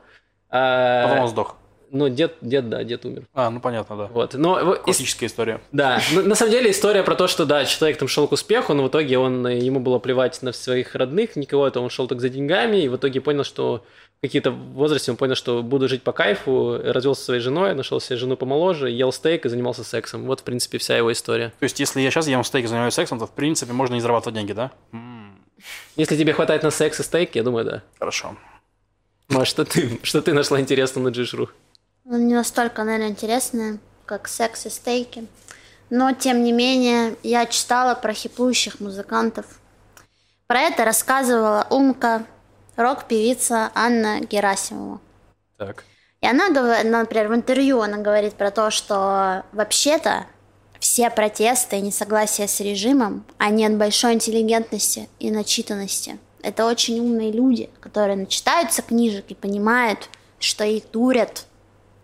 А, 0.51 1.09
Потом 1.09 1.25
он 1.25 1.29
сдох. 1.29 1.57
Ну, 1.91 2.09
дед, 2.09 2.35
дед, 2.41 2.69
да, 2.69 2.83
дед 2.83 3.05
умер. 3.05 3.23
А, 3.33 3.49
ну 3.49 3.61
понятно, 3.61 3.97
да. 3.97 4.07
Вот. 4.07 4.35
Но, 4.35 4.75
Классическая 4.77 5.27
история. 5.27 5.61
Да. 5.73 6.01
Но, 6.13 6.23
на 6.23 6.35
самом 6.35 6.51
деле 6.51 6.71
история 6.71 7.03
про 7.03 7.15
то, 7.15 7.29
что 7.29 7.47
да, 7.47 7.65
человек 7.65 7.99
там 7.99 8.09
шел 8.09 8.27
к 8.27 8.33
успеху, 8.33 8.75
но 8.75 8.83
в 8.85 8.89
итоге 8.89 9.19
он 9.19 9.47
ему 9.47 9.81
было 9.81 9.99
плевать 9.99 10.43
на 10.43 10.53
своих 10.53 10.95
родных, 10.95 11.37
никого 11.37 11.67
это 11.67 11.81
он 11.81 11.91
шел 11.91 12.09
так 12.09 12.21
за 12.21 12.29
деньгами, 12.29 12.79
и 12.79 12.89
в 12.89 12.97
итоге 12.97 13.21
понял, 13.21 13.45
что 13.45 13.85
в 14.19 14.23
какие-то 14.23 14.51
возрасте 14.51 15.11
он 15.11 15.17
понял, 15.17 15.35
что 15.35 15.63
буду 15.63 15.89
жить 15.89 16.03
по 16.03 16.13
кайфу, 16.13 16.81
развелся 16.83 17.21
со 17.21 17.27
своей 17.27 17.41
женой, 17.41 17.75
нашел 17.75 18.01
себе 18.01 18.17
жену 18.17 18.37
помоложе, 18.37 18.91
ел 18.91 19.13
стейк 19.13 19.45
и 19.47 19.49
занимался 19.49 19.85
сексом. 19.85 20.25
Вот, 20.25 20.41
в 20.41 20.43
принципе, 20.43 20.79
вся 20.79 20.97
его 20.97 21.13
история. 21.13 21.53
То 21.61 21.65
есть, 21.65 21.79
если 21.79 22.01
я 22.01 22.11
сейчас 22.11 22.27
ем 22.27 22.43
стейк 22.43 22.65
и 22.65 22.69
занимаюсь 22.69 22.95
сексом, 22.95 23.19
то, 23.19 23.27
в 23.27 23.33
принципе, 23.33 23.73
можно 23.73 23.95
не 23.95 24.01
зарабатывать 24.01 24.35
деньги, 24.35 24.53
да? 24.53 24.73
Если 25.97 26.17
тебе 26.17 26.33
хватает 26.33 26.63
на 26.63 26.71
секс 26.71 27.01
и 27.01 27.03
стейк, 27.03 27.35
я 27.35 27.43
думаю, 27.43 27.65
да. 27.65 27.83
Хорошо. 27.99 28.37
Маш, 29.29 29.49
что 29.49 29.65
ты, 29.65 29.99
что 30.03 30.23
ты 30.23 30.33
нашла 30.33 30.61
интересного 30.61 31.05
на 31.05 31.09
Джишру? 31.09 31.51
Ну, 32.05 32.19
не 32.19 32.35
настолько, 32.35 32.85
наверное, 32.85 33.09
интересное, 33.09 33.79
как 34.05 34.29
секс 34.29 34.67
и 34.67 34.71
стейки. 34.71 35.27
Но, 35.91 36.13
тем 36.13 36.45
не 36.45 36.53
менее, 36.53 37.17
я 37.23 37.47
читала 37.47 37.95
про 37.95 38.13
хиплующих 38.13 38.81
музыкантов. 38.81 39.47
Про 40.47 40.61
это 40.61 40.85
рассказывала 40.85 41.67
Умка, 41.71 42.25
рок-певица 42.77 43.71
Анна 43.75 44.21
Герасимова. 44.21 45.01
Так. 45.57 45.85
И 46.21 46.27
она, 46.27 46.49
например, 46.49 47.29
в 47.29 47.35
интервью 47.35 47.81
она 47.81 47.99
говорит 47.99 48.35
про 48.35 48.51
то, 48.51 48.71
что 48.71 49.45
вообще-то 49.53 50.27
все 50.97 51.11
протесты 51.11 51.77
и 51.77 51.83
несогласия 51.83 52.49
с 52.49 52.59
режимом, 52.61 53.27
они 53.37 53.67
от 53.67 53.77
большой 53.77 54.15
интеллигентности 54.15 55.11
и 55.19 55.31
начитанности. 55.31 56.19
Это 56.41 56.65
очень 56.65 56.99
умные 57.01 57.31
люди, 57.31 57.69
которые 57.81 58.17
начитаются 58.17 58.81
книжек 58.81 59.27
и 59.29 59.35
понимают, 59.35 60.09
что 60.39 60.65
их 60.65 60.91
дурят 60.91 61.45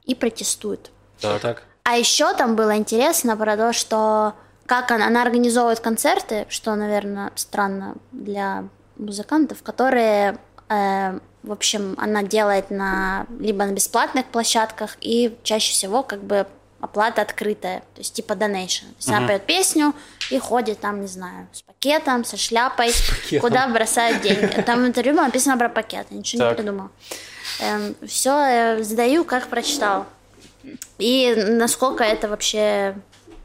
и 0.05 0.15
протестуют. 0.15 0.91
Так. 1.23 1.41
так. 1.41 1.63
А 1.85 1.97
еще 1.97 2.35
там 2.35 2.55
было 2.55 2.77
интересно 2.77 3.35
про 3.35 3.57
то, 3.57 3.73
что 3.73 4.35
как 4.67 4.91
она, 4.91 5.07
она 5.07 5.23
организовывает 5.23 5.81
концерты, 5.81 6.45
что, 6.51 6.75
наверное, 6.75 7.33
странно 7.35 7.95
для 8.11 8.69
музыкантов, 8.97 9.63
которые, 9.63 10.37
э, 10.69 11.19
в 11.43 11.51
общем, 11.51 11.95
она 11.97 12.23
делает 12.23 12.71
на 12.71 13.27
либо 13.41 13.65
на 13.65 13.73
бесплатных 13.73 14.27
площадках 14.27 14.99
и 15.01 15.35
чаще 15.45 15.73
всего 15.73 16.03
как 16.03 16.23
бы 16.23 16.47
оплата 16.83 17.23
открытая, 17.23 17.81
то 17.95 18.01
есть 18.01 18.13
типа 18.13 18.33
donation. 18.33 18.81
То 18.81 18.97
есть 18.99 19.09
uh-huh. 19.09 19.17
она 19.17 19.29
поет 19.29 19.47
песню 19.47 19.95
и 20.31 20.39
ходит 20.39 20.81
там, 20.81 21.01
не 21.01 21.07
знаю, 21.07 21.49
с 21.53 21.63
пакетом, 21.63 22.25
со 22.25 22.37
шляпой, 22.37 22.91
с 22.91 23.41
куда 23.41 23.69
бросают 23.69 24.21
деньги. 24.21 24.61
Там 24.67 24.83
в 24.83 24.87
интервью 24.87 25.15
было 25.15 25.25
написано 25.25 25.57
про 25.57 25.69
пакет, 25.69 26.09
я 26.11 26.19
ничего 26.19 26.43
так. 26.43 26.51
не 26.51 26.57
придумала. 26.57 26.91
Эм, 27.61 27.95
все 28.07 28.31
э, 28.33 28.83
задаю, 28.83 29.25
как 29.25 29.47
прочитал. 29.47 30.07
И 30.99 31.35
насколько 31.37 32.03
это 32.03 32.29
вообще 32.29 32.97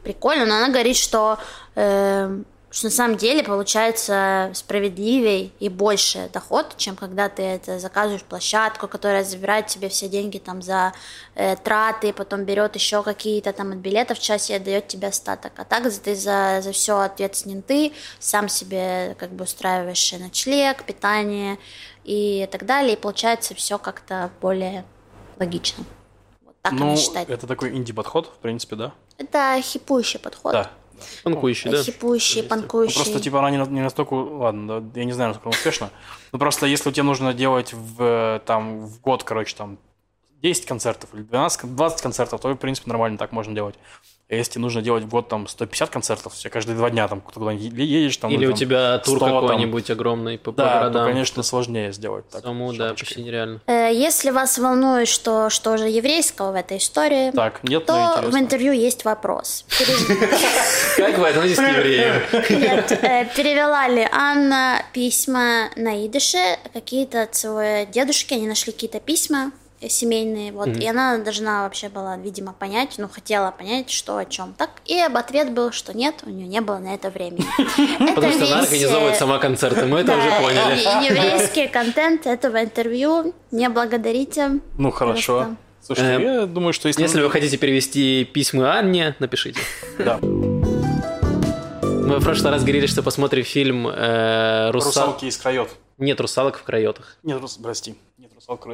прикольно, 0.04 0.46
но 0.46 0.58
она 0.58 0.70
говорит, 0.70 0.98
что 0.98 1.38
э, 1.76 2.42
что 2.78 2.86
на 2.86 2.92
самом 2.92 3.18
деле 3.18 3.44
получается 3.44 4.52
справедливее 4.54 5.50
и 5.60 5.68
больше 5.68 6.30
доход, 6.32 6.76
чем 6.78 6.96
когда 6.96 7.28
ты 7.28 7.42
это 7.42 7.80
заказываешь 7.80 8.22
площадку, 8.22 8.88
которая 8.88 9.24
забирает 9.24 9.66
тебе 9.66 9.90
все 9.90 10.08
деньги 10.08 10.38
там 10.38 10.62
за 10.62 10.94
э, 11.34 11.56
траты, 11.56 12.14
потом 12.14 12.44
берет 12.44 12.76
еще 12.76 13.02
какие-то 13.02 13.52
там 13.52 13.72
от 13.72 13.78
билетов 13.80 14.20
часть 14.20 14.52
и 14.52 14.54
отдает 14.54 14.88
тебе 14.88 15.08
остаток. 15.08 15.54
А 15.58 15.66
так 15.66 15.92
ты 15.92 16.16
за, 16.16 16.60
за 16.62 16.72
все 16.72 17.00
ответственен 17.00 17.64
ты, 17.64 17.94
сам 18.20 18.48
себе 18.48 19.16
как 19.18 19.32
бы 19.32 19.46
устраиваешь 19.46 20.14
ночлег, 20.14 20.84
питание 20.84 21.58
и 22.04 22.48
так 22.52 22.68
далее, 22.68 22.94
и 22.94 22.96
получается 22.96 23.56
все 23.56 23.80
как-то 23.80 24.30
более 24.40 24.86
логично. 25.40 25.84
Вот 26.46 26.56
так 26.62 26.74
ну. 26.74 26.96
Это 27.28 27.48
такой 27.48 27.76
инди-подход, 27.76 28.28
в 28.28 28.38
принципе, 28.38 28.76
да? 28.76 28.94
Это 29.18 29.60
хипующий 29.64 30.20
подход. 30.20 30.52
Да, 30.52 30.72
Панкующий, 31.24 31.72
да? 31.72 31.84
Хипующий, 31.84 32.44
панкующий. 32.44 32.98
Ну, 32.98 33.04
просто, 33.04 33.20
типа, 33.20 33.40
она 33.40 33.52
не, 33.52 33.58
не 33.58 33.82
настолько... 33.82 34.14
Ладно, 34.14 34.92
я 34.96 35.06
не 35.06 35.14
знаю, 35.14 35.30
насколько 35.30 35.56
успешно. 35.56 35.90
Но 36.32 36.40
просто 36.40 36.66
если 36.66 36.92
тебе 36.92 37.04
нужно 37.04 37.34
делать 37.34 37.74
в, 37.74 38.42
там, 38.46 38.86
в 38.86 39.02
год, 39.02 39.24
короче, 39.24 39.56
там, 39.56 39.78
10 40.42 40.66
концертов 40.66 41.14
или 41.14 41.24
12, 41.24 41.76
20 41.76 42.02
концертов, 42.02 42.42
то, 42.42 42.54
в 42.54 42.58
принципе, 42.58 42.90
нормально 42.90 43.18
так 43.18 43.32
можно 43.32 43.54
делать. 43.54 43.76
А 44.30 44.36
если 44.36 44.60
нужно 44.60 44.82
делать 44.82 45.06
в 45.06 45.08
год 45.08 45.30
там 45.30 45.48
150 45.48 45.90
концертов, 45.90 46.34
все 46.34 46.50
каждые 46.50 46.76
два 46.76 46.90
дня 46.90 47.08
там 47.08 47.22
куда-нибудь 47.22 47.64
едешь, 47.80 48.18
там, 48.18 48.30
Или 48.30 48.44
ну, 48.46 48.52
у 48.52 48.52
там, 48.52 48.60
тебя 48.60 48.98
тур 48.98 49.16
100 49.20 49.26
там. 49.26 49.40
какой-нибудь 49.42 49.90
огромный 49.90 50.38
по, 50.38 50.52
по 50.52 50.58
Да, 50.58 50.64
то, 50.68 50.80
городам. 50.80 51.08
конечно, 51.08 51.44
сложнее 51.44 51.94
сделать. 51.94 52.28
Так, 52.30 52.42
Самому, 52.42 52.74
да, 52.74 52.90
почти 52.90 53.22
нереально. 53.22 53.62
Э, 53.68 53.90
Если 53.94 54.32
вас 54.32 54.58
волнует, 54.58 55.08
что, 55.08 55.50
что 55.50 55.78
же 55.78 55.88
еврейского 55.88 56.52
в 56.52 56.56
этой 56.56 56.78
истории, 56.80 57.32
Так, 57.32 57.64
нет, 57.64 57.86
то 57.86 58.22
в 58.28 58.36
интервью 58.38 58.74
есть 58.74 59.06
вопрос. 59.06 59.64
Как 60.98 61.18
вы 61.18 61.30
относитесь 61.30 61.58
к 61.58 61.62
евреям? 61.78 62.22
Нет, 62.50 62.92
э, 62.92 63.26
перевела 63.34 63.88
ли 63.88 64.06
Анна 64.12 64.84
письма 64.92 65.70
на 65.78 66.06
идыше 66.06 66.58
какие-то 66.74 67.24
от 67.24 67.36
своего 67.36 67.90
дедушки, 67.90 68.34
они 68.34 68.46
нашли 68.48 68.74
какие-то 68.74 69.00
письма 69.00 69.52
семейные, 69.88 70.52
вот, 70.52 70.68
и 70.68 70.88
она 70.88 71.18
должна 71.20 71.64
вообще 71.64 71.90
была, 71.90 72.18
видимо, 72.18 72.54
понять, 72.54 72.96
ну, 72.98 73.08
хотела 73.08 73.52
понять, 73.52 73.90
что 73.92 74.18
о 74.18 74.26
чем. 74.26 74.54
Так, 74.58 74.72
и 74.86 75.00
об 75.00 75.16
ответ 75.18 75.52
был, 75.52 75.72
что 75.72 75.96
нет, 75.96 76.16
у 76.26 76.30
нее 76.30 76.48
не 76.48 76.62
было 76.62 76.80
на 76.80 76.96
это 76.96 77.10
времени. 77.10 77.46
Потому 78.16 78.34
что 78.34 78.46
она 78.46 78.60
организовывает 78.62 79.16
э, 79.16 79.20
сама 79.20 79.38
концерты, 79.38 79.86
мы 79.86 80.00
это 80.00 80.18
уже 80.18 80.30
поняли. 80.30 80.80
еврейский 81.10 81.68
контент 81.68 82.26
этого 82.26 82.64
интервью. 82.64 83.34
Не 83.52 83.70
благодарите. 83.70 84.60
Ну, 84.78 84.92
хорошо. 84.92 85.56
Слушайте, 85.82 86.14
Эм, 86.14 86.22
я 86.22 86.46
думаю, 86.48 86.74
что 86.74 86.88
если... 86.88 87.02
Если 87.02 87.22
вы 87.22 87.30
хотите 87.30 87.58
перевести 87.58 88.26
письма 88.26 88.78
Анне, 88.78 89.16
напишите. 89.20 89.60
Да. 90.00 90.18
Мы 90.22 92.20
в 92.20 92.24
прошлый 92.24 92.52
раз 92.52 92.64
говорили, 92.64 92.88
что 92.88 93.04
посмотрим 93.04 93.44
фильм 93.44 93.88
э, 93.88 94.72
«Русал...» 94.72 94.90
Русалки 94.90 95.26
из 95.26 95.38
крайот. 95.38 95.70
Нет 95.98 96.20
русалок 96.22 96.58
в 96.58 96.64
крайотах. 96.64 97.18
Нет, 97.24 97.42
прости. 97.62 97.96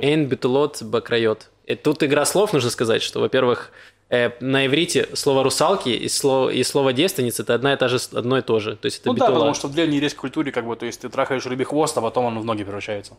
Эйн 0.01 0.27
битулот 0.27 0.83
бакрайот. 0.83 1.49
И 1.65 1.75
тут 1.75 2.03
игра 2.03 2.25
слов, 2.25 2.53
нужно 2.53 2.69
сказать, 2.69 3.01
что, 3.01 3.19
во-первых, 3.19 3.71
э, 4.09 4.31
на 4.39 4.67
иврите 4.67 5.07
слово 5.13 5.43
русалки 5.43 5.89
и 5.89 6.09
слово, 6.09 6.49
и 6.49 6.63
слово 6.63 6.93
девственница 6.93 7.43
это 7.43 7.55
одна 7.55 7.73
и 7.73 7.77
та 7.77 7.87
же, 7.87 7.97
одно 8.13 8.37
и 8.37 8.41
то 8.41 8.59
же. 8.59 8.75
То 8.75 8.85
есть 8.85 8.99
это 8.99 9.09
Ну 9.09 9.13
да, 9.13 9.25
битула. 9.25 9.39
потому 9.39 9.55
что 9.55 9.67
в 9.67 9.73
древней 9.73 9.95
еврейской 9.95 10.19
культуре, 10.19 10.51
как 10.51 10.67
бы, 10.67 10.75
то 10.75 10.85
есть 10.85 11.01
ты 11.01 11.09
трахаешь 11.09 11.45
рыбий 11.45 11.65
хвост, 11.65 11.97
а 11.97 12.01
потом 12.01 12.25
он 12.25 12.39
в 12.39 12.45
ноги 12.45 12.63
превращается. 12.63 13.13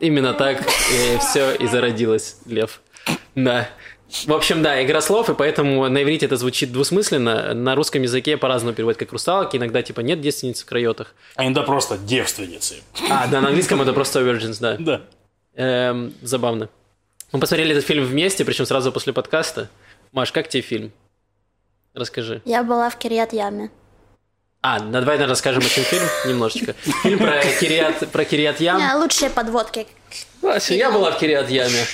Именно 0.00 0.34
так 0.34 0.66
все 1.20 1.54
и 1.54 1.66
зародилось, 1.66 2.38
Лев. 2.46 2.80
Да. 3.34 3.68
В 4.26 4.32
общем, 4.32 4.62
да, 4.62 4.82
игра 4.84 5.00
слов, 5.00 5.28
и 5.30 5.34
поэтому 5.34 5.88
на 5.88 6.02
иврите 6.02 6.26
это 6.26 6.36
звучит 6.36 6.70
двусмысленно. 6.72 7.54
На 7.54 7.74
русском 7.74 8.02
языке 8.02 8.36
по-разному 8.36 8.74
переводят 8.74 8.98
как 8.98 9.12
русалки, 9.12 9.56
иногда 9.56 9.82
типа 9.82 10.00
нет 10.00 10.20
девственниц 10.20 10.62
в 10.62 10.66
крайотах. 10.66 11.14
А 11.34 11.44
иногда 11.44 11.62
просто 11.62 11.98
девственницы. 11.98 12.76
А, 13.10 13.26
да, 13.26 13.40
на 13.40 13.48
английском 13.48 13.82
это 13.82 13.92
просто 13.92 14.20
virgins, 14.20 14.58
да. 14.60 14.76
Да. 14.78 15.02
Эм, 15.56 16.14
забавно. 16.22 16.68
Мы 17.32 17.40
посмотрели 17.40 17.72
этот 17.72 17.84
фильм 17.84 18.04
вместе, 18.04 18.44
причем 18.44 18.66
сразу 18.66 18.92
после 18.92 19.12
подкаста. 19.12 19.68
Маш, 20.12 20.30
как 20.30 20.48
тебе 20.48 20.62
фильм? 20.62 20.92
Расскажи. 21.94 22.42
Я 22.44 22.62
была 22.62 22.90
в 22.90 22.96
Кириат 22.98 23.32
Яме. 23.32 23.70
А, 24.60 24.78
ну, 24.80 24.90
давай 24.90 25.04
наверное, 25.04 25.28
расскажем, 25.28 25.62
о 25.64 25.68
чем 25.68 25.84
фильм 25.84 26.04
немножечко. 26.26 26.74
Фильм 27.02 27.18
про 27.18 27.40
Кириат, 27.60 28.10
про 28.10 28.24
Кириат 28.24 28.60
Ям. 28.60 28.80
А, 28.82 28.96
Лучшие 28.96 29.30
подводки. 29.30 29.86
Вася, 30.42 30.74
я 30.74 30.90
была 30.90 31.12
в 31.12 31.18
Кириат 31.18 31.48
Яме. 31.48 31.84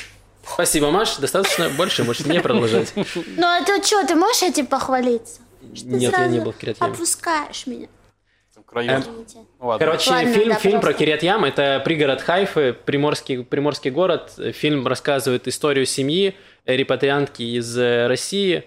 Спасибо, 0.45 0.91
Маш. 0.91 1.17
Достаточно 1.17 1.69
больше, 1.71 2.03
можешь 2.03 2.27
не 2.27 2.41
продолжать. 2.41 2.93
Ну 2.95 3.47
а 3.47 3.63
ты 3.65 3.83
что, 3.83 4.05
ты 4.07 4.15
можешь 4.17 4.43
этим 4.43 4.67
похвалиться? 4.67 5.41
Что 5.75 5.87
Нет, 5.87 6.13
я 6.13 6.27
не 6.27 6.41
был 6.41 6.53
в 6.53 6.57
Кириат 6.57 6.81
Яме. 6.81 6.93
Опускаешь 6.93 7.67
меня. 7.67 7.89
Извините. 8.75 9.39
Ну 9.61 9.67
ладно. 9.67 9.87
Короче, 9.87 10.11
Ладно, 10.11 10.33
фильм, 10.33 10.49
да, 10.49 10.55
фильм 10.55 10.73
про 10.75 10.81
пожалуйста. 10.81 10.99
Кириат 11.05 11.23
Ям. 11.23 11.45
Это 11.45 11.83
пригород 11.85 12.21
Хайфы, 12.23 12.73
приморский, 12.73 13.45
приморский 13.45 13.91
город. 13.91 14.33
Фильм 14.55 14.87
рассказывает 14.87 15.47
историю 15.47 15.87
семьи, 15.87 16.35
репатриантки 16.67 17.43
из 17.43 17.77
э, 17.77 18.07
России, 18.07 18.65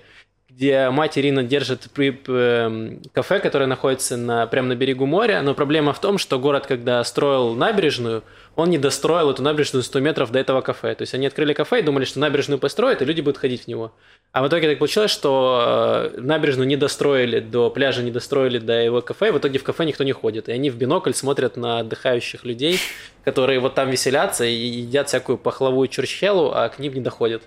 где 0.56 0.90
мать 0.90 1.18
Ирина 1.18 1.44
держит 1.44 1.88
при- 1.94 2.18
эм, 2.28 3.02
кафе, 3.12 3.40
которое 3.40 3.66
находится 3.66 4.16
на, 4.16 4.48
прямо 4.48 4.70
на 4.70 4.76
берегу 4.76 5.06
моря. 5.06 5.42
Но 5.42 5.54
проблема 5.54 5.92
в 5.92 6.00
том, 6.00 6.18
что 6.18 6.40
город, 6.40 6.66
когда 6.66 7.04
строил 7.04 7.56
набережную, 7.56 8.24
он 8.56 8.70
не 8.70 8.78
достроил 8.78 9.30
эту 9.32 9.44
набережную 9.44 9.84
100 9.84 10.00
метров 10.00 10.32
до 10.32 10.40
этого 10.40 10.62
кафе. 10.62 10.96
То 10.96 11.02
есть 11.02 11.14
они 11.14 11.28
открыли 11.28 11.52
кафе 11.52 11.80
и 11.80 11.82
думали, 11.82 12.06
что 12.06 12.20
набережную 12.22 12.58
построят, 12.58 13.02
и 13.02 13.06
люди 13.06 13.20
будут 13.20 13.38
ходить 13.38 13.66
в 13.66 13.68
него. 13.68 13.92
А 14.32 14.44
в 14.44 14.48
итоге 14.48 14.70
так 14.70 14.80
получилось, 14.80 15.12
что 15.12 16.12
э, 16.16 16.22
набережную 16.22 16.68
не 16.68 16.78
достроили 16.78 17.42
до 17.42 17.70
пляжа, 17.70 18.02
не 18.02 18.12
достроили 18.12 18.58
до 18.58 18.82
его 18.82 19.02
кафе, 19.02 19.28
и 19.28 19.32
в 19.32 19.38
итоге 19.40 19.60
в 19.60 19.64
кафе 19.64 19.84
никто 19.84 20.06
не 20.06 20.14
ходит. 20.14 20.48
И 20.48 20.54
они 20.54 20.70
в 20.70 20.78
бинокль 20.78 21.12
смотрят 21.14 21.58
на 21.58 21.80
отдыхающих 21.80 22.46
людей, 22.46 22.80
которые 23.26 23.60
вот 23.60 23.76
там 23.76 23.90
веселятся 23.90 24.46
и 24.46 24.54
едят 24.54 25.10
всякую 25.10 25.38
пахлавую 25.38 25.90
чурчхелу, 25.90 26.54
а 26.54 26.70
к 26.70 26.80
ним 26.80 26.94
не 26.94 27.02
доходят. 27.02 27.44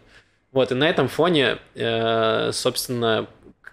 Вот, 0.52 0.72
и 0.72 0.74
на 0.74 0.88
этом 0.88 1.08
фоне, 1.08 1.58
э, 1.74 2.50
собственно, 2.52 3.26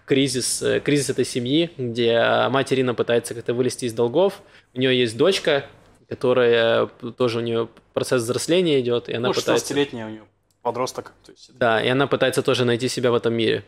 кризис, 0.06 0.62
э, 0.62 0.80
кризис 0.80 1.10
этой 1.10 1.24
семьи, 1.24 1.70
где 1.76 2.48
мать 2.50 2.72
Ирина 2.72 2.94
пытается 2.94 3.34
как-то 3.34 3.54
вылезти 3.54 3.86
из 3.86 3.92
долгов, 3.92 4.42
у 4.74 4.78
нее 4.78 4.98
есть 4.98 5.16
дочка, 5.16 5.64
которая 6.08 6.86
тоже 7.16 7.38
у 7.38 7.42
нее 7.42 7.68
процесс 7.92 8.22
взросления 8.22 8.80
идет, 8.80 9.08
и 9.08 9.14
она 9.14 9.28
Ну, 9.28 9.34
пытается... 9.34 9.74
16-летняя 9.74 10.06
у 10.06 10.10
нее 10.10 10.22
подросток. 10.62 11.12
То 11.24 11.32
есть, 11.32 11.56
Да, 11.56 11.82
и 11.82 11.88
она 11.88 12.06
пытается 12.06 12.42
тоже 12.42 12.64
найти 12.64 12.88
себя 12.88 13.10
в 13.10 13.14
этом 13.14 13.34
мире. 13.34 13.64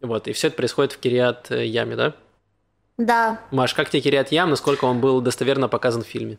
Вот, 0.00 0.28
и 0.28 0.32
все 0.32 0.48
это 0.48 0.56
происходит 0.56 0.92
в 0.92 0.98
Кириат 0.98 1.50
э, 1.50 1.64
Яме, 1.64 1.96
да? 1.96 2.12
Да. 2.98 3.40
Маш, 3.50 3.74
как 3.74 3.88
тебе 3.90 4.02
Кириат 4.02 4.32
Ям, 4.32 4.50
насколько 4.50 4.84
он 4.84 5.00
был 5.00 5.20
достоверно 5.20 5.68
показан 5.68 6.02
в 6.02 6.06
фильме? 6.06 6.38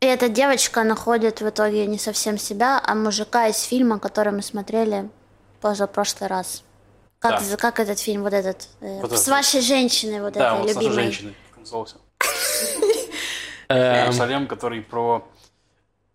И 0.00 0.06
эта 0.06 0.28
девочка 0.28 0.84
находит 0.84 1.40
в 1.40 1.48
итоге 1.48 1.86
не 1.86 1.98
совсем 1.98 2.36
себя, 2.36 2.82
а 2.84 2.94
мужика 2.94 3.48
из 3.48 3.62
фильма, 3.62 3.98
который 3.98 4.32
мы 4.32 4.42
смотрели 4.42 5.08
позапрошлый 5.70 6.28
раз. 6.28 6.62
Как, 7.18 7.40
Да. 7.50 7.56
как 7.56 7.80
этот 7.80 7.98
фильм, 7.98 8.22
вот 8.22 8.32
этот, 8.32 8.68
э, 8.80 9.00
Вот 9.00 9.18
с 9.18 9.28
вашей 9.28 9.60
женщиной, 9.60 10.20
вот 10.20 10.34
Да, 10.34 10.54
этой 10.54 10.60
вот 10.60 10.70
с 10.70 10.74
нашей 10.74 10.84
любимой. 10.86 11.04
женщиной. 11.04 11.34
как 11.50 11.58
назывался. 11.60 11.96
Эм, 13.68 14.02
Иерусалим, 14.04 14.46
который 14.46 14.80
про... 14.80 15.24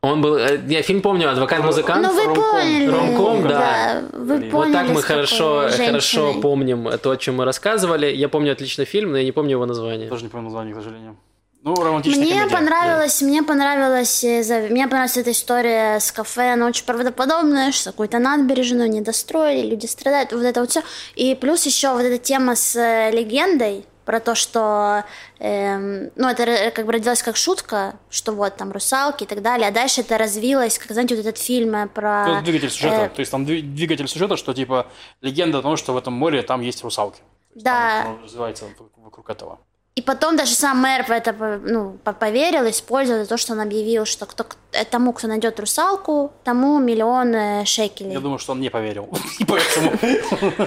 он 0.01 0.21
был... 0.21 0.37
э, 0.37 0.61
Я 0.67 0.81
фильм 0.83 1.01
помню, 1.01 1.29
«Адвокат-музыкант». 1.31 2.07
Ну 2.07 2.13
вы 2.13 2.25
Ромком. 2.27 2.51
поняли. 2.51 2.87
Ромком, 2.87 3.47
да. 3.47 4.03
Вы 4.13 4.19
Вот 4.19 4.27
поняли. 4.27 4.51
вот 4.51 4.71
так 4.73 4.87
мы 4.89 5.01
с 5.01 5.05
хорошо, 5.05 5.67
хорошо 5.69 5.77
женщиной. 6.21 6.41
помним 6.41 6.97
то, 6.99 7.11
о 7.11 7.17
чем 7.17 7.35
мы 7.35 7.45
рассказывали. 7.45 8.05
Я 8.07 8.29
помню 8.29 8.53
отлично 8.53 8.85
фильм, 8.85 9.11
но 9.11 9.17
я 9.17 9.25
не 9.25 9.31
помню 9.33 9.51
его 9.51 9.65
название. 9.65 10.07
Тоже 10.07 10.23
не 10.23 10.29
помню 10.29 10.45
название, 10.45 10.73
к 10.73 10.77
сожалению. 10.77 11.17
Ну, 11.63 11.75
романтичная 11.75 12.23
Мне 12.23 12.33
комедия. 12.33 12.55
понравилось, 12.55 13.21
мне 13.21 13.43
понравилось, 13.43 14.23
э, 14.23 14.69
мне 14.69 14.87
понравилась 14.87 15.17
эта 15.17 15.31
история 15.31 15.99
с 15.99 16.11
кафе, 16.11 16.53
она 16.53 16.65
очень 16.65 16.85
правдоподобная, 16.85 17.71
что 17.71 17.91
какую-то 17.91 18.17
набережную 18.17 18.89
не 18.89 19.01
достроили, 19.01 19.67
люди 19.69 19.85
страдают, 19.85 20.31
вот 20.31 20.41
это 20.43 20.59
вот 20.61 20.71
все. 20.71 20.81
И 21.15 21.35
плюс 21.35 21.65
еще 21.67 21.91
вот 21.91 22.01
эта 22.01 22.17
тема 22.17 22.55
с 22.55 22.75
э, 22.75 23.11
легендой 23.11 23.85
про 24.05 24.19
то, 24.19 24.33
что, 24.33 25.03
эм, 25.37 26.09
ну, 26.15 26.27
это 26.27 26.71
как 26.71 26.87
бы 26.87 26.93
родилась 26.93 27.21
как 27.21 27.37
шутка, 27.37 27.93
что 28.09 28.31
вот 28.31 28.57
там 28.57 28.71
русалки 28.71 29.23
и 29.23 29.27
так 29.27 29.43
далее, 29.43 29.67
а 29.67 29.71
дальше 29.71 30.01
это 30.01 30.17
развилось, 30.17 30.79
как, 30.79 30.91
знаете, 30.91 31.15
вот 31.15 31.25
этот 31.25 31.39
фильм 31.39 31.75
э, 31.75 31.87
про... 31.87 32.41
Двигатель 32.43 32.71
сюжета. 32.71 33.05
э, 33.05 33.09
То 33.09 33.19
есть 33.19 33.31
там 33.31 33.45
дви- 33.45 33.61
двигатель 33.61 34.07
сюжета, 34.07 34.35
что 34.35 34.55
типа 34.55 34.87
легенда 35.21 35.59
о 35.59 35.61
том, 35.61 35.77
что 35.77 35.93
в 35.93 35.97
этом 35.97 36.13
море 36.13 36.41
там 36.41 36.61
есть 36.61 36.83
русалки. 36.83 37.21
Да. 37.53 38.03
там, 38.03 38.23
развивается 38.23 38.65
вокруг 38.97 39.29
этого. 39.29 39.59
И 39.93 40.01
потом 40.01 40.37
даже 40.37 40.53
сам 40.53 40.77
мэр 40.77 41.03
в 41.03 41.09
это 41.09 41.33
ну, 41.65 41.97
по- 42.05 42.13
поверил, 42.13 42.69
используя 42.69 43.25
то, 43.25 43.35
что 43.35 43.51
он 43.51 43.59
объявил, 43.59 44.05
что 44.05 44.25
кто, 44.25 44.45
тому, 44.89 45.11
кто 45.11 45.27
найдет 45.27 45.59
русалку, 45.59 46.31
тому 46.45 46.79
миллион 46.79 47.35
э, 47.35 47.65
шекелей. 47.65 48.13
Я 48.13 48.21
думаю, 48.21 48.39
что 48.39 48.53
он 48.53 48.61
не 48.61 48.69
поверил. 48.69 49.09
И 49.39 49.43
поэтому... 49.43 49.91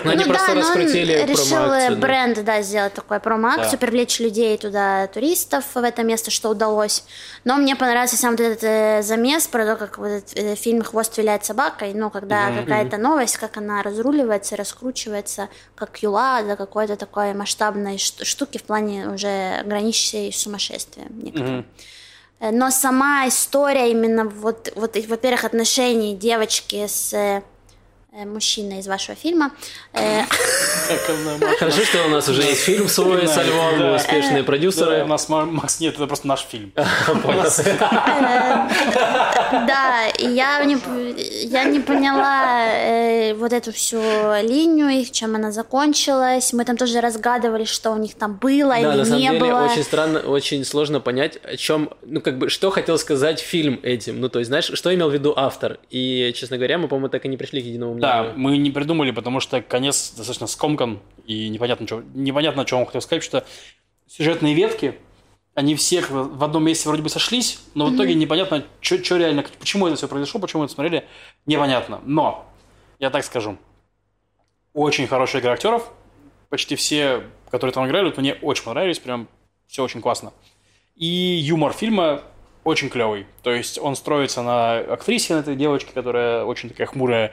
Но 0.05 0.11
они 0.11 0.25
ну 0.27 0.31
просто 0.31 0.49
да, 0.49 0.55
но 0.55 0.61
он 0.61 0.67
раскрутили 0.67 1.25
решил 1.27 1.73
э, 1.73 1.97
бренд, 1.97 2.45
да, 2.45 2.61
сделать 2.61 2.93
такой 2.93 3.19
промо-акцию, 3.19 3.79
привлечь 3.79 4.21
людей 4.21 4.59
туда, 4.59 5.07
туристов 5.07 5.65
в 5.75 5.79
это 5.79 6.03
место, 6.03 6.31
что 6.31 6.51
удалось. 6.51 7.05
Но 7.45 7.57
мне 7.57 7.77
понравился 7.77 8.19
сам 8.19 8.35
этот 8.35 8.63
э, 8.63 9.01
замес 9.03 9.47
про 9.47 9.65
то, 9.65 9.77
как 9.77 9.99
фильм 10.59 10.83
«Хвост 10.83 11.17
виляет 11.17 11.47
собакой», 11.47 11.95
ну, 11.95 12.11
когда 12.11 12.51
какая-то 12.55 12.99
новость, 12.99 13.39
как 13.39 13.57
она 13.57 13.83
разруливается, 13.83 14.55
раскручивается, 14.55 15.49
как 15.77 16.03
юла 16.03 16.43
до 16.43 16.57
какой-то 16.57 16.97
такой 16.97 17.33
масштабной 17.33 17.97
штуки 17.97 18.59
в 18.59 18.65
плане 18.65 19.14
уже 19.15 19.63
граничащей 19.65 20.33
с 20.33 20.43
сумасшествием 20.43 21.19
некоторым. 21.23 21.67
Э, 22.41 22.51
Но 22.51 22.71
сама 22.71 23.27
история 23.29 23.91
именно 23.91 24.25
вот, 24.25 24.73
вот 24.77 24.97
во-первых, 25.07 25.45
отношений 25.45 26.15
девочки 26.15 26.87
с 26.87 27.43
э, 28.15 28.23
э, 28.23 28.25
мужчиной 28.27 28.79
из 28.79 28.87
вашего 28.87 29.17
фильма, 29.17 29.51
э, 29.93 30.23
Хорошо, 31.59 31.83
что 31.85 32.05
у 32.05 32.09
нас 32.09 32.29
уже 32.29 32.43
есть 32.43 32.61
фильм 32.61 32.89
свой 32.89 33.27
со 33.27 33.43
Львом, 33.43 33.79
мы 33.79 33.95
успешные 33.97 34.39
Да, 34.43 34.45
продюсеры. 34.45 35.03
У 35.05 35.07
нас 35.07 35.29
Ма- 35.29 35.47
Макс 35.47 35.81
нет, 35.81 35.95
это 35.95 36.07
просто 36.07 36.27
наш 36.29 36.47
фильм. 36.51 36.73
Да, 39.67 40.07
я 40.19 40.65
не, 40.65 40.77
п- 40.77 41.15
я 41.45 41.65
не 41.65 41.81
поняла 41.81 42.67
э, 42.67 43.35
вот 43.35 43.53
эту 43.53 43.73
всю 43.73 44.01
линию 44.43 44.89
их, 44.89 45.11
чем 45.13 45.37
она 45.37 45.53
закончилась. 45.53 46.53
Мы 46.53 46.65
там 46.65 46.77
тоже 46.77 47.01
разгадывали, 47.01 47.65
что 47.65 47.91
у 47.93 47.97
них 47.97 48.15
там 48.15 48.35
было 48.35 48.71
Да, 48.71 48.79
или 48.81 48.87
на 48.99 49.05
самом 49.05 49.21
не 49.21 49.29
деле 49.29 49.41
было. 49.41 49.65
очень 49.71 49.83
странно, 49.85 50.19
очень 50.21 50.65
сложно 50.65 51.01
понять, 51.01 51.39
о 51.45 51.57
чем, 51.57 51.91
ну 52.05 52.21
как 52.21 52.39
бы, 52.39 52.49
что 52.49 52.71
хотел 52.71 52.99
сказать 52.99 53.41
фильм 53.41 53.79
этим. 53.83 54.21
Ну 54.21 54.29
то 54.29 54.39
есть, 54.41 54.49
знаешь, 54.49 54.71
что 54.75 54.95
имел 54.95 55.09
в 55.09 55.15
виду 55.15 55.33
автор. 55.37 55.79
И, 55.91 56.33
честно 56.37 56.57
говоря, 56.57 56.79
мы, 56.79 56.89
по-моему, 56.89 57.09
так 57.09 57.25
и 57.25 57.29
не 57.29 57.37
пришли 57.37 57.63
к 57.63 57.65
единому 57.65 58.01
Да, 58.01 58.04
Да, 58.05 58.33
мы 58.37 58.57
не 58.57 58.71
придумали, 58.71 59.11
потому 59.11 59.41
что 59.41 59.63
конец 59.63 60.13
достаточно 60.17 60.47
скомкан 60.47 61.01
и 61.27 61.49
непонятно, 61.49 61.87
что, 61.87 62.03
непонятно, 62.15 62.67
что 62.67 62.77
он 62.77 62.87
хотел 62.87 63.01
сказать, 63.01 63.25
что 63.25 63.45
сюжетные 64.07 64.55
ветки, 64.55 64.95
они 65.55 65.75
все 65.75 66.03
в 66.03 66.43
одном 66.45 66.65
месте 66.65 66.89
вроде 66.89 67.03
бы 67.03 67.09
сошлись, 67.09 67.61
но 67.75 67.87
в 67.87 67.95
итоге 67.95 68.15
непонятно, 68.15 68.65
что 68.81 69.17
реально, 69.17 69.45
почему 69.59 69.87
это 69.87 69.97
все 69.97 70.09
произошло, 70.09 70.41
почему 70.41 70.65
это 70.65 70.73
смотрели, 70.73 71.07
непонятно. 71.47 72.01
Но, 72.05 72.47
я 72.99 73.11
так 73.11 73.25
скажу, 73.25 73.57
очень 74.73 75.07
хорошая 75.07 75.41
игра 75.41 75.53
актеров, 75.53 75.91
почти 76.51 76.77
все, 76.77 77.23
которые 77.51 77.73
там 77.73 77.87
играли, 77.87 78.07
вот 78.07 78.19
мне 78.19 78.35
очень 78.35 78.65
понравились, 78.65 78.99
прям 78.99 79.29
все 79.67 79.83
очень 79.83 80.01
классно. 80.01 80.33
И 80.97 81.07
юмор 81.07 81.73
фильма 81.73 82.23
очень 82.65 82.89
клевый. 82.89 83.27
То 83.43 83.51
есть 83.51 83.79
он 83.79 83.95
строится 83.95 84.43
на 84.43 84.79
актрисе, 84.79 85.35
на 85.35 85.41
этой 85.41 85.55
девочке, 85.55 85.93
которая 85.93 86.45
очень 86.45 86.69
такая 86.69 86.87
хмурая 86.87 87.33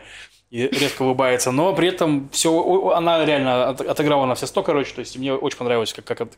и 0.52 0.68
редко 0.68 1.04
улыбается, 1.04 1.52
но 1.52 1.74
при 1.74 1.88
этом 1.88 2.30
все, 2.32 2.92
она 2.94 3.26
реально 3.26 3.70
отыграла 3.70 4.26
на 4.26 4.36
все 4.36 4.48
сто, 4.48 4.62
короче, 4.64 4.94
то 4.94 5.00
есть 5.00 5.18
мне 5.18 5.34
очень 5.34 5.58
понравилось, 5.58 5.94
как, 5.94 6.04
как, 6.04 6.18
как 6.18 6.30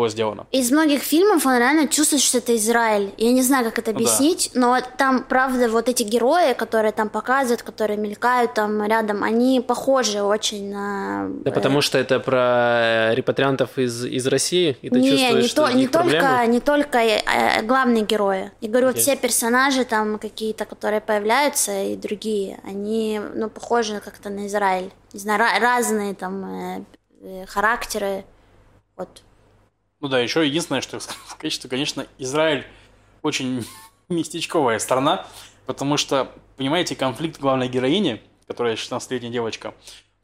было 0.00 0.08
сделано. 0.08 0.46
Из 0.50 0.70
многих 0.70 1.02
фильмов 1.02 1.46
он 1.46 1.58
реально 1.58 1.86
чувствует, 1.86 2.22
что 2.22 2.38
это 2.38 2.56
Израиль. 2.56 3.12
Я 3.18 3.32
не 3.32 3.42
знаю, 3.42 3.64
как 3.64 3.78
это 3.78 3.90
объяснить, 3.90 4.50
да. 4.54 4.60
но 4.60 4.78
там, 4.96 5.24
правда, 5.28 5.68
вот 5.68 5.88
эти 5.88 6.02
герои, 6.02 6.54
которые 6.54 6.92
там 6.92 7.08
показывают, 7.08 7.62
которые 7.62 7.98
мелькают 7.98 8.54
там 8.54 8.82
рядом, 8.84 9.22
они 9.22 9.60
похожи 9.60 10.22
очень 10.22 10.72
на... 10.72 11.28
Да 11.44 11.50
потому 11.50 11.82
что 11.82 11.98
это 11.98 12.18
про 12.20 13.14
репатриантов 13.14 13.78
из, 13.78 14.04
из 14.04 14.26
России, 14.26 14.76
и 14.82 14.90
ты 14.90 15.00
не, 15.00 15.10
чувствуешь, 15.10 15.42
не, 15.42 15.48
что 15.48 15.66
то, 15.66 15.72
не 15.72 15.88
только, 15.88 16.46
не 16.46 16.60
только 16.60 16.98
э, 16.98 17.62
главные 17.62 18.04
герои. 18.04 18.50
Я 18.60 18.68
говорю, 18.68 18.86
вот 18.88 18.98
все 18.98 19.16
персонажи 19.16 19.84
там 19.84 20.18
какие-то, 20.18 20.64
которые 20.64 21.00
появляются, 21.00 21.82
и 21.82 21.96
другие, 21.96 22.58
они, 22.64 23.20
ну, 23.34 23.48
похожи 23.48 24.00
как-то 24.00 24.30
на 24.30 24.46
Израиль. 24.46 24.90
Не 25.12 25.20
знаю, 25.20 25.40
разные 25.60 26.14
там 26.14 26.44
э, 26.44 26.84
э, 27.22 27.46
характеры. 27.46 28.24
Вот. 28.96 29.22
Ну 30.00 30.08
да, 30.08 30.18
еще 30.18 30.46
единственное, 30.46 30.80
что 30.80 30.98
сказать, 31.00 31.52
что, 31.52 31.68
конечно, 31.68 32.06
Израиль 32.18 32.66
очень 33.22 33.66
местечковая 34.08 34.78
страна, 34.78 35.26
потому 35.66 35.96
что, 35.96 36.32
понимаете, 36.56 36.96
конфликт 36.96 37.38
главной 37.38 37.68
героини, 37.68 38.22
которая 38.46 38.76
16-летняя 38.76 39.30
девочка, 39.30 39.74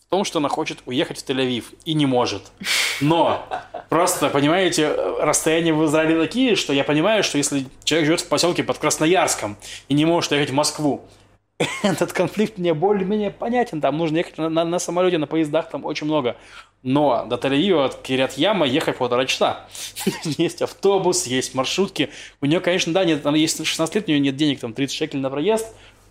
в 0.07 0.11
том, 0.11 0.25
что 0.25 0.39
она 0.39 0.49
хочет 0.49 0.79
уехать 0.87 1.19
в 1.19 1.29
Тель-Авив 1.29 1.65
и 1.85 1.93
не 1.95 2.07
может. 2.07 2.53
Но 3.01 3.47
просто, 3.89 4.31
понимаете, 4.31 4.95
расстояния 5.21 5.75
в 5.75 5.85
Израиле 5.85 6.21
такие, 6.21 6.55
что 6.55 6.73
я 6.73 6.85
понимаю, 6.85 7.23
что 7.25 7.39
если 7.39 7.67
человек 7.85 8.07
живет 8.07 8.21
в 8.21 8.29
поселке 8.29 8.63
под 8.63 8.79
Красноярском 8.79 9.57
и 9.89 9.95
не 9.95 10.05
может 10.05 10.33
ехать 10.33 10.51
в 10.51 10.55
Москву, 10.55 11.05
этот 11.83 12.13
конфликт 12.13 12.59
мне 12.59 12.75
более-менее 12.75 13.31
понятен. 13.31 13.81
Там 13.81 13.97
нужно 13.97 14.19
ехать 14.19 14.37
на, 14.39 14.49
на, 14.49 14.65
на 14.65 14.79
самолете, 14.79 15.19
на 15.19 15.27
поездах, 15.27 15.71
там 15.71 15.85
очень 15.85 16.07
много. 16.07 16.37
Но 16.83 17.27
до 17.27 17.37
Тель-Авива 17.37 17.87
от 17.87 18.03
Кирят-Яма 18.03 18.67
ехать 18.67 18.97
полтора 18.97 19.25
часа. 19.25 19.67
есть 20.25 20.63
автобус, 20.63 21.27
есть 21.27 21.55
маршрутки. 21.55 22.11
У 22.41 22.47
нее, 22.47 22.61
конечно, 22.61 22.93
да, 22.93 23.05
нет, 23.05 23.25
она 23.25 23.37
есть 23.37 23.65
16 23.65 23.95
лет, 23.95 24.05
у 24.07 24.11
нее 24.11 24.21
нет 24.21 24.37
денег, 24.37 24.61
там 24.61 24.73
30 24.75 24.97
шекелей 24.97 25.23
на 25.23 25.31
проезд. 25.31 25.67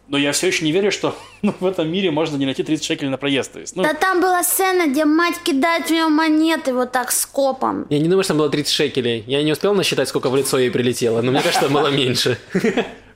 Но 0.07 0.19
я 0.19 0.33
все 0.33 0.47
еще 0.47 0.63
не 0.65 0.71
верю, 0.71 0.91
что 0.91 1.15
ну, 1.43 1.53
в 1.59 1.65
этом 1.65 1.91
мире 1.91 2.09
можно 2.09 2.37
не 2.37 2.45
найти 2.45 2.63
30 2.63 2.83
шекелей 2.83 3.11
на 3.11 3.17
проезд. 3.17 3.53
То 3.53 3.59
есть, 3.59 3.75
ну... 3.75 3.83
Да 3.83 3.93
там 3.93 4.21
была 4.21 4.43
сцена, 4.43 4.87
где 4.87 5.05
мать 5.05 5.35
кидает 5.43 5.87
в 5.87 5.91
нее 5.91 6.07
монеты 6.07 6.73
вот 6.73 6.91
так 6.91 7.11
скопом. 7.11 7.85
Я 7.91 7.99
не 7.99 8.09
думаю, 8.09 8.23
что 8.23 8.33
там 8.33 8.39
было 8.39 8.49
30 8.49 8.73
шекелей. 8.73 9.23
Я 9.27 9.43
не 9.43 9.51
успел 9.51 9.75
насчитать, 9.75 10.09
сколько 10.09 10.31
в 10.31 10.35
лицо 10.35 10.57
ей 10.57 10.71
прилетело, 10.71 11.21
но 11.21 11.31
мне 11.31 11.41
кажется, 11.41 11.69
было 11.69 11.89
меньше. 11.89 12.39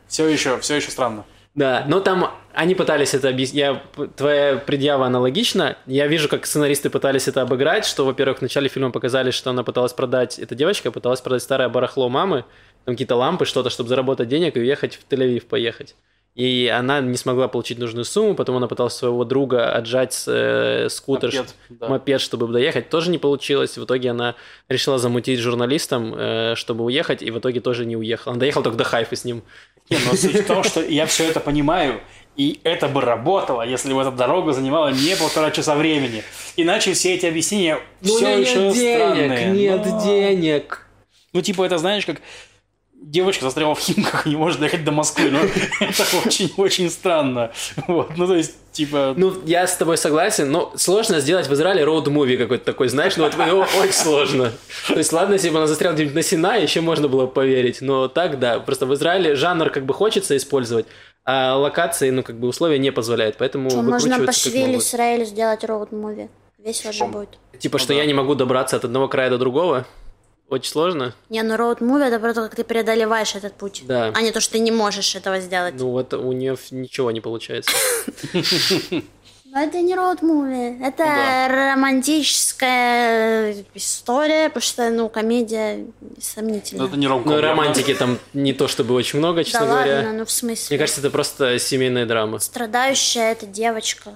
все 0.08 0.28
еще, 0.28 0.60
все 0.60 0.76
еще 0.76 0.92
странно. 0.92 1.26
Да, 1.56 1.84
но 1.88 2.00
там 2.00 2.32
они 2.54 2.76
пытались 2.76 3.14
это 3.14 3.30
объяснить. 3.30 3.60
Я, 3.60 3.84
твоя 4.16 4.58
предъява 4.58 5.06
аналогична. 5.06 5.78
Я 5.86 6.08
вижу, 6.08 6.30
как 6.30 6.46
сценаристы 6.46 6.90
пытались 6.90 7.28
это 7.28 7.42
обыграть, 7.42 7.86
что, 7.86 8.06
во-первых, 8.06 8.40
в 8.40 8.42
начале 8.42 8.70
фильма 8.70 8.92
показали, 8.92 9.32
что 9.32 9.50
она 9.50 9.64
пыталась 9.64 9.94
продать, 9.94 10.40
эта 10.40 10.56
девочка 10.56 10.92
пыталась 10.92 11.22
продать 11.22 11.42
старое 11.42 11.70
барахло 11.70 12.08
мамы, 12.10 12.46
там 12.86 12.96
какие-то 12.96 13.16
лампы, 13.16 13.46
что-то, 13.46 13.70
чтобы 13.70 13.90
заработать 13.90 14.30
денег 14.30 14.58
и 14.58 14.60
уехать 14.60 14.96
в 14.96 15.12
Тель-Авив 15.12 15.46
поехать. 15.48 15.96
И 16.40 16.68
она 16.68 17.02
не 17.02 17.18
смогла 17.18 17.50
получить 17.50 17.80
нужную 17.80 18.06
сумму, 18.06 18.34
потом 18.34 18.56
она 18.56 18.68
пыталась 18.70 18.94
своего 18.94 19.26
друга 19.26 19.74
отжать 19.74 20.24
э, 20.26 20.88
скутер, 20.90 21.34
мопед, 21.34 21.56
да. 21.68 21.88
мопед, 21.90 22.22
чтобы 22.22 22.48
доехать, 22.48 22.90
тоже 22.90 23.12
не 23.12 23.18
получилось. 23.18 23.78
В 23.78 23.84
итоге 23.84 24.12
она 24.12 24.36
решила 24.70 24.98
замутить 25.00 25.40
журналистом, 25.40 26.16
э, 26.16 26.54
чтобы 26.56 26.86
уехать, 26.86 27.22
и 27.24 27.30
в 27.30 27.40
итоге 27.40 27.60
тоже 27.60 27.86
не 27.86 27.98
уехала. 27.98 28.32
Она 28.32 28.40
доехала 28.40 28.64
только 28.64 28.78
до 28.78 28.86
Хайфа 28.86 29.18
с 29.18 29.26
ним. 29.26 29.44
Не, 29.90 29.98
но 29.98 30.16
суть 30.16 30.34
в 30.34 30.48
том, 30.48 30.64
что 30.64 30.82
я 30.82 31.08
все 31.08 31.26
это 31.26 31.42
понимаю, 31.42 32.00
и 32.38 32.62
это 32.64 32.88
бы 32.88 33.02
работало, 33.02 33.64
если 33.64 33.92
бы 33.92 34.00
эта 34.00 34.12
дорога 34.12 34.54
занимала 34.54 34.94
не 34.94 35.18
полтора 35.18 35.52
часа 35.52 35.76
времени. 35.76 36.24
Иначе 36.56 36.94
все 36.94 37.16
эти 37.16 37.26
объяснения 37.26 37.80
ну, 38.00 38.16
все 38.16 38.38
нет 38.38 38.48
еще 38.48 38.72
денег, 38.72 38.96
странные. 38.96 39.52
Нет 39.52 39.82
но... 39.86 40.04
денег. 40.06 40.86
Ну, 41.34 41.42
типа, 41.42 41.66
это 41.66 41.78
знаешь, 41.78 42.06
как 42.06 42.22
девочка 43.02 43.46
застряла 43.46 43.76
в 43.76 43.80
Химках 43.80 44.28
и 44.28 44.30
не 44.30 44.36
может 44.36 44.60
доехать 44.60 44.84
до 44.84 44.92
Москвы. 44.92 45.30
Ну, 45.32 45.40
это 45.80 46.04
очень-очень 46.26 46.90
странно. 46.90 47.52
Вот, 47.88 48.18
ну, 48.18 48.28
то 48.28 48.36
есть, 48.36 48.56
типа... 48.72 49.14
Ну, 49.18 49.34
я 49.46 49.66
с 49.68 49.76
тобой 49.78 49.98
согласен, 49.98 50.52
но 50.52 50.72
сложно 50.76 51.20
сделать 51.20 51.48
в 51.48 51.54
Израиле 51.54 51.84
роуд-муви 51.84 52.38
какой-то 52.38 52.66
такой, 52.66 52.90
знаешь, 52.90 53.18
ну, 53.18 53.24
вот 53.24 53.34
его 53.34 53.66
очень 53.80 53.94
сложно. 53.94 54.52
То 54.88 54.98
есть, 54.98 55.12
ладно, 55.14 55.34
если 55.34 55.50
бы 55.50 55.58
она 55.58 55.68
застряла 55.68 55.94
где-нибудь 55.94 56.16
на 56.16 56.24
Синае, 56.24 56.64
еще 56.64 56.82
можно 56.82 57.08
было 57.08 57.26
поверить, 57.26 57.82
но 57.82 58.08
так, 58.08 58.40
да, 58.40 58.60
просто 58.60 58.86
в 58.86 58.94
Израиле 58.94 59.36
жанр 59.36 59.70
как 59.70 59.86
бы 59.86 59.94
хочется 59.94 60.36
использовать, 60.38 60.86
а 61.26 61.56
локации, 61.56 62.10
ну, 62.10 62.24
как 62.24 62.40
бы 62.40 62.48
условия 62.48 62.80
не 62.80 62.92
позволяют, 62.92 63.38
поэтому 63.38 63.70
Что, 63.70 63.82
можно 63.82 64.20
по 64.26 64.32
Швили 64.32 64.78
Израиле 64.78 65.26
сделать 65.26 65.64
роуд-муви? 65.64 66.30
Весело 66.58 66.92
же 66.92 67.06
будет. 67.06 67.38
Типа, 67.58 67.80
что 67.80 67.94
я 67.94 68.06
не 68.06 68.14
могу 68.14 68.36
добраться 68.36 68.76
от 68.76 68.84
одного 68.86 69.08
края 69.08 69.30
до 69.30 69.38
другого? 69.38 69.86
Очень 70.50 70.72
сложно? 70.72 71.14
Не, 71.30 71.44
ну 71.44 71.58
роуд 71.58 71.80
муви 71.82 72.06
это 72.06 72.20
про 72.20 72.34
то, 72.34 72.42
как 72.44 72.56
ты 72.56 72.64
преодолеваешь 72.64 73.36
этот 73.36 73.54
путь. 73.54 73.84
Да. 73.86 74.12
А 74.16 74.22
не 74.22 74.32
то, 74.32 74.40
что 74.40 74.54
ты 74.54 74.60
не 74.60 74.72
можешь 74.72 75.16
этого 75.16 75.40
сделать. 75.40 75.76
Ну 75.78 75.92
вот 75.92 76.14
у 76.14 76.32
нее 76.32 76.58
ничего 76.72 77.12
не 77.12 77.22
получается. 77.22 77.72
Но 79.52 79.62
это 79.64 79.82
не 79.82 79.96
роуд 79.96 80.22
муви, 80.22 80.78
это 80.84 81.04
ну 81.06 81.56
романтическая 81.74 83.56
история, 83.74 84.50
потому 84.50 84.62
что, 84.62 84.90
ну, 84.92 85.10
комедия 85.10 85.88
сомнительная. 86.22 86.86
это 86.86 86.96
не 86.98 87.08
ром 87.08 87.24
Ну, 87.26 87.42
романтики 87.42 87.96
там 87.96 88.20
не 88.34 88.54
то 88.54 88.68
чтобы 88.68 88.94
очень 88.94 89.18
много, 89.18 89.44
честно 89.44 89.62
да 89.62 89.66
говоря. 89.66 89.96
ладно, 89.96 90.14
ну 90.14 90.26
в 90.26 90.32
смысле? 90.32 90.68
Мне 90.70 90.78
кажется, 90.78 91.02
это 91.02 91.10
просто 91.10 91.58
семейная 91.58 92.06
драма. 92.06 92.38
Страдающая 92.38 93.32
эта 93.32 93.48
девочка. 93.48 94.12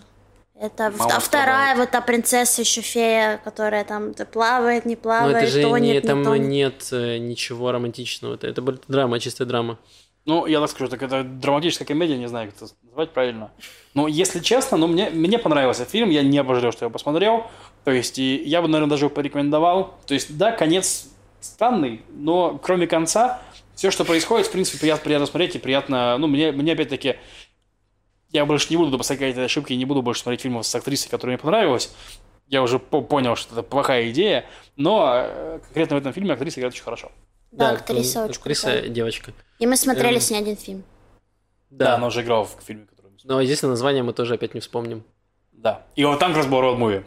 Это 0.64 0.94
Мама 0.98 1.20
вторая 1.20 1.76
вот 1.76 1.92
та 1.92 2.00
принцесса 2.00 2.62
еще 2.62 2.80
фея, 2.80 3.42
которая 3.44 3.84
там 3.84 4.14
плавает, 4.14 4.86
не 4.86 4.96
плавает, 4.96 5.34
Но 5.34 5.40
это 5.40 5.48
же 5.52 5.62
тонет, 5.62 6.04
не, 6.04 6.08
там 6.08 6.24
тонет. 6.24 6.48
нет 6.48 6.88
э, 6.94 7.18
ничего 7.18 7.74
романтичного. 7.74 8.36
Это, 8.36 8.48
это 8.48 8.62
драма, 8.88 9.20
чистая 9.20 9.46
драма. 9.46 9.78
Ну, 10.26 10.46
я 10.46 10.62
так 10.62 10.70
скажу, 10.70 10.90
так 10.90 11.04
это 11.04 11.26
драматическая 11.26 11.86
комедия, 11.86 12.18
не 12.18 12.30
знаю, 12.30 12.48
как 12.48 12.62
это 12.62 12.74
назвать 12.84 13.10
правильно. 13.12 13.52
Но, 13.94 14.08
если 14.08 14.40
честно, 14.40 14.78
ну, 14.78 14.88
мне, 14.88 15.10
мне 15.10 15.38
понравился 15.38 15.82
этот 15.82 15.92
фильм, 15.92 16.10
я 16.12 16.22
не 16.22 16.42
пожалел, 16.46 16.72
что 16.72 16.84
я 16.84 16.86
его 16.86 16.94
посмотрел. 16.94 17.48
То 17.84 17.92
есть, 17.92 18.18
и 18.18 18.38
я 18.46 18.62
бы, 18.62 18.70
наверное, 18.70 18.90
даже 18.90 19.08
его 19.08 19.14
порекомендовал. 19.14 19.96
То 20.08 20.14
есть, 20.14 20.38
да, 20.38 20.54
конец 20.54 21.08
странный, 21.42 22.04
но 22.08 22.58
кроме 22.58 22.88
конца, 22.88 23.42
все, 23.76 23.92
что 23.92 24.06
происходит, 24.06 24.48
в 24.48 24.52
принципе, 24.52 24.80
приятно, 24.80 25.04
приятно 25.04 25.26
смотреть 25.26 25.56
и 25.56 25.60
приятно... 25.60 26.18
Ну, 26.18 26.28
мне, 26.28 26.54
мне 26.54 26.72
опять-таки 26.72 27.18
я 28.34 28.46
больше 28.46 28.68
не 28.72 28.78
буду 28.78 28.92
допускать 28.92 29.20
какие-то 29.20 29.44
ошибки, 29.44 29.74
не 29.74 29.86
буду 29.86 30.02
больше 30.02 30.22
смотреть 30.22 30.42
фильмов 30.42 30.66
с 30.66 30.76
актрисой, 30.76 31.10
которая 31.10 31.38
мне 31.38 31.42
понравилась. 31.42 31.94
Я 32.48 32.62
уже 32.62 32.80
понял, 32.80 33.36
что 33.36 33.54
это 33.54 33.64
плохая 33.64 34.10
идея, 34.10 34.46
но 34.76 35.14
э, 35.16 35.60
конкретно 35.64 35.96
в 35.96 36.00
этом 36.00 36.14
фильме 36.14 36.34
актриса 36.34 36.60
играет 36.60 36.74
очень 36.74 36.84
хорошо. 36.84 37.12
Да, 37.52 37.70
да 37.70 37.78
актриса 37.78 38.26
очень 38.26 38.40
Актриса 38.40 38.72
крутая. 38.72 38.90
девочка. 38.90 39.34
И 39.60 39.68
мы 39.68 39.78
смотрели 39.78 40.16
эм... 40.16 40.22
с 40.22 40.32
ней 40.32 40.40
один 40.40 40.58
фильм. 40.58 40.84
Да. 41.70 41.86
да, 41.86 41.96
она 41.96 42.08
уже 42.08 42.22
играла 42.22 42.46
в 42.46 42.58
фильме, 42.66 42.86
который 42.86 43.12
мы 43.12 43.18
Но 43.24 43.40
единственное 43.40 43.72
название 43.72 44.04
мы 44.04 44.14
тоже 44.14 44.34
опять 44.34 44.54
не 44.56 44.60
вспомним. 44.60 45.04
Да. 45.52 45.84
И 45.96 46.04
вот 46.04 46.20
там 46.20 46.32
как 46.32 46.38
раз 46.38 46.48
был 46.48 46.60
роуд 46.60 46.78
муви. 46.78 47.04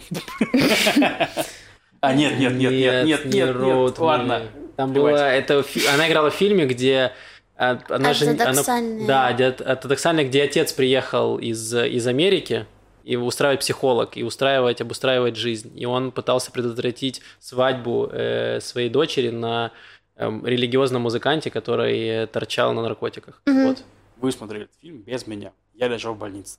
А, 2.01 2.15
нет, 2.15 2.39
нет, 2.39 2.53
нет, 2.53 2.73
нет, 2.73 3.05
нет, 3.07 3.25
нет, 3.25 3.57
нет, 3.57 3.99
ладно. 3.99 4.43
Там 4.77 4.93
была, 4.93 5.33
это, 5.33 5.65
она 5.93 6.09
играла 6.09 6.31
в 6.31 6.35
фильме, 6.35 6.67
где 6.67 7.13
она 7.57 8.13
же, 8.13 8.31
она, 8.31 8.63
да, 9.07 9.29
ортодоксальная, 9.29 10.25
где 10.25 10.43
отец 10.43 10.73
приехал 10.73 11.39
из, 11.39 11.75
из 11.75 12.07
Америки, 12.07 12.67
и 13.03 13.17
устраивать 13.17 13.61
психолог, 13.61 14.17
и 14.17 14.25
устраивать, 14.25 14.81
обустраивать 14.81 15.37
жизнь. 15.37 15.73
И 15.81 15.87
он 15.87 16.11
пытался 16.11 16.51
предотвратить 16.51 17.23
свадьбу 17.39 18.09
э, 18.11 18.61
своей 18.61 18.91
дочери 18.91 19.31
на 19.31 19.71
э, 20.17 20.29
религиозном 20.45 21.03
музыканте, 21.03 21.51
который 21.51 22.27
торчал 22.27 22.75
на 22.75 22.83
наркотиках. 22.83 23.43
Угу. 23.47 23.61
Вот. 23.69 23.85
Вы 24.17 24.33
смотрели 24.33 24.65
этот 24.65 24.77
фильм 24.81 25.03
без 25.03 25.27
меня. 25.29 25.53
Я 25.73 25.87
лежал 25.87 26.15
в 26.15 26.19
больнице. 26.19 26.59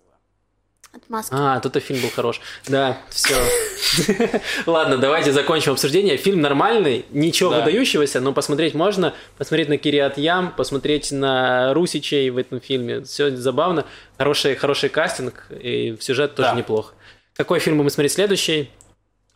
Отмазки. 0.94 1.34
А, 1.38 1.60
тут 1.60 1.76
и 1.76 1.80
фильм 1.80 2.02
был 2.02 2.10
хорош. 2.10 2.42
Да, 2.68 2.98
все. 3.10 3.36
Ладно, 4.66 4.98
давайте 4.98 5.32
закончим 5.32 5.74
обсуждение. 5.74 6.18
Фильм 6.18 6.42
нормальный, 6.42 7.06
ничего 7.12 7.52
Да. 7.52 7.60
выдающегося, 7.60 8.20
но 8.20 8.34
посмотреть 8.34 8.74
можно. 8.74 9.14
Посмотреть 9.38 9.70
на 9.70 9.78
Кириат 9.78 10.18
Ям, 10.18 10.52
посмотреть 10.56 11.12
на 11.12 11.74
Русичей 11.74 12.30
в 12.30 12.38
этом 12.38 12.60
фильме. 12.62 13.02
Все 13.04 13.36
забавно. 13.36 13.86
Хороший, 14.18 14.56
хороший 14.56 14.90
кастинг, 14.90 15.46
и 15.52 15.96
сюжет 16.00 16.36
тоже 16.36 16.50
Да. 16.50 16.56
неплох. 16.56 16.94
Какой 17.36 17.60
фильм 17.60 17.78
будем 17.78 17.90
смотреть 17.92 18.14
следующий? 18.14 18.72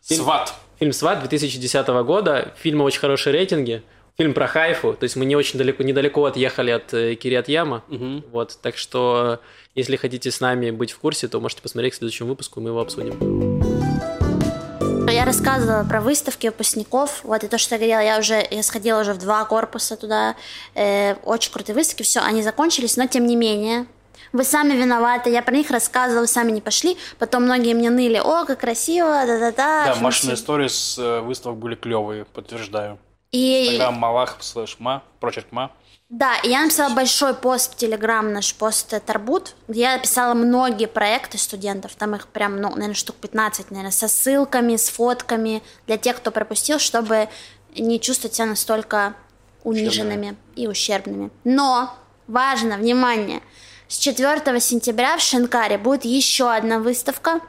Фильм- 0.04 0.22
Сват. 0.24 0.54
Фильм 0.80 0.92
«Сват» 0.92 1.20
2010 1.20 2.02
года. 2.02 2.52
Фильма 2.60 2.82
очень 2.82 2.98
хорошие 2.98 3.32
рейтинги. 3.32 3.84
Фильм 4.18 4.34
про 4.34 4.46
Хайфу. 4.46 4.92
То 4.94 5.04
есть 5.04 5.16
мы 5.16 5.24
не 5.24 5.36
очень 5.36 5.58
далеко, 5.58 5.82
недалеко 5.82 6.26
отъехали 6.26 6.70
от 6.70 6.92
э, 6.92 7.14
Кириат 7.14 7.48
Яма. 7.48 7.82
Мгм. 7.88 8.24
Вот, 8.30 8.58
так 8.60 8.76
что, 8.76 9.40
если 9.74 9.96
хотите 9.96 10.30
с 10.30 10.40
нами 10.40 10.70
быть 10.70 10.92
в 10.92 10.98
курсе, 10.98 11.28
то 11.28 11.40
можете 11.40 11.62
посмотреть 11.62 11.94
к 11.94 11.96
следующему 11.96 12.28
выпуску, 12.28 12.60
мы 12.60 12.70
его 12.70 12.80
обсудим. 12.80 13.62
Я 15.10 15.24
рассказывала 15.24 15.84
про 15.84 16.00
выставки 16.00 16.46
выпускников. 16.46 17.20
Вот 17.22 17.44
и 17.44 17.48
то, 17.48 17.58
что 17.58 17.74
я 17.74 17.78
говорила, 17.78 18.00
я 18.00 18.18
уже 18.18 18.46
я 18.50 18.62
сходила 18.62 19.00
уже 19.00 19.12
в 19.12 19.18
два 19.18 19.44
корпуса 19.44 19.96
туда. 19.96 20.36
Э, 20.74 21.14
очень 21.24 21.52
крутые 21.52 21.74
выставки. 21.74 22.02
Все, 22.02 22.20
они 22.20 22.42
закончились, 22.42 22.96
но 22.96 23.06
тем 23.06 23.26
не 23.26 23.36
менее. 23.36 23.86
Вы 24.32 24.44
сами 24.44 24.72
виноваты, 24.72 25.30
я 25.30 25.42
про 25.42 25.54
них 25.54 25.70
рассказывала, 25.70 26.22
вы 26.22 26.26
сами 26.26 26.50
не 26.50 26.62
пошли. 26.62 26.96
Потом 27.18 27.44
многие 27.44 27.74
мне 27.74 27.90
ныли, 27.90 28.16
о, 28.16 28.44
как 28.46 28.60
красиво, 28.60 29.24
да-да-да. 29.26 29.94
Да, 29.94 30.00
Машины 30.00 30.32
истории 30.32 30.68
с 30.68 30.98
э, 30.98 31.20
выставок 31.20 31.58
были 31.58 31.74
клевые, 31.74 32.24
подтверждаю. 32.24 32.98
И 33.32 33.68
Инстаграм 33.68 33.94
Малах 33.94 34.36
слэш 34.40 34.76
ма, 34.78 35.02
прочерк 35.18 35.50
ма. 35.50 35.70
Да, 36.10 36.36
и 36.42 36.50
я 36.50 36.62
написала 36.62 36.94
большой 36.94 37.32
пост 37.32 37.72
в 37.72 37.76
Телеграм, 37.76 38.30
наш 38.30 38.54
пост 38.54 38.92
Тарбут, 39.06 39.54
где 39.66 39.80
я 39.80 39.94
описала 39.94 40.34
многие 40.34 40.84
проекты 40.84 41.38
студентов, 41.38 41.94
там 41.94 42.14
их 42.14 42.28
прям, 42.28 42.60
ну, 42.60 42.68
наверное, 42.68 42.92
штук 42.92 43.16
15, 43.16 43.70
наверное, 43.70 43.90
со 43.92 44.08
ссылками, 44.08 44.76
с 44.76 44.90
фотками, 44.90 45.62
для 45.86 45.96
тех, 45.96 46.18
кто 46.18 46.30
пропустил, 46.30 46.78
чтобы 46.78 47.30
не 47.74 47.98
чувствовать 47.98 48.34
себя 48.34 48.44
настолько 48.44 49.14
униженными 49.64 50.36
и 50.54 50.68
ущербными. 50.68 51.30
Но, 51.44 51.94
важно, 52.26 52.76
внимание, 52.76 53.40
с 53.88 53.96
4 53.96 54.60
сентября 54.60 55.16
в 55.16 55.22
Шенкаре 55.22 55.78
будет 55.78 56.04
еще 56.04 56.52
одна 56.52 56.78
выставка, 56.78 57.40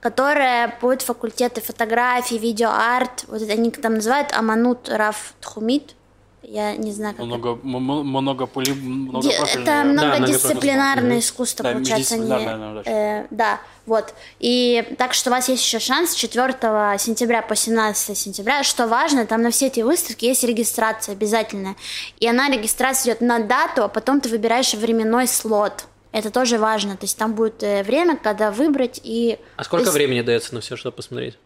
которая 0.00 0.76
будет 0.80 1.02
факультеты 1.02 1.60
фотографии, 1.60 2.34
видеоарт, 2.34 3.24
вот 3.28 3.42
это 3.42 3.52
они 3.52 3.70
там 3.70 3.94
называют 3.94 4.32
Аманут 4.32 4.88
Раф 4.88 5.34
Тхумит, 5.40 5.94
я 6.42 6.76
не 6.76 6.92
знаю, 6.92 7.14
как 7.14 7.24
Много, 7.24 7.50
м- 7.50 8.06
много 8.08 8.46
пули, 8.46 8.72
много 8.72 9.28
Это 9.28 9.84
многодисциплинарное 9.84 11.20
искусство, 11.20 11.62
Да, 11.62 11.72
получается. 11.72 12.14
они, 12.14 12.28
да, 12.28 12.82
э, 12.84 13.26
да, 13.30 13.60
вот. 13.86 14.12
И 14.40 14.94
так 14.98 15.14
что 15.14 15.30
у 15.30 15.32
вас 15.32 15.48
есть 15.48 15.62
еще 15.62 15.78
шанс 15.78 16.10
с 16.10 16.14
4 16.14 16.98
сентября 16.98 17.42
по 17.42 17.54
17 17.54 18.16
сентября. 18.16 18.64
Что 18.64 18.88
важно, 18.88 19.24
там 19.24 19.42
на 19.42 19.50
все 19.50 19.68
эти 19.68 19.80
выставки 19.80 20.24
есть 20.24 20.42
регистрация 20.42 21.12
обязательная. 21.12 21.76
И 22.18 22.26
она, 22.26 22.48
регистрация 22.50 23.12
идет 23.12 23.20
на 23.20 23.38
дату, 23.38 23.84
а 23.84 23.88
потом 23.88 24.20
ты 24.20 24.28
выбираешь 24.28 24.74
временной 24.74 25.28
слот. 25.28 25.84
Это 26.12 26.30
тоже 26.30 26.58
важно. 26.58 26.96
То 26.96 27.04
есть 27.04 27.16
там 27.16 27.34
будет 27.34 27.62
э, 27.62 27.82
время, 27.82 28.16
когда 28.16 28.50
выбрать 28.50 29.00
и... 29.02 29.38
А 29.56 29.64
сколько 29.64 29.84
есть 29.84 29.94
времени 29.94 30.20
дается 30.20 30.54
на 30.54 30.60
все, 30.60 30.76
чтобы 30.76 30.96
посмотреть? 30.96 31.38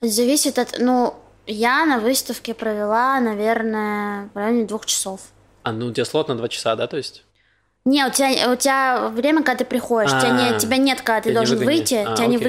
Зависит 0.00 0.58
от... 0.58 0.76
Ну, 0.78 1.14
я 1.46 1.84
на 1.84 1.98
выставке 1.98 2.54
провела, 2.54 3.20
наверное, 3.20 4.30
в 4.32 4.36
районе 4.36 4.64
двух 4.64 4.86
часов. 4.86 5.20
А, 5.62 5.72
ну 5.72 5.86
у 5.86 5.92
тебя 5.92 6.04
слот 6.04 6.28
на 6.28 6.36
2 6.36 6.48
часа, 6.48 6.74
да, 6.74 6.86
то 6.86 6.96
есть? 6.96 7.24
Не, 7.84 8.06
у 8.06 8.10
тебя, 8.10 8.52
у 8.52 8.56
тебя 8.56 9.08
время, 9.08 9.42
когда 9.42 9.58
ты 9.58 9.64
приходишь, 9.64 10.12
у 10.12 10.18
тебя, 10.20 10.30
не, 10.30 10.56
А, 10.56 10.58
тебя 10.58 10.76
нет, 10.76 11.02
когда 11.02 11.20
ты 11.20 11.28
не 11.30 11.34
должен 11.34 11.58
выгонят. 11.58 11.78
выйти, 11.80 11.94
А, 11.94 12.16
тебя 12.16 12.26
не 12.26 12.36
окей. 12.36 12.46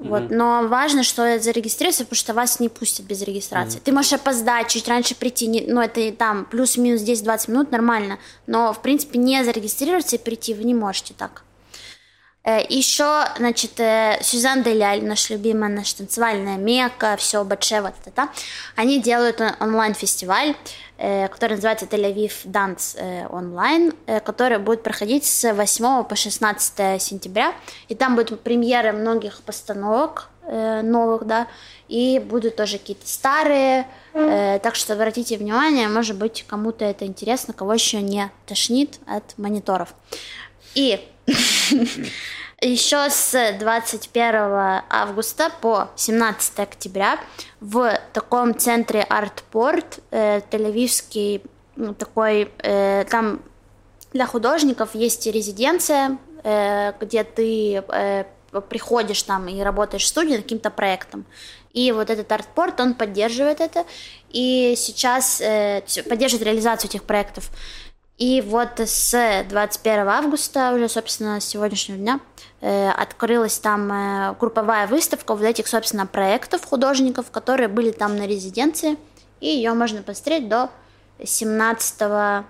Вот. 0.00 0.30
Но 0.30 0.66
важно, 0.68 1.02
что 1.02 1.38
зарегистрироваться, 1.40 2.04
потому 2.04 2.16
что 2.16 2.34
вас 2.34 2.60
не 2.60 2.68
пустят 2.68 3.06
без 3.06 3.22
регистрации. 3.22 3.80
Ты 3.80 3.92
можешь 3.92 4.12
опоздать, 4.12 4.68
чуть 4.68 4.86
раньше 4.88 5.14
прийти, 5.14 5.46
не, 5.46 5.64
ну 5.66 5.80
это 5.80 6.12
там 6.12 6.44
плюс-минус 6.44 7.02
10-20 7.02 7.50
минут, 7.50 7.72
нормально. 7.72 8.18
Но, 8.46 8.72
в 8.72 8.80
принципе, 8.80 9.18
не 9.18 9.44
зарегистрироваться 9.44 10.16
и 10.16 10.18
прийти 10.18 10.54
вы 10.54 10.64
не 10.64 10.74
можете 10.74 11.14
так. 11.14 11.42
Еще, 12.68 13.24
значит, 13.36 13.78
э, 13.78 14.18
Сюзан 14.22 14.62
Деляль, 14.62 15.04
наша 15.04 15.34
любимая, 15.34 15.70
наша 15.70 15.98
танцевальная 15.98 16.56
мека, 16.56 17.16
все, 17.18 17.44
Батше, 17.44 17.82
вот 17.82 17.92
это, 18.00 18.10
да. 18.16 18.28
Они 18.76 19.00
делают 19.02 19.40
он- 19.40 19.54
онлайн-фестиваль, 19.60 20.54
э, 20.96 21.28
который 21.28 21.54
называется 21.54 21.84
Тель-Авив 21.86 22.32
Данс 22.44 22.96
э, 22.98 23.26
онлайн, 23.28 23.92
э, 24.06 24.20
который 24.20 24.58
будет 24.58 24.82
проходить 24.82 25.24
с 25.26 25.52
8 25.52 26.04
по 26.04 26.16
16 26.16 26.98
сентября. 26.98 27.52
И 27.88 27.94
там 27.94 28.16
будут 28.16 28.40
премьеры 28.42 28.92
многих 28.92 29.42
постановок 29.42 30.28
э, 30.50 30.80
новых, 30.80 31.26
да, 31.26 31.46
и 31.88 32.18
будут 32.18 32.56
тоже 32.56 32.78
какие-то 32.78 33.06
старые. 33.06 33.86
э, 34.14 34.58
Так 34.62 34.74
что 34.76 34.94
обратите 34.94 35.36
внимание, 35.36 35.88
может 35.88 36.16
быть, 36.16 36.44
кому-то 36.48 36.86
это 36.86 37.04
интересно, 37.04 37.52
кого 37.52 37.74
еще 37.74 38.00
не 38.00 38.30
тошнит 38.46 38.98
от 39.06 39.36
мониторов. 39.36 39.94
И 40.74 41.06
еще 42.60 43.08
с 43.10 43.56
21 43.58 44.82
августа 44.88 45.50
по 45.60 45.90
17 45.96 46.58
октября 46.60 47.18
в 47.60 47.98
таком 48.12 48.58
центре 48.58 49.02
Артпорт, 49.02 50.00
э, 50.10 50.40
Тель-Авивский, 50.50 51.42
ну, 51.76 51.94
такой, 51.94 52.50
э, 52.58 53.04
там 53.10 53.40
для 54.12 54.26
художников 54.26 54.94
есть 54.94 55.26
резиденция, 55.26 56.18
э, 56.42 56.92
где 57.00 57.24
ты 57.24 57.84
э, 57.86 58.24
приходишь 58.68 59.22
там 59.22 59.48
и 59.48 59.60
работаешь 59.60 60.04
в 60.04 60.06
студии 60.06 60.32
над 60.32 60.42
каким-то 60.42 60.70
проектом. 60.70 61.26
И 61.72 61.92
вот 61.92 62.10
этот 62.10 62.32
артпорт, 62.32 62.80
он 62.80 62.94
поддерживает 62.94 63.60
это, 63.60 63.84
и 64.30 64.74
сейчас 64.76 65.40
э, 65.40 65.82
поддерживает 66.08 66.46
реализацию 66.46 66.90
этих 66.90 67.04
проектов. 67.04 67.50
И 68.18 68.40
вот 68.40 68.80
с 68.80 69.44
21 69.48 70.08
августа, 70.08 70.72
уже, 70.74 70.88
собственно, 70.88 71.40
с 71.40 71.44
сегодняшнего 71.44 71.98
дня, 71.98 72.20
э, 72.60 72.90
открылась 72.90 73.58
там 73.60 73.92
э, 73.92 74.34
групповая 74.40 74.88
выставка 74.88 75.36
вот 75.36 75.44
этих, 75.44 75.68
собственно, 75.68 76.04
проектов 76.04 76.64
художников, 76.64 77.30
которые 77.30 77.68
были 77.68 77.92
там 77.92 78.16
на 78.16 78.26
резиденции, 78.26 78.96
и 79.40 79.46
ее 79.46 79.72
можно 79.72 80.02
посмотреть 80.02 80.48
до 80.48 80.68
17 81.24 82.44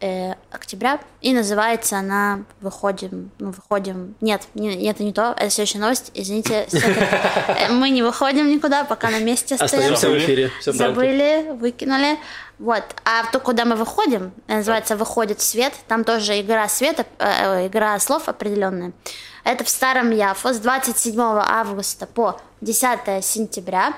э, 0.00 0.34
октября, 0.50 1.00
и 1.20 1.32
называется 1.32 1.98
она 1.98 2.44
«Выходим», 2.60 3.30
ну, 3.38 3.50
«Выходим», 3.50 4.14
нет, 4.20 4.42
не, 4.54 4.86
это 4.88 5.02
не 5.02 5.12
то, 5.12 5.34
это 5.36 5.50
следующая 5.50 5.78
новость, 5.78 6.10
извините, 6.14 6.66
э, 6.72 7.68
мы 7.70 7.90
не 7.90 8.02
выходим 8.02 8.48
никуда, 8.48 8.84
пока 8.84 9.10
на 9.10 9.20
месте 9.20 9.54
остаемся. 9.54 9.94
Остаемся 9.94 10.10
в 10.10 10.18
эфире. 10.18 10.50
Забыли, 10.64 11.52
выкинули. 11.52 12.18
Вот. 12.58 12.84
А 13.04 13.30
то, 13.30 13.38
куда 13.38 13.64
мы 13.64 13.76
выходим, 13.76 14.32
называется 14.48 14.96
«Выходит 14.96 15.40
свет», 15.40 15.74
там 15.88 16.04
тоже 16.04 16.40
игра 16.40 16.68
света, 16.68 17.04
э, 17.18 17.66
игра 17.66 17.98
слов 17.98 18.28
определенная. 18.28 18.92
Это 19.44 19.62
в 19.62 19.68
Старом 19.68 20.10
Яфо 20.10 20.52
с 20.52 20.58
27 20.58 21.20
августа 21.20 22.06
по 22.06 22.40
10 22.62 23.24
сентября. 23.24 23.94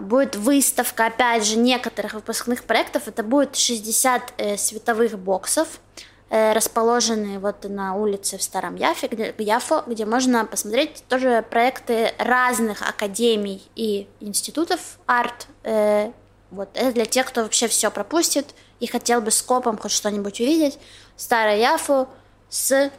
Будет 0.00 0.36
выставка, 0.36 1.06
опять 1.06 1.44
же, 1.44 1.56
некоторых 1.56 2.14
выпускных 2.14 2.64
проектов. 2.64 3.08
Это 3.08 3.22
будет 3.22 3.56
60 3.56 4.34
э, 4.36 4.56
световых 4.56 5.18
боксов, 5.18 5.80
э, 6.28 6.52
расположенные 6.52 7.38
вот 7.38 7.64
на 7.68 7.94
улице 7.94 8.38
в 8.38 8.42
Старом 8.42 8.76
Яфе, 8.76 9.08
где, 9.08 9.34
Яфо, 9.38 9.82
где 9.86 10.06
можно 10.06 10.44
посмотреть 10.46 11.04
тоже 11.08 11.44
проекты 11.48 12.12
разных 12.18 12.82
академий 12.82 13.62
и 13.76 14.06
институтов 14.20 14.98
арт. 15.06 15.46
э, 15.64 16.12
вот 16.50 16.68
это 16.74 16.92
для 16.92 17.04
тех, 17.04 17.26
кто 17.26 17.42
вообще 17.42 17.68
все 17.68 17.92
пропустит 17.92 18.54
и 18.80 18.88
хотел 18.88 19.20
бы 19.20 19.30
скопом 19.30 19.78
хоть 19.78 19.92
что-нибудь 19.92 20.40
увидеть. 20.40 20.78
Старое 21.16 21.58
Яфу 21.58 22.08
с 22.48 22.90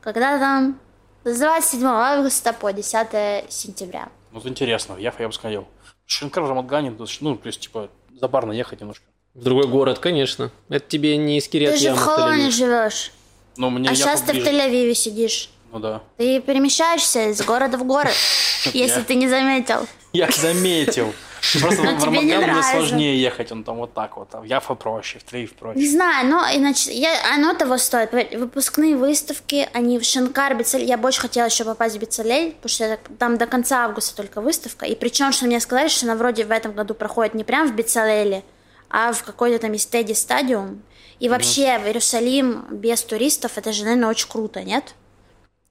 когда 0.00 0.38
там 0.38 0.78
с 1.24 1.38
27 1.38 1.86
августа 1.86 2.52
по 2.52 2.72
10 2.72 3.52
сентября. 3.52 4.08
Ну, 4.32 4.38
это 4.38 4.48
интересно, 4.48 4.96
я, 4.98 5.12
я 5.18 5.26
бы 5.26 5.32
сходил. 5.34 5.66
Шинкар 6.10 6.42
в 6.42 6.48
Рамадгане, 6.48 6.92
ну, 7.20 7.36
то 7.36 7.46
есть, 7.46 7.60
типа, 7.60 7.88
забарно 8.20 8.50
ехать 8.50 8.80
немножко. 8.80 9.04
В 9.34 9.44
другой 9.44 9.68
город, 9.68 10.00
конечно. 10.00 10.50
Это 10.68 10.84
тебе 10.88 11.16
не 11.16 11.38
из 11.38 11.46
Кириат 11.46 11.74
Ты 11.74 11.80
же 11.80 11.94
в 11.94 11.98
Холоне 11.98 12.50
живешь, 12.50 13.12
Но 13.56 13.70
мне 13.70 13.88
а 13.88 13.94
сейчас 13.94 14.22
ты 14.22 14.32
в. 14.32 14.36
Тель-Авиве 14.36 14.94
сидишь. 14.94 15.50
Ну 15.72 15.78
да. 15.78 16.02
Ты 16.16 16.40
перемещаешься 16.40 17.30
из 17.30 17.40
города 17.42 17.78
в 17.78 17.84
город, 17.84 18.14
если 18.74 19.02
ты 19.02 19.14
не 19.14 19.28
заметил. 19.28 19.86
Я 20.12 20.28
заметил. 20.30 21.12
Просто 21.60 21.82
Но 21.82 21.90
в 21.96 21.98
не 22.10 22.34
Рамадган 22.34 22.50
мне 22.52 22.62
сложнее 22.62 23.20
ехать, 23.20 23.50
он 23.50 23.64
там 23.64 23.76
вот 23.76 23.94
так 23.94 24.16
вот. 24.16 24.28
А 24.34 24.40
в 24.40 24.44
Яфа 24.44 24.74
проще, 24.74 25.18
в 25.24 25.32
Не 25.32 25.46
проще. 25.46 25.86
знаю, 25.88 26.28
но 26.28 26.44
иначе 26.54 26.92
я, 26.92 27.14
оно 27.34 27.54
того 27.54 27.78
стоит. 27.78 28.12
Выпускные 28.34 28.94
выставки, 28.96 29.68
они 29.72 29.98
в 29.98 30.04
Шанкар, 30.04 30.54
Бицель. 30.54 30.84
Я 30.84 30.98
очень 30.98 31.20
хотела 31.20 31.46
еще 31.46 31.64
попасть 31.64 31.96
в 31.96 31.98
Бицелей, 31.98 32.52
потому 32.52 32.68
что 32.68 32.84
это- 32.84 33.10
там 33.18 33.38
до 33.38 33.46
конца 33.46 33.84
августа 33.86 34.14
только 34.16 34.40
выставка. 34.42 34.84
И 34.84 34.94
причем, 34.94 35.32
что 35.32 35.46
мне 35.46 35.60
сказали, 35.60 35.88
что 35.88 36.04
она 36.06 36.14
вроде 36.14 36.44
в 36.44 36.50
этом 36.50 36.72
году 36.72 36.92
проходит 36.94 37.34
не 37.34 37.44
прям 37.44 37.68
в 37.68 37.74
Бицелеле, 37.74 38.42
а 38.90 39.12
в 39.12 39.22
какой-то 39.24 39.58
там 39.60 39.74
Истеди 39.74 40.12
стадиум. 40.12 40.82
И 41.20 41.28
вообще 41.28 41.78
в 41.78 41.86
Иерусалим 41.86 42.66
без 42.70 43.02
туристов, 43.02 43.52
это 43.56 43.72
же, 43.72 43.84
наверное, 43.84 44.08
очень 44.10 44.28
круто, 44.28 44.62
нет? 44.62 44.94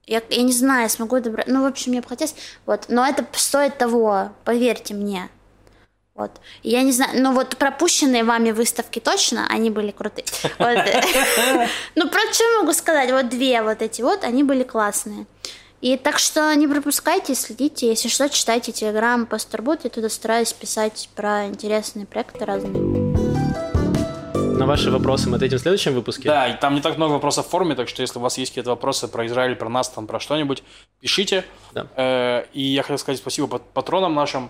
Я, 0.09 0.23
я 0.29 0.41
не 0.41 0.51
знаю, 0.51 0.89
смогу 0.89 1.19
добрать. 1.19 1.45
Ну, 1.47 1.61
в 1.61 1.65
общем, 1.67 1.91
мне 1.91 2.01
бы 2.01 2.07
хотелось. 2.07 2.33
Вот. 2.65 2.85
Но 2.87 3.05
это 3.05 3.23
стоит 3.33 3.77
того, 3.77 4.31
поверьте 4.43 4.95
мне. 4.95 5.29
Вот. 6.15 6.31
Я 6.63 6.81
не 6.81 6.91
знаю, 6.91 7.21
ну 7.21 7.31
вот 7.31 7.55
пропущенные 7.57 8.23
вами 8.23 8.49
выставки 8.49 8.99
точно, 8.99 9.45
они 9.49 9.69
были 9.69 9.91
крутые. 9.91 10.25
Ну, 11.95 12.09
про 12.09 12.19
что 12.33 12.43
могу 12.59 12.73
сказать? 12.73 13.11
Вот 13.11 13.29
две 13.29 13.61
вот 13.61 13.83
эти 13.83 14.01
вот, 14.01 14.23
они 14.23 14.41
были 14.41 14.63
классные. 14.63 15.27
И 15.79 15.95
так 15.95 16.17
что 16.17 16.51
не 16.55 16.67
пропускайте, 16.67 17.35
следите. 17.35 17.87
Если 17.87 18.09
что, 18.09 18.27
читайте 18.29 18.71
Телеграм, 18.71 19.27
Пастербут. 19.27 19.81
Я 19.83 19.91
туда 19.91 20.09
стараюсь 20.09 20.53
писать 20.53 21.07
про 21.15 21.45
интересные 21.45 22.07
проекты 22.07 22.45
разные. 22.45 23.28
На 24.59 24.65
ваши 24.65 24.91
вопросы 24.91 25.29
мы 25.29 25.37
ответим 25.37 25.57
в 25.57 25.61
следующем 25.61 25.93
выпуске. 25.93 26.27
Да, 26.27 26.49
и 26.49 26.59
там 26.59 26.75
не 26.75 26.81
так 26.81 26.97
много 26.97 27.13
вопросов 27.13 27.47
в 27.47 27.49
форме, 27.49 27.75
так 27.75 27.87
что 27.87 28.01
если 28.01 28.19
у 28.19 28.21
вас 28.21 28.37
есть 28.37 28.51
какие-то 28.51 28.71
вопросы 28.71 29.07
про 29.07 29.25
Израиль, 29.25 29.55
про 29.55 29.69
нас, 29.69 29.87
там, 29.87 30.05
про 30.05 30.19
что-нибудь, 30.19 30.63
пишите. 30.99 31.45
Да. 31.71 31.87
Э, 31.95 32.43
и 32.51 32.61
я 32.61 32.81
хотел 32.81 32.97
сказать 32.97 33.19
спасибо 33.19 33.47
патронам 33.47 34.13
нашим 34.13 34.49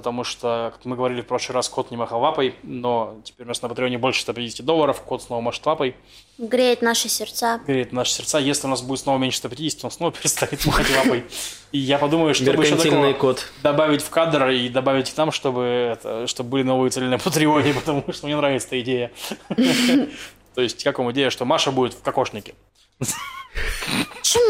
потому 0.00 0.24
что, 0.24 0.72
как 0.74 0.86
мы 0.86 0.96
говорили 0.96 1.20
в 1.20 1.26
прошлый 1.26 1.54
раз, 1.54 1.68
код 1.68 1.90
не 1.90 1.98
махал 1.98 2.22
лапой, 2.22 2.54
но 2.62 3.20
теперь 3.22 3.44
у 3.44 3.48
нас 3.48 3.60
на 3.60 3.68
Патреоне 3.68 3.98
больше 3.98 4.22
150 4.22 4.64
долларов, 4.64 5.02
код 5.02 5.22
снова 5.22 5.42
машет 5.42 5.66
лапой. 5.66 5.94
Греет 6.38 6.80
наши 6.80 7.10
сердца. 7.10 7.60
Греет 7.66 7.92
наши 7.92 8.12
сердца. 8.12 8.38
Если 8.38 8.66
у 8.66 8.70
нас 8.70 8.80
будет 8.80 9.00
снова 9.00 9.18
меньше 9.18 9.36
150, 9.36 9.84
он 9.84 9.90
снова 9.90 10.12
перестанет 10.18 10.64
махать 10.64 10.86
лапой. 10.96 11.24
И 11.72 11.78
я 11.78 11.98
подумаю, 11.98 12.34
что 12.34 12.50
еще 12.50 12.76
такого 12.76 13.12
код. 13.12 13.44
добавить 13.62 14.00
в 14.00 14.08
кадр 14.08 14.48
и 14.48 14.70
добавить 14.70 15.12
к 15.12 15.16
нам, 15.18 15.32
чтобы, 15.32 15.64
это, 15.92 16.26
чтобы 16.26 16.48
были 16.48 16.62
новые 16.62 16.90
цели 16.90 17.04
на 17.04 17.18
Патреоне, 17.18 17.74
потому 17.84 18.10
что 18.10 18.24
мне 18.24 18.36
нравится 18.36 18.68
эта 18.68 18.80
идея. 18.80 19.12
То 20.54 20.62
есть, 20.62 20.82
как 20.82 20.98
вам 20.98 21.12
идея, 21.12 21.28
что 21.28 21.44
Маша 21.44 21.70
будет 21.72 21.92
в 21.92 22.00
кокошнике? 22.00 22.54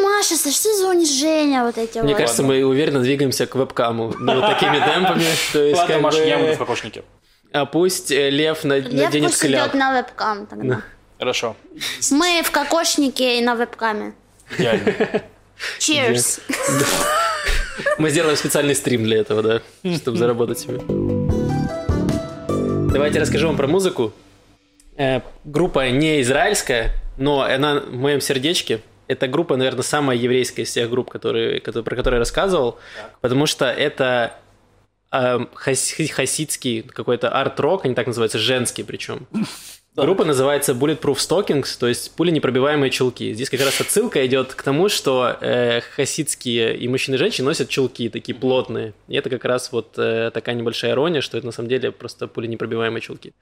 Маша, 0.02 0.36
что 0.36 0.76
за 0.76 0.88
унижение 0.88 1.62
вот 1.62 1.78
эти 1.78 1.98
Мне 1.98 2.12
вот? 2.12 2.18
кажется, 2.20 2.42
мы 2.42 2.62
уверенно 2.64 3.00
двигаемся 3.00 3.46
к 3.46 3.54
вебкаму. 3.54 4.14
Ну, 4.18 4.40
такими 4.40 4.78
темпами. 4.84 5.24
То 5.52 5.62
есть, 5.62 5.78
Ладно, 5.78 5.94
как 5.94 6.02
Маша, 6.02 6.18
бы... 6.18 6.24
я 6.26 6.38
буду 6.38 6.52
в 6.52 6.58
кокошнике. 6.58 7.02
А 7.52 7.64
пусть 7.66 8.10
э, 8.10 8.30
Лев 8.30 8.62
на- 8.64 8.78
Лев 8.78 8.92
наденет 8.92 9.30
пусть 9.30 9.40
кляп. 9.40 9.62
идет 9.68 9.74
на 9.74 9.96
вебкам 9.98 10.46
тогда. 10.46 10.82
Хорошо. 11.18 11.56
Мы 12.10 12.42
в 12.44 12.50
кокошнике 12.50 13.38
и 13.38 13.42
на 13.42 13.54
вебкаме. 13.54 14.14
Идеально. 14.56 14.94
Cheers. 15.78 16.40
Мы 17.98 18.10
сделаем 18.10 18.36
специальный 18.36 18.74
стрим 18.74 19.04
для 19.04 19.18
этого, 19.18 19.42
да, 19.42 19.62
чтобы 19.96 20.16
заработать 20.18 20.58
себе. 20.58 20.80
Давайте 22.92 23.20
расскажу 23.20 23.46
вам 23.48 23.56
про 23.56 23.66
музыку. 23.66 24.12
Э, 24.96 25.20
группа 25.44 25.88
не 25.90 26.20
израильская, 26.20 26.92
но 27.20 27.42
она 27.42 27.80
в 27.80 27.92
моем 27.92 28.20
сердечке. 28.20 28.80
Эта 29.06 29.28
группа, 29.28 29.56
наверное, 29.56 29.82
самая 29.82 30.16
еврейская 30.16 30.62
из 30.62 30.70
всех 30.70 30.88
групп, 30.90 31.10
которые, 31.10 31.60
которые- 31.60 31.84
про 31.84 31.96
которые 31.96 32.16
я 32.16 32.20
рассказывал, 32.20 32.78
потому 33.20 33.46
что 33.46 33.66
это 33.66 34.34
э, 35.12 35.38
хас- 35.54 36.10
хасидский 36.12 36.82
какой-то 36.82 37.28
арт-рок, 37.28 37.84
они 37.84 37.94
так 37.94 38.06
называются, 38.06 38.38
женский 38.38 38.84
причем. 38.84 39.26
Группа 39.96 40.24
называется 40.24 40.72
Bulletproof 40.72 41.16
Stockings, 41.16 41.76
то 41.78 41.88
есть 41.88 42.14
пуленепробиваемые 42.14 42.90
чулки. 42.90 43.34
Здесь 43.34 43.50
как 43.50 43.60
раз 43.60 43.80
отсылка 43.80 44.24
идет 44.24 44.54
к 44.54 44.62
тому, 44.62 44.88
что 44.88 45.36
э, 45.40 45.80
хасидские 45.80 46.76
и 46.76 46.86
мужчины 46.88 47.16
и 47.16 47.18
женщины 47.18 47.46
носят 47.46 47.68
чулки 47.68 48.08
такие 48.08 48.38
плотные. 48.38 48.94
И 49.08 49.16
это 49.16 49.28
как 49.28 49.44
раз 49.44 49.72
вот 49.72 49.98
э, 49.98 50.30
такая 50.32 50.54
небольшая 50.54 50.92
ирония, 50.92 51.20
что 51.20 51.36
это 51.36 51.44
на 51.46 51.52
самом 51.52 51.68
деле 51.68 51.90
просто 51.90 52.28
пуленепробиваемые 52.28 53.00
чулки. 53.00 53.34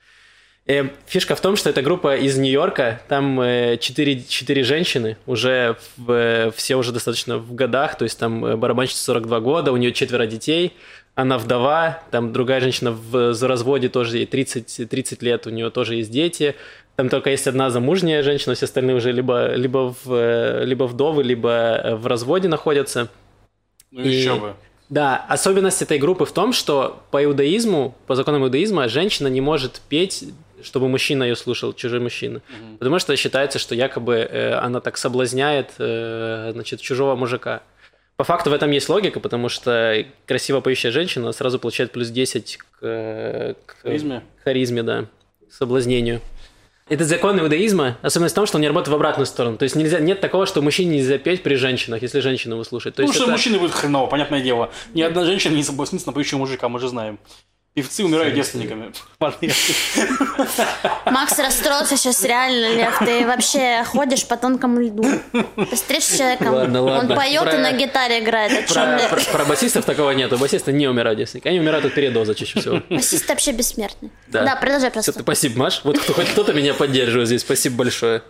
Э, 0.68 0.90
Фишка 1.06 1.34
в 1.34 1.40
том, 1.40 1.56
что 1.56 1.70
эта 1.70 1.80
группа 1.80 2.16
из 2.16 2.36
Нью-Йорка, 2.36 3.00
там 3.08 3.40
э, 3.40 3.78
четыре, 3.78 4.22
четыре 4.22 4.62
женщины, 4.64 5.16
уже 5.26 5.76
в- 5.96 6.12
э, 6.12 6.50
все 6.54 6.76
уже 6.76 6.92
достаточно 6.92 7.38
в 7.38 7.54
годах, 7.54 7.96
то 7.96 8.04
есть 8.04 8.18
там 8.18 8.60
барабанщица 8.60 9.02
42 9.04 9.40
года, 9.40 9.72
у 9.72 9.76
нее 9.78 9.92
четверо 9.92 10.26
детей, 10.26 10.74
она 11.14 11.38
вдова, 11.38 12.02
там 12.10 12.32
другая 12.34 12.60
женщина 12.60 12.92
в 12.92 13.32
за 13.32 13.48
разводе 13.48 13.88
тоже 13.88 14.18
ей 14.18 14.26
30, 14.26 14.88
30 14.90 15.22
лет, 15.22 15.46
у 15.46 15.50
нее 15.50 15.70
тоже 15.70 15.94
есть 15.94 16.10
дети, 16.10 16.54
там 16.96 17.08
только 17.08 17.30
есть 17.30 17.46
одна 17.46 17.70
замужняя 17.70 18.22
женщина, 18.22 18.54
все 18.54 18.66
остальные 18.66 18.96
уже 18.96 19.10
либо, 19.10 19.54
либо, 19.54 19.94
в, 20.04 20.64
либо 20.64 20.84
вдовы, 20.84 21.22
либо 21.24 21.96
в 21.98 22.06
разводе 22.06 22.48
находятся. 22.48 23.08
Ну 23.90 24.02
И- 24.02 24.08
еще 24.10 24.34
бы. 24.36 24.54
Да, 24.90 25.24
особенность 25.28 25.80
этой 25.82 25.98
группы 25.98 26.24
в 26.24 26.32
том, 26.32 26.52
что 26.52 27.02
по 27.10 27.22
иудаизму, 27.24 27.94
по 28.06 28.14
законам 28.14 28.44
иудаизма, 28.44 28.88
женщина 28.88 29.28
не 29.28 29.40
может 29.42 29.80
петь, 29.88 30.24
чтобы 30.62 30.88
мужчина 30.88 31.22
ее 31.24 31.36
слушал, 31.36 31.72
чужой 31.72 32.00
мужчина. 32.00 32.40
Потому 32.78 32.98
что 32.98 33.14
считается, 33.16 33.59
что 33.59 33.74
якобы 33.74 34.14
э, 34.16 34.54
она 34.54 34.80
так 34.80 34.96
соблазняет 34.96 35.70
э, 35.78 36.50
значит, 36.52 36.80
чужого 36.80 37.16
мужика. 37.16 37.62
По 38.16 38.24
факту 38.24 38.50
в 38.50 38.52
этом 38.52 38.70
есть 38.72 38.88
логика, 38.88 39.20
потому 39.20 39.48
что 39.48 40.04
красиво 40.26 40.61
поющая 40.61 40.90
женщина 40.90 41.30
сразу 41.32 41.59
получает 41.59 41.92
плюс 41.92 42.09
10 42.09 42.56
к, 42.59 42.64
э, 42.82 43.54
к 43.64 43.76
Харизме? 43.82 44.22
к 44.40 44.44
харизме, 44.44 44.82
да, 44.82 45.04
к 45.48 45.52
соблазнению. 45.52 46.20
Это 46.88 47.04
закон 47.04 47.38
иудаизма, 47.38 47.98
особенность 48.00 48.34
в 48.34 48.36
том, 48.36 48.46
что 48.46 48.56
он 48.56 48.62
не 48.62 48.66
работает 48.66 48.88
в 48.92 48.94
обратную 48.94 49.26
сторону. 49.26 49.59
То 49.59 49.64
есть 49.64 49.76
нельзя, 49.76 50.00
нет 50.00 50.20
такого, 50.20 50.46
что 50.46 50.62
мужчине 50.62 50.96
нельзя 50.96 51.18
петь 51.18 51.42
при 51.42 51.54
женщинах, 51.56 52.00
если 52.00 52.20
женщина 52.20 52.54
его 52.54 52.64
слушает. 52.64 52.94
То 52.96 53.02
Ну, 53.02 53.09
есть 53.09 53.14
что 53.16 53.24
это- 53.24 53.32
мужчины 53.32 53.59
будет 53.59 53.72
хреново, 53.72 54.06
понятное 54.06 54.40
дело. 54.40 54.70
Ни 54.94 55.02
одна 55.02 55.26
женщина 55.26 55.54
не 55.54 55.62
соблазнится 55.62 56.06
на 56.06 56.14
поющего 56.14 56.38
мужика, 56.38 56.66
мы 56.70 56.80
же 56.80 56.88
знаем. 56.88 57.18
Певцы 57.82 58.04
умирают 58.04 58.34
девственниками. 58.34 58.92
Макс 61.06 61.38
расстроился 61.38 61.96
сейчас 61.96 62.22
реально, 62.24 62.74
Лев. 62.74 62.98
Ты 62.98 63.26
вообще 63.26 63.84
ходишь 63.84 64.26
по 64.26 64.36
тонкому 64.36 64.80
льду. 64.80 65.04
Ты 65.32 65.76
встретишь 65.76 66.06
с 66.08 66.16
человеком, 66.16 66.54
Ладно, 66.54 66.82
ладно. 66.82 67.10
он 67.14 67.16
поет 67.16 67.42
Про- 67.44 67.54
и 67.54 67.58
на 67.58 67.72
гитаре 67.72 68.20
играет. 68.20 68.52
О 68.52 68.62
чем 68.72 68.84
Про, 68.84 68.96
ли? 68.96 69.02
про- 69.08 69.32
про 69.38 69.44
басистов 69.44 69.84
такого 69.84 70.10
нету. 70.12 70.38
Басисты 70.38 70.72
не 70.72 70.86
умирают 70.88 71.18
девственники. 71.18 71.48
Они 71.48 71.60
умирают 71.60 71.84
от 71.84 71.94
передоза 71.94 72.34
чаще 72.34 72.60
всего. 72.60 72.82
Басист 72.90 73.28
вообще 73.28 73.52
бессмертный. 73.52 74.10
Да. 74.28 74.44
Да, 74.44 74.56
продолжай 74.56 74.90
просто. 74.90 75.12
Всё, 75.12 75.20
Спасибо, 75.20 75.58
Маш. 75.58 75.80
Вот 75.84 75.98
кто, 75.98 76.12
хоть 76.12 76.28
кто-то 76.28 76.52
меня 76.52 76.74
поддерживает 76.74 77.28
здесь. 77.28 77.42
Спасибо 77.42 77.76
большое. 77.76 78.22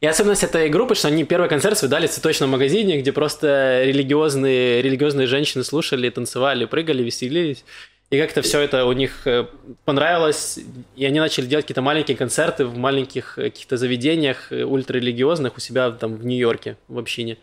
И 0.00 0.06
особенность 0.06 0.42
этой 0.42 0.68
группы, 0.68 0.96
что 0.96 1.06
они 1.08 1.22
первый 1.22 1.48
концерт 1.48 1.78
свой 1.78 1.88
дали 1.88 2.08
в 2.08 2.10
цветочном 2.10 2.50
магазине, 2.50 2.98
где 2.98 3.12
просто 3.12 3.82
религиозные, 3.84 4.82
религиозные 4.82 5.28
женщины 5.28 5.62
слушали, 5.62 6.10
танцевали, 6.10 6.64
прыгали, 6.64 7.04
веселились. 7.04 7.64
И 8.12 8.18
как-то 8.18 8.42
все 8.42 8.60
это 8.60 8.84
у 8.84 8.92
них 8.92 9.26
э, 9.26 9.46
понравилось, 9.86 10.58
и 10.96 11.06
они 11.06 11.18
начали 11.18 11.46
делать 11.46 11.64
какие-то 11.64 11.80
маленькие 11.80 12.14
концерты 12.14 12.66
в 12.66 12.76
маленьких 12.76 13.38
э, 13.38 13.44
каких-то 13.44 13.78
заведениях 13.78 14.52
э, 14.52 14.64
ультрарелигиозных 14.64 15.56
у 15.56 15.60
себя 15.60 15.90
там 15.92 16.16
в 16.16 16.26
Нью-Йорке, 16.26 16.76
в 16.88 16.98
общине. 16.98 17.38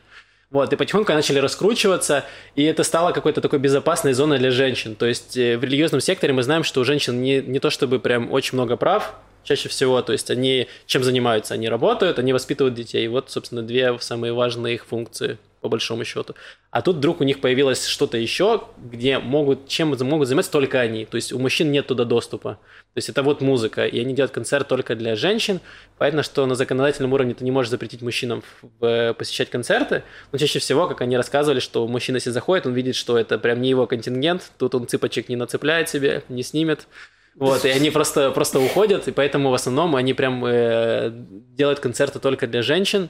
Вот, 0.51 0.71
и 0.71 0.75
потихоньку 0.75 1.11
начали 1.11 1.39
раскручиваться, 1.39 2.23
и 2.55 2.63
это 2.65 2.83
стало 2.83 3.13
какой-то 3.13 3.41
такой 3.41 3.57
безопасной 3.57 4.13
зоной 4.13 4.37
для 4.37 4.51
женщин. 4.51 4.93
То 4.93 5.07
есть 5.07 5.33
в 5.33 5.63
религиозном 5.63 6.01
секторе 6.01 6.33
мы 6.33 6.43
знаем, 6.43 6.63
что 6.63 6.81
у 6.81 6.83
женщин 6.83 7.19
не, 7.19 7.41
не 7.41 7.57
то 7.57 7.71
чтобы 7.71 7.97
прям 7.97 8.31
очень 8.31 8.53
много 8.53 8.77
прав, 8.77 9.15
чаще 9.43 9.69
всего, 9.69 9.99
то 10.03 10.11
есть 10.11 10.29
они 10.29 10.67
чем 10.85 11.03
занимаются? 11.03 11.55
Они 11.55 11.67
работают, 11.67 12.19
они 12.19 12.31
воспитывают 12.31 12.75
детей. 12.75 13.07
Вот, 13.07 13.31
собственно, 13.31 13.63
две 13.63 13.97
самые 13.97 14.33
важные 14.33 14.75
их 14.75 14.85
функции 14.85 15.39
по 15.61 15.69
большому 15.69 16.05
счету. 16.05 16.35
А 16.71 16.81
тут 16.81 16.97
вдруг 16.97 17.21
у 17.21 17.23
них 17.23 17.41
появилось 17.41 17.85
что-то 17.85 18.17
еще, 18.17 18.63
где 18.77 19.19
могут, 19.19 19.67
чем 19.67 19.95
могут 19.99 20.27
заниматься 20.27 20.51
только 20.51 20.79
они. 20.79 21.05
То 21.05 21.15
есть 21.15 21.33
у 21.33 21.39
мужчин 21.39 21.71
нет 21.71 21.87
туда 21.87 22.05
доступа. 22.05 22.59
То 22.93 22.97
есть 22.97 23.09
это 23.09 23.23
вот 23.23 23.41
музыка, 23.41 23.85
и 23.85 23.99
они 23.99 24.13
делают 24.13 24.31
концерт 24.31 24.67
только 24.67 24.95
для 24.95 25.15
женщин. 25.15 25.59
Понятно, 25.97 26.23
что 26.23 26.45
на 26.45 26.55
законодательном 26.55 27.13
уровне 27.13 27.33
ты 27.33 27.43
не 27.43 27.51
можешь 27.51 27.69
запретить 27.69 28.01
мужчинам 28.01 28.43
в- 28.79 29.13
посещать 29.13 29.49
концерты, 29.49 30.03
но 30.31 30.37
чаще 30.37 30.59
всего, 30.59 30.87
как 30.87 31.01
они 31.01 31.17
рассказывали, 31.17 31.59
что 31.59 31.87
мужчина, 31.87 32.17
если 32.17 32.31
заходит, 32.31 32.65
он 32.65 32.73
видит, 32.73 32.95
что 32.95 33.17
это 33.17 33.37
прям 33.37 33.61
не 33.61 33.69
его 33.69 33.85
контингент, 33.87 34.51
тут 34.57 34.75
он 34.75 34.87
цыпочек 34.87 35.29
не 35.29 35.35
нацепляет 35.35 35.89
себе, 35.89 36.23
не 36.29 36.43
снимет. 36.43 36.87
Вот, 37.35 37.63
и 37.63 37.69
они 37.69 37.89
просто, 37.89 38.31
просто 38.31 38.59
уходят, 38.59 39.07
и 39.07 39.11
поэтому 39.11 39.49
в 39.49 39.53
основном 39.53 39.95
они 39.95 40.13
прям 40.13 40.43
э, 40.45 41.09
делают 41.55 41.79
концерты 41.79 42.19
только 42.19 42.47
для 42.47 42.61
женщин. 42.61 43.09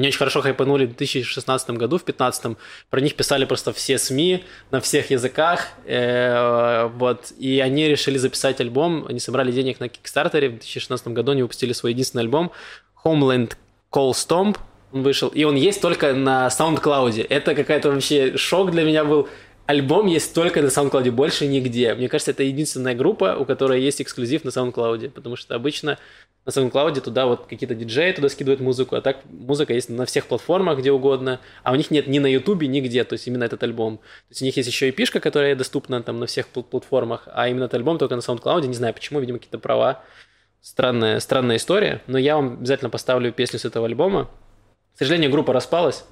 Они 0.00 0.08
очень 0.08 0.16
хорошо 0.16 0.40
хайпанули 0.40 0.86
в 0.86 0.96
2016 0.96 1.70
году, 1.72 1.98
в 1.98 2.04
2015. 2.06 2.56
Про 2.88 3.00
них 3.02 3.16
писали 3.16 3.44
просто 3.44 3.74
все 3.74 3.98
СМИ 3.98 4.46
на 4.70 4.80
всех 4.80 5.10
языках. 5.10 5.68
э, 5.84 6.88
вот. 6.94 7.32
И 7.38 7.60
они 7.60 7.86
решили 7.86 8.16
записать 8.16 8.62
альбом. 8.62 9.04
Они 9.10 9.20
собрали 9.20 9.52
денег 9.52 9.78
на 9.78 9.90
Кикстартере. 9.90 10.48
В 10.48 10.52
2016 10.52 11.08
году 11.08 11.32
они 11.32 11.42
выпустили 11.42 11.74
свой 11.74 11.92
единственный 11.92 12.22
альбом 12.22 12.50
Homeland 13.04 13.56
Call 13.92 14.12
Stomp. 14.12 14.56
Он 14.92 15.02
вышел. 15.02 15.28
И 15.28 15.44
он 15.44 15.56
есть 15.56 15.82
только 15.82 16.14
на 16.14 16.46
SoundCloud. 16.46 17.26
Это 17.28 17.54
какая-то 17.54 17.90
вообще 17.90 18.38
шок 18.38 18.70
для 18.70 18.84
меня 18.84 19.04
был. 19.04 19.28
Альбом 19.70 20.08
есть 20.08 20.34
только 20.34 20.62
на 20.62 20.66
SoundCloud, 20.66 21.12
больше 21.12 21.46
нигде. 21.46 21.94
Мне 21.94 22.08
кажется, 22.08 22.32
это 22.32 22.42
единственная 22.42 22.96
группа, 22.96 23.36
у 23.36 23.44
которой 23.44 23.80
есть 23.80 24.02
эксклюзив 24.02 24.42
на 24.42 24.48
SoundCloud, 24.48 25.10
потому 25.10 25.36
что 25.36 25.54
обычно 25.54 25.96
на 26.44 26.50
SoundCloud 26.50 27.00
туда 27.00 27.26
вот 27.26 27.46
какие-то 27.46 27.76
диджеи 27.76 28.10
туда 28.10 28.28
скидывают 28.28 28.60
музыку, 28.60 28.96
а 28.96 29.00
так 29.00 29.18
музыка 29.30 29.72
есть 29.72 29.88
на 29.88 30.06
всех 30.06 30.26
платформах, 30.26 30.80
где 30.80 30.90
угодно, 30.90 31.38
а 31.62 31.70
у 31.70 31.76
них 31.76 31.92
нет 31.92 32.08
ни 32.08 32.18
на 32.18 32.26
Ютубе, 32.26 32.66
нигде, 32.66 33.04
то 33.04 33.12
есть 33.12 33.28
именно 33.28 33.44
этот 33.44 33.62
альбом. 33.62 33.98
То 33.98 34.30
есть 34.30 34.42
у 34.42 34.44
них 34.44 34.56
есть 34.56 34.68
еще 34.68 34.88
и 34.88 34.90
пишка, 34.90 35.20
которая 35.20 35.54
доступна 35.54 36.02
там 36.02 36.18
на 36.18 36.26
всех 36.26 36.48
пл- 36.52 36.64
платформах, 36.64 37.28
а 37.32 37.48
именно 37.48 37.66
этот 37.66 37.74
альбом 37.74 37.98
только 37.98 38.16
на 38.16 38.20
SoundCloud, 38.20 38.66
не 38.66 38.74
знаю 38.74 38.92
почему, 38.92 39.20
видимо, 39.20 39.38
какие-то 39.38 39.60
права. 39.60 40.02
Странная, 40.60 41.20
странная 41.20 41.58
история, 41.58 42.02
но 42.08 42.18
я 42.18 42.34
вам 42.34 42.54
обязательно 42.54 42.90
поставлю 42.90 43.32
песню 43.32 43.60
с 43.60 43.64
этого 43.64 43.86
альбома. 43.86 44.28
К 44.96 44.98
сожалению, 44.98 45.30
группа 45.30 45.52
распалась, 45.52 46.04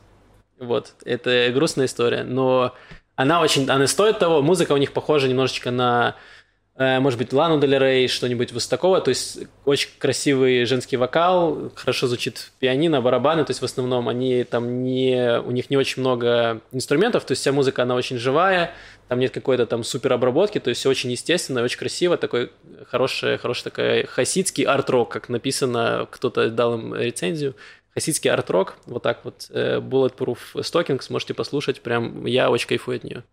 Вот, 0.60 0.94
это 1.04 1.50
грустная 1.52 1.86
история, 1.86 2.22
но 2.22 2.76
она 3.18 3.40
очень, 3.40 3.68
она 3.68 3.88
стоит 3.88 4.20
того, 4.20 4.42
музыка 4.42 4.70
у 4.72 4.76
них 4.76 4.92
похожа 4.92 5.26
немножечко 5.26 5.72
на 5.72 6.14
Э, 6.78 7.00
может 7.00 7.18
быть, 7.18 7.32
Лану 7.32 7.58
Дель 7.58 7.76
Рей, 7.76 8.06
что-нибудь 8.06 8.52
вот 8.52 8.68
такого, 8.68 9.00
то 9.00 9.08
есть 9.08 9.40
очень 9.64 9.88
красивый 9.98 10.64
женский 10.64 10.96
вокал, 10.96 11.72
хорошо 11.74 12.06
звучит 12.06 12.52
пианино, 12.60 13.00
барабаны, 13.00 13.44
то 13.44 13.50
есть 13.50 13.60
в 13.60 13.64
основном 13.64 14.08
они 14.08 14.44
там 14.44 14.84
не, 14.84 15.40
у 15.40 15.50
них 15.50 15.70
не 15.70 15.76
очень 15.76 16.02
много 16.02 16.60
инструментов, 16.70 17.24
то 17.24 17.32
есть 17.32 17.40
вся 17.40 17.50
музыка, 17.50 17.82
она 17.82 17.96
очень 17.96 18.16
живая, 18.16 18.70
там 19.08 19.18
нет 19.18 19.32
какой-то 19.32 19.66
там 19.66 19.82
супер 19.82 20.12
обработки, 20.12 20.60
то 20.60 20.70
есть 20.70 20.78
все 20.78 20.88
очень 20.88 21.10
естественно, 21.10 21.64
очень 21.64 21.78
красиво, 21.78 22.16
такой 22.16 22.52
хороший, 22.86 23.38
хороший 23.38 23.64
такой 23.64 24.06
хасидский 24.06 24.62
арт-рок, 24.62 25.08
как 25.08 25.28
написано, 25.28 26.06
кто-то 26.08 26.48
дал 26.48 26.74
им 26.78 26.94
рецензию, 26.94 27.56
хасидский 27.98 28.30
арт-рок, 28.30 28.76
вот 28.86 29.02
так 29.02 29.24
вот, 29.24 29.46
э, 29.50 29.78
Bulletproof 29.80 30.38
Stockings, 30.54 31.06
можете 31.10 31.34
послушать, 31.34 31.80
прям 31.80 32.26
я 32.26 32.50
очень 32.50 32.68
кайфую 32.68 32.96
от 32.96 33.04
нее. 33.04 33.24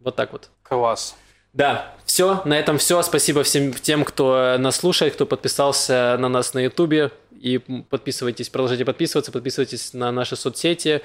Вот 0.00 0.16
так 0.16 0.32
вот. 0.32 0.48
Класс. 0.62 1.14
Да, 1.52 1.94
все, 2.06 2.40
на 2.46 2.58
этом 2.58 2.78
все. 2.78 3.02
Спасибо 3.02 3.42
всем 3.42 3.74
тем, 3.74 4.04
кто 4.04 4.56
нас 4.58 4.76
слушает, 4.76 5.14
кто 5.14 5.26
подписался 5.26 6.16
на 6.18 6.28
нас 6.28 6.54
на 6.54 6.60
Ютубе. 6.60 7.10
И 7.32 7.58
подписывайтесь, 7.58 8.48
продолжайте 8.48 8.84
подписываться, 8.84 9.32
подписывайтесь 9.32 9.92
на 9.92 10.10
наши 10.12 10.36
соцсети, 10.36 11.02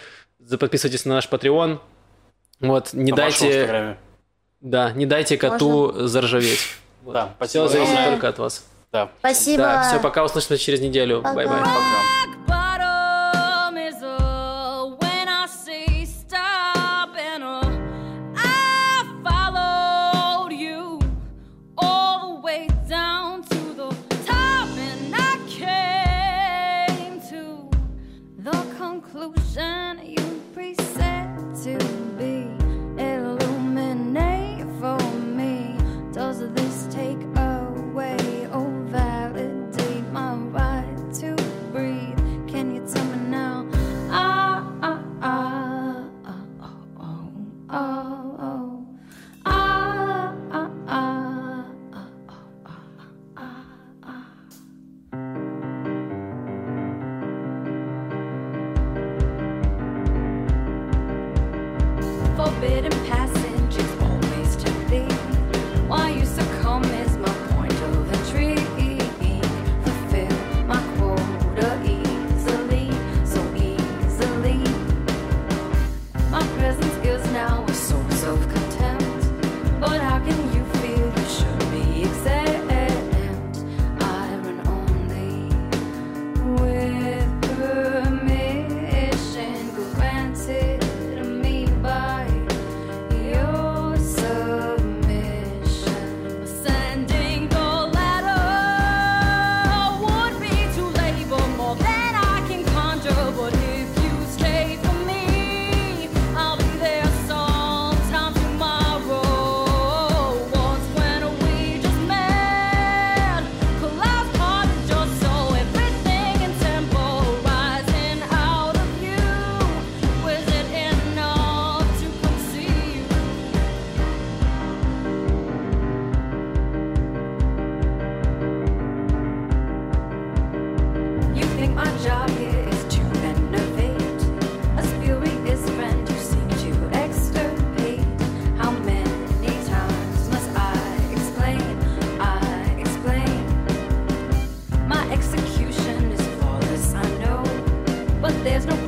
подписывайтесь 0.60 1.04
на 1.06 1.16
наш 1.16 1.28
Patreon. 1.28 1.80
Вот, 2.62 2.94
не 2.94 3.12
на 3.12 3.18
дайте... 3.18 3.98
Да, 4.62 4.92
не 4.92 5.06
дайте 5.06 5.38
коту 5.38 5.88
Можно? 5.88 6.08
заржаветь. 6.08 6.68
Вот. 7.04 7.14
Да, 7.14 7.34
спасибо. 7.38 7.68
Все 7.68 7.78
зависит 7.78 8.06
только 8.06 8.30
от 8.30 8.40
вас. 8.40 8.66
Да. 8.92 9.12
Спасибо. 9.20 9.64
Да, 9.64 9.90
все, 9.90 10.00
пока 10.00 10.24
услышимся 10.24 10.58
через 10.58 10.80
неделю. 10.80 11.22
Bye-bye. 11.22 11.46
Пока. 11.48 11.68
job 11.68 12.17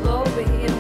glory. 0.10 0.79